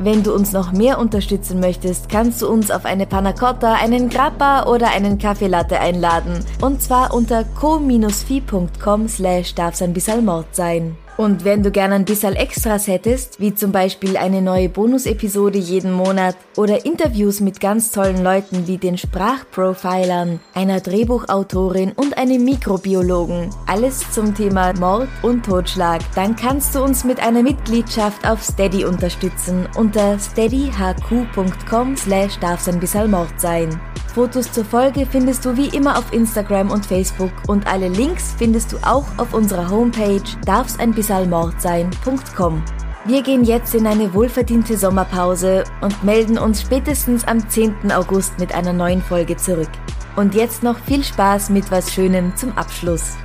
Wenn 0.00 0.22
du 0.22 0.32
uns 0.32 0.52
noch 0.52 0.70
mehr 0.70 0.98
unterstützen 0.98 1.58
möchtest, 1.58 2.08
kannst 2.08 2.40
du 2.40 2.48
uns 2.48 2.70
auf 2.70 2.84
eine 2.84 3.04
Panna 3.06 3.32
Cotta, 3.32 3.74
einen 3.74 4.08
Grappa 4.08 4.66
oder 4.66 4.90
einen 4.92 5.18
Kaffee 5.18 5.48
Latte 5.48 5.80
einladen. 5.80 6.44
Und 6.60 6.80
zwar 6.80 7.12
unter 7.12 7.42
co-fi.com 7.44 9.08
slash 9.08 9.54
darf's 9.54 9.82
ein 9.82 9.92
bisschen 9.92 10.24
Mord 10.24 10.54
sein. 10.54 10.96
Und 11.18 11.44
wenn 11.44 11.64
du 11.64 11.72
gerne 11.72 11.96
ein 11.96 12.04
bisschen 12.04 12.36
Extras 12.36 12.86
hättest, 12.86 13.40
wie 13.40 13.52
zum 13.52 13.72
Beispiel 13.72 14.16
eine 14.16 14.40
neue 14.40 14.68
Bonus-Episode 14.68 15.58
jeden 15.58 15.90
Monat 15.92 16.36
oder 16.56 16.86
Interviews 16.86 17.40
mit 17.40 17.60
ganz 17.60 17.90
tollen 17.90 18.22
Leuten 18.22 18.68
wie 18.68 18.78
den 18.78 18.96
Sprachprofilern, 18.96 20.38
einer 20.54 20.80
Drehbuchautorin 20.80 21.90
und 21.96 22.16
einem 22.16 22.44
Mikrobiologen, 22.44 23.50
alles 23.66 24.08
zum 24.12 24.32
Thema 24.32 24.72
Mord 24.74 25.08
und 25.22 25.44
Totschlag, 25.44 26.02
dann 26.14 26.36
kannst 26.36 26.76
du 26.76 26.84
uns 26.84 27.02
mit 27.02 27.18
einer 27.20 27.42
Mitgliedschaft 27.42 28.24
auf 28.24 28.40
Steady 28.40 28.84
unterstützen 28.84 29.68
unter 29.74 30.20
steadyhq.com 30.20 31.96
slash 31.96 32.38
darf's 32.38 32.68
ein 32.68 32.78
bisschen 32.78 33.10
Mord 33.10 33.40
sein. 33.40 33.80
Fotos 34.18 34.50
zur 34.50 34.64
Folge 34.64 35.06
findest 35.06 35.44
du 35.44 35.56
wie 35.56 35.68
immer 35.68 35.96
auf 35.96 36.12
Instagram 36.12 36.72
und 36.72 36.84
Facebook 36.84 37.30
und 37.46 37.68
alle 37.68 37.86
Links 37.86 38.34
findest 38.36 38.72
du 38.72 38.78
auch 38.78 39.06
auf 39.16 39.32
unserer 39.32 39.70
Homepage 39.70 40.24
darfseinbissalmordsein.com. 40.44 42.64
Wir 43.04 43.22
gehen 43.22 43.44
jetzt 43.44 43.76
in 43.76 43.86
eine 43.86 44.12
wohlverdiente 44.12 44.76
Sommerpause 44.76 45.62
und 45.82 46.02
melden 46.02 46.36
uns 46.36 46.62
spätestens 46.62 47.28
am 47.28 47.48
10. 47.48 47.92
August 47.92 48.40
mit 48.40 48.52
einer 48.52 48.72
neuen 48.72 49.02
Folge 49.02 49.36
zurück. 49.36 49.70
Und 50.16 50.34
jetzt 50.34 50.64
noch 50.64 50.80
viel 50.80 51.04
Spaß 51.04 51.50
mit 51.50 51.70
was 51.70 51.94
Schönem 51.94 52.34
zum 52.34 52.58
Abschluss. 52.58 53.16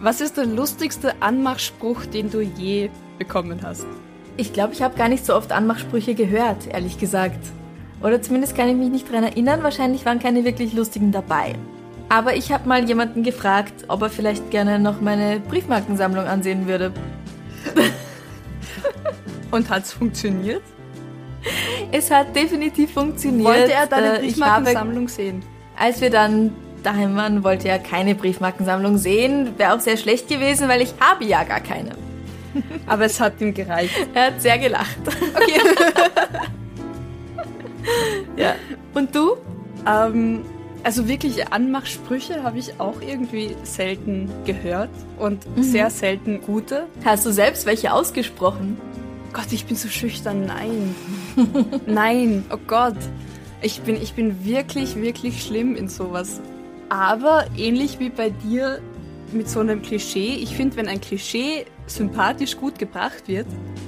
Was 0.00 0.22
ist 0.22 0.38
der 0.38 0.46
lustigste 0.46 1.12
Anmachspruch, 1.20 2.06
den 2.06 2.30
du 2.30 2.40
je 2.40 2.88
bekommen 3.18 3.60
hast? 3.62 3.84
Ich 4.38 4.54
glaube, 4.54 4.72
ich 4.72 4.80
habe 4.80 4.96
gar 4.96 5.10
nicht 5.10 5.26
so 5.26 5.34
oft 5.34 5.52
Anmachsprüche 5.52 6.14
gehört, 6.14 6.68
ehrlich 6.68 6.96
gesagt. 6.96 7.40
Oder 8.02 8.22
zumindest 8.22 8.56
kann 8.56 8.68
ich 8.68 8.76
mich 8.76 8.90
nicht 8.90 9.08
daran 9.08 9.24
erinnern. 9.24 9.62
Wahrscheinlich 9.62 10.04
waren 10.06 10.18
keine 10.18 10.44
wirklich 10.44 10.72
lustigen 10.72 11.12
dabei. 11.12 11.54
Aber 12.08 12.34
ich 12.34 12.50
habe 12.50 12.68
mal 12.68 12.84
jemanden 12.88 13.22
gefragt, 13.22 13.84
ob 13.88 14.02
er 14.02 14.10
vielleicht 14.10 14.50
gerne 14.50 14.78
noch 14.78 15.00
meine 15.00 15.38
Briefmarkensammlung 15.40 16.24
ansehen 16.24 16.66
würde. 16.66 16.92
Und 19.50 19.68
hat 19.68 19.84
es 19.84 19.92
funktioniert? 19.92 20.62
Es 21.92 22.10
hat 22.10 22.34
definitiv 22.34 22.92
funktioniert. 22.92 23.48
Wollte 23.48 23.72
er 23.72 23.86
deine 23.86 24.18
Äh, 24.18 24.20
Briefmarkensammlung 24.22 25.08
sehen? 25.08 25.42
Als 25.78 26.00
wir 26.00 26.10
dann 26.10 26.52
daheim 26.82 27.16
waren, 27.16 27.44
wollte 27.44 27.68
er 27.68 27.78
keine 27.78 28.14
Briefmarkensammlung 28.14 28.98
sehen. 28.98 29.50
Wäre 29.56 29.74
auch 29.74 29.80
sehr 29.80 29.96
schlecht 29.96 30.28
gewesen, 30.28 30.68
weil 30.68 30.82
ich 30.82 30.94
habe 31.00 31.24
ja 31.24 31.44
gar 31.44 31.60
keine. 31.60 31.90
Aber 32.86 33.04
es 33.04 33.20
hat 33.20 33.40
ihm 33.40 33.54
gereicht. 33.54 33.94
Er 34.14 34.26
hat 34.28 34.42
sehr 34.42 34.58
gelacht. 34.58 34.98
Okay. 35.34 35.60
Ja. 38.36 38.54
Und 38.94 39.14
du? 39.14 39.36
ähm, 39.86 40.40
also 40.82 41.08
wirkliche 41.08 41.52
Anmachsprüche 41.52 42.42
habe 42.42 42.58
ich 42.58 42.80
auch 42.80 43.00
irgendwie 43.02 43.54
selten 43.64 44.30
gehört 44.46 44.90
und 45.18 45.46
sehr 45.56 45.90
selten 45.90 46.40
gute. 46.40 46.86
Hast 47.04 47.26
du 47.26 47.32
selbst 47.32 47.66
welche 47.66 47.92
ausgesprochen? 47.92 48.78
Gott, 49.32 49.52
ich 49.52 49.66
bin 49.66 49.76
so 49.76 49.88
schüchtern. 49.88 50.46
Nein. 50.46 50.94
Nein, 51.86 52.44
oh 52.50 52.58
Gott. 52.66 52.96
Ich 53.62 53.82
bin, 53.82 53.96
ich 54.00 54.14
bin 54.14 54.44
wirklich, 54.44 54.96
wirklich 54.96 55.42
schlimm 55.42 55.76
in 55.76 55.88
sowas. 55.88 56.40
Aber 56.88 57.44
ähnlich 57.56 57.98
wie 57.98 58.08
bei 58.08 58.30
dir 58.30 58.80
mit 59.32 59.48
so 59.48 59.60
einem 59.60 59.82
Klischee, 59.82 60.34
ich 60.34 60.56
finde, 60.56 60.76
wenn 60.76 60.88
ein 60.88 61.00
Klischee 61.00 61.66
sympathisch 61.86 62.56
gut 62.56 62.78
gebracht 62.78 63.28
wird, 63.28 63.46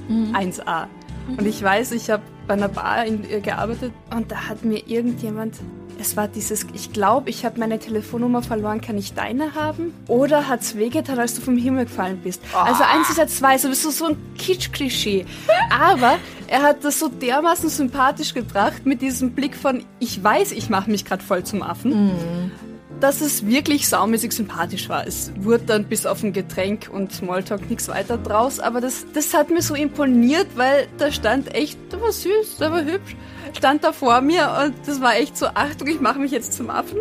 1A. 0.09 0.87
Und 1.27 1.45
ich 1.45 1.61
weiß, 1.63 1.91
ich 1.93 2.09
habe 2.09 2.23
bei 2.47 2.53
einer 2.53 2.67
Bar 2.67 3.05
in, 3.05 3.29
äh, 3.29 3.39
gearbeitet 3.39 3.93
und 4.15 4.31
da 4.31 4.49
hat 4.49 4.63
mir 4.65 4.87
irgendjemand, 4.87 5.55
es 5.99 6.17
war 6.17 6.27
dieses, 6.27 6.65
ich 6.73 6.91
glaube, 6.91 7.29
ich 7.29 7.45
habe 7.45 7.59
meine 7.59 7.79
Telefonnummer 7.79 8.41
verloren, 8.41 8.81
kann 8.81 8.97
ich 8.97 9.13
deine 9.13 9.55
haben? 9.55 9.93
Oder 10.07 10.49
hat's 10.49 10.75
wehgetan, 10.75 11.19
als 11.19 11.35
du 11.35 11.41
vom 11.41 11.57
Himmel 11.57 11.85
gefallen 11.85 12.19
bist? 12.23 12.41
Also 12.53 12.83
eins 12.83 13.09
ist 13.09 13.17
ja 13.17 13.27
zwei, 13.27 13.57
so 13.57 13.69
bist 13.69 13.85
du 13.85 13.91
so 13.91 14.07
ein 14.07 14.17
Kitsch-Klischee. 14.37 15.25
Aber 15.69 16.17
er 16.47 16.63
hat 16.63 16.83
das 16.83 16.99
so 16.99 17.07
dermaßen 17.07 17.69
sympathisch 17.69 18.33
gebracht 18.33 18.85
mit 18.85 19.01
diesem 19.01 19.31
Blick 19.31 19.55
von, 19.55 19.85
ich 19.99 20.21
weiß, 20.21 20.51
ich 20.51 20.69
mache 20.69 20.91
mich 20.91 21.05
gerade 21.05 21.23
voll 21.23 21.43
zum 21.43 21.61
Affen 21.61 22.51
dass 23.03 23.19
es 23.19 23.45
wirklich 23.45 23.89
saumäßig 23.89 24.31
sympathisch 24.31 24.87
war. 24.87 25.05
Es 25.05 25.33
wurde 25.35 25.65
dann 25.65 25.83
bis 25.83 26.05
auf 26.05 26.23
ein 26.23 26.31
Getränk 26.31 26.89
und 26.89 27.11
Smalltalk 27.11 27.69
nichts 27.69 27.89
weiter 27.89 28.17
draus, 28.17 28.61
aber 28.61 28.79
das, 28.79 29.05
das 29.13 29.33
hat 29.33 29.49
mir 29.49 29.61
so 29.61 29.75
imponiert, 29.75 30.47
weil 30.55 30.87
da 30.97 31.11
stand 31.11 31.53
echt, 31.53 31.77
der 31.91 31.99
war 31.99 32.13
süß, 32.13 32.59
der 32.61 32.71
war 32.71 32.85
hübsch, 32.85 33.17
stand 33.57 33.83
da 33.83 33.91
vor 33.91 34.21
mir 34.21 34.49
und 34.65 34.75
das 34.87 35.01
war 35.01 35.17
echt 35.17 35.35
so, 35.35 35.47
Achtung, 35.47 35.89
ich 35.89 35.99
mache 35.99 36.17
mich 36.17 36.31
jetzt 36.31 36.53
zum 36.53 36.69
Affen. 36.69 36.99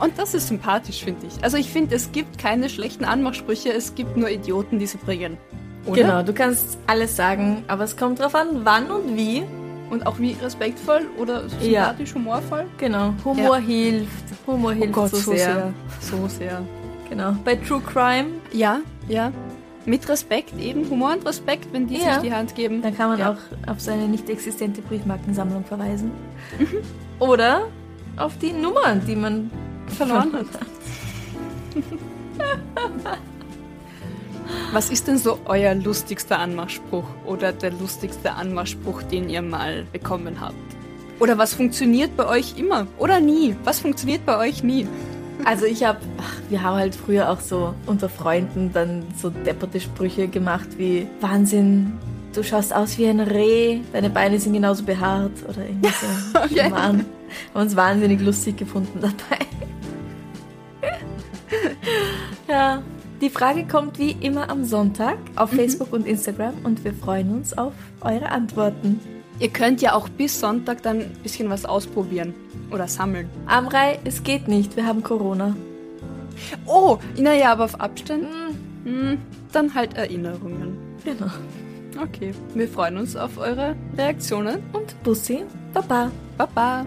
Und 0.00 0.18
das 0.18 0.34
ist 0.34 0.48
sympathisch, 0.48 1.04
finde 1.04 1.28
ich. 1.28 1.44
Also 1.44 1.56
ich 1.56 1.70
finde, 1.70 1.94
es 1.94 2.10
gibt 2.10 2.38
keine 2.38 2.68
schlechten 2.68 3.04
Anmachsprüche, 3.04 3.72
es 3.72 3.94
gibt 3.94 4.16
nur 4.16 4.28
Idioten, 4.28 4.80
die 4.80 4.86
sie 4.86 4.98
bringen. 4.98 5.38
Oder? 5.86 6.02
Genau, 6.02 6.22
du 6.24 6.32
kannst 6.34 6.76
alles 6.88 7.14
sagen, 7.14 7.62
aber 7.68 7.84
es 7.84 7.96
kommt 7.96 8.18
drauf 8.18 8.34
an, 8.34 8.64
wann 8.64 8.90
und 8.90 9.16
wie. 9.16 9.44
Und 9.90 10.06
auch 10.06 10.18
wie 10.18 10.32
respektvoll 10.32 11.02
oder 11.16 11.44
Ja. 11.60 11.84
sympathisch, 11.86 12.14
humorvoll. 12.14 12.64
Genau, 12.78 13.14
Humor 13.24 13.58
Ja. 13.58 13.62
hilft. 13.64 14.24
Humor 14.46 14.72
hilft 14.72 14.96
Oh 14.98 15.06
so, 15.06 15.16
sehr. 15.32 15.72
So 16.00 16.26
sehr. 16.28 16.62
Genau. 17.08 17.36
Bei 17.44 17.54
True 17.56 17.80
Crime, 17.80 18.26
Ja, 18.52 18.80
ja. 19.08 19.30
Mit 19.84 20.08
Respekt 20.08 20.58
eben, 20.58 20.90
Humor 20.90 21.12
und 21.12 21.24
Respekt, 21.24 21.68
wenn 21.72 21.86
die 21.86 21.98
Ja. 21.98 22.14
sich 22.14 22.22
die 22.30 22.32
Hand 22.32 22.56
geben. 22.56 22.82
da 22.82 22.90
kann 22.90 23.10
man 23.10 23.20
Ja. 23.20 23.30
auch 23.32 23.70
auf 23.70 23.80
seine 23.80 24.08
nicht 24.08 24.28
existente 24.28 24.82
Briefmarkensammlung 24.82 25.64
verweisen. 25.64 26.10
Oder 27.20 27.68
auf 28.16 28.36
die 28.38 28.52
Nummern, 28.52 29.00
die 29.06 29.14
man 29.14 29.48
verloren 29.86 30.32
hat. 30.32 30.46
Was 34.72 34.90
ist 34.90 35.08
denn 35.08 35.18
so 35.18 35.38
euer 35.44 35.74
lustigster 35.74 36.38
Anmachspruch 36.38 37.04
oder 37.24 37.52
der 37.52 37.72
lustigste 37.72 38.32
Anmachspruch, 38.32 39.02
den 39.02 39.28
ihr 39.28 39.42
mal 39.42 39.86
bekommen 39.92 40.40
habt? 40.40 40.54
Oder 41.18 41.38
was 41.38 41.54
funktioniert 41.54 42.16
bei 42.16 42.26
euch 42.26 42.58
immer 42.58 42.86
oder 42.98 43.20
nie? 43.20 43.56
Was 43.64 43.80
funktioniert 43.80 44.26
bei 44.26 44.38
euch 44.38 44.62
nie? 44.62 44.86
Also 45.44 45.66
ich 45.66 45.84
habe, 45.84 46.00
wir 46.48 46.62
haben 46.62 46.76
halt 46.76 46.94
früher 46.94 47.30
auch 47.30 47.40
so 47.40 47.74
unter 47.86 48.08
Freunden 48.08 48.72
dann 48.72 49.04
so 49.20 49.30
depperte 49.30 49.80
Sprüche 49.80 50.28
gemacht 50.28 50.68
wie 50.76 51.06
Wahnsinn, 51.20 51.92
du 52.34 52.42
schaust 52.42 52.74
aus 52.74 52.98
wie 52.98 53.06
ein 53.06 53.20
Reh, 53.20 53.80
deine 53.92 54.10
Beine 54.10 54.38
sind 54.38 54.52
genauso 54.52 54.84
behaart 54.84 55.32
oder 55.48 55.62
irgendwie 55.64 55.90
so. 55.90 56.38
Okay. 56.38 56.54
Wir 56.54 56.70
waren, 56.70 57.06
haben 57.54 57.62
uns 57.62 57.76
wahnsinnig 57.76 58.20
lustig 58.20 58.56
gefunden 58.56 59.00
dabei. 59.00 59.46
ja, 62.48 62.82
die 63.20 63.30
Frage 63.30 63.66
kommt 63.66 63.98
wie 63.98 64.12
immer 64.20 64.50
am 64.50 64.64
Sonntag 64.64 65.18
auf 65.36 65.50
Facebook 65.50 65.92
und 65.92 66.06
Instagram 66.06 66.54
und 66.64 66.84
wir 66.84 66.92
freuen 66.92 67.32
uns 67.32 67.56
auf 67.56 67.72
eure 68.02 68.28
Antworten. 68.28 69.00
Ihr 69.38 69.48
könnt 69.48 69.82
ja 69.82 69.94
auch 69.94 70.08
bis 70.08 70.40
Sonntag 70.40 70.82
dann 70.82 71.00
ein 71.00 71.16
bisschen 71.22 71.50
was 71.50 71.64
ausprobieren 71.64 72.34
oder 72.70 72.88
sammeln. 72.88 73.28
Amrei, 73.46 73.98
es 74.04 74.22
geht 74.22 74.48
nicht, 74.48 74.76
wir 74.76 74.86
haben 74.86 75.02
Corona. 75.02 75.54
Oh, 76.66 76.98
naja, 77.18 77.52
aber 77.52 77.64
auf 77.64 77.80
Abstand? 77.80 78.26
Hm, 78.84 79.18
dann 79.52 79.74
halt 79.74 79.94
Erinnerungen. 79.94 80.76
Genau. 81.04 81.30
Okay, 82.02 82.34
wir 82.54 82.68
freuen 82.68 82.98
uns 82.98 83.16
auf 83.16 83.38
eure 83.38 83.74
Reaktionen. 83.96 84.62
Und 84.72 85.02
Bussi, 85.02 85.44
Baba. 85.72 86.10
Baba! 86.36 86.84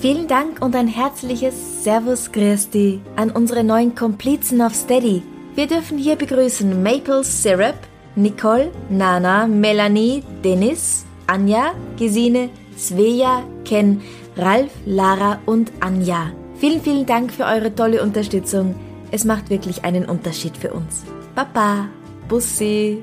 Vielen 0.00 0.28
Dank 0.28 0.62
und 0.62 0.76
ein 0.76 0.88
herzliches 0.88 1.82
Servus 1.82 2.30
Christi 2.30 3.00
an 3.16 3.30
unsere 3.30 3.64
neuen 3.64 3.94
Komplizen 3.94 4.62
auf 4.62 4.74
Steady. 4.74 5.22
Wir 5.54 5.66
dürfen 5.66 5.98
hier 5.98 6.16
begrüßen 6.16 6.82
Maple 6.82 7.24
Syrup, 7.24 7.74
Nicole, 8.14 8.70
Nana, 8.88 9.46
Melanie, 9.46 10.22
Dennis, 10.44 11.04
Anja, 11.26 11.72
Gesine, 11.96 12.50
Sveja, 12.76 13.42
Ken, 13.64 14.00
Ralf, 14.36 14.70
Lara 14.86 15.40
und 15.46 15.72
Anja. 15.80 16.30
Vielen, 16.58 16.80
vielen 16.80 17.06
Dank 17.06 17.32
für 17.32 17.44
eure 17.44 17.74
tolle 17.74 18.02
Unterstützung. 18.02 18.74
Es 19.10 19.24
macht 19.24 19.50
wirklich 19.50 19.84
einen 19.84 20.06
Unterschied 20.06 20.56
für 20.56 20.72
uns. 20.72 21.04
Baba, 21.34 21.88
Bussi. 22.28 23.02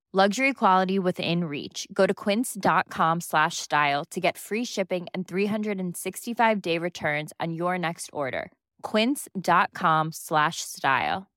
Luxury 0.13 0.51
quality 0.51 0.99
within 0.99 1.45
reach. 1.45 1.87
Go 1.93 2.05
to 2.05 2.13
quince.com 2.13 3.21
slash 3.21 3.55
style 3.57 4.03
to 4.11 4.19
get 4.19 4.37
free 4.37 4.65
shipping 4.65 5.07
and 5.13 5.25
365 5.25 6.61
day 6.61 6.77
returns 6.77 7.31
on 7.39 7.53
your 7.53 7.77
next 7.77 8.09
order. 8.11 8.51
quince.com/style. 8.83 11.27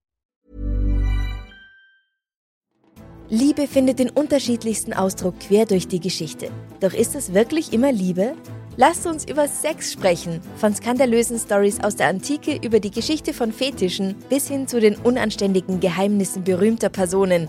Liebe 3.30 3.68
findet 3.68 4.00
den 4.00 4.10
unterschiedlichsten 4.10 4.92
Ausdruck 4.92 5.38
quer 5.38 5.66
durch 5.66 5.86
die 5.86 6.00
Geschichte. 6.00 6.50
Doch 6.80 6.92
ist 6.92 7.14
es 7.14 7.32
wirklich 7.32 7.72
immer 7.72 7.92
Liebe? 7.92 8.34
Lasst 8.76 9.06
uns 9.06 9.24
über 9.24 9.46
Sex 9.46 9.92
sprechen, 9.92 10.40
von 10.56 10.74
skandalösen 10.74 11.38
Stories 11.38 11.78
aus 11.80 11.94
der 11.94 12.08
Antike 12.08 12.56
über 12.56 12.80
die 12.80 12.90
Geschichte 12.90 13.32
von 13.32 13.52
Fetischen 13.52 14.16
bis 14.28 14.48
hin 14.48 14.66
zu 14.66 14.80
den 14.80 14.96
unanständigen 14.96 15.78
Geheimnissen 15.78 16.42
berühmter 16.42 16.88
Personen. 16.88 17.48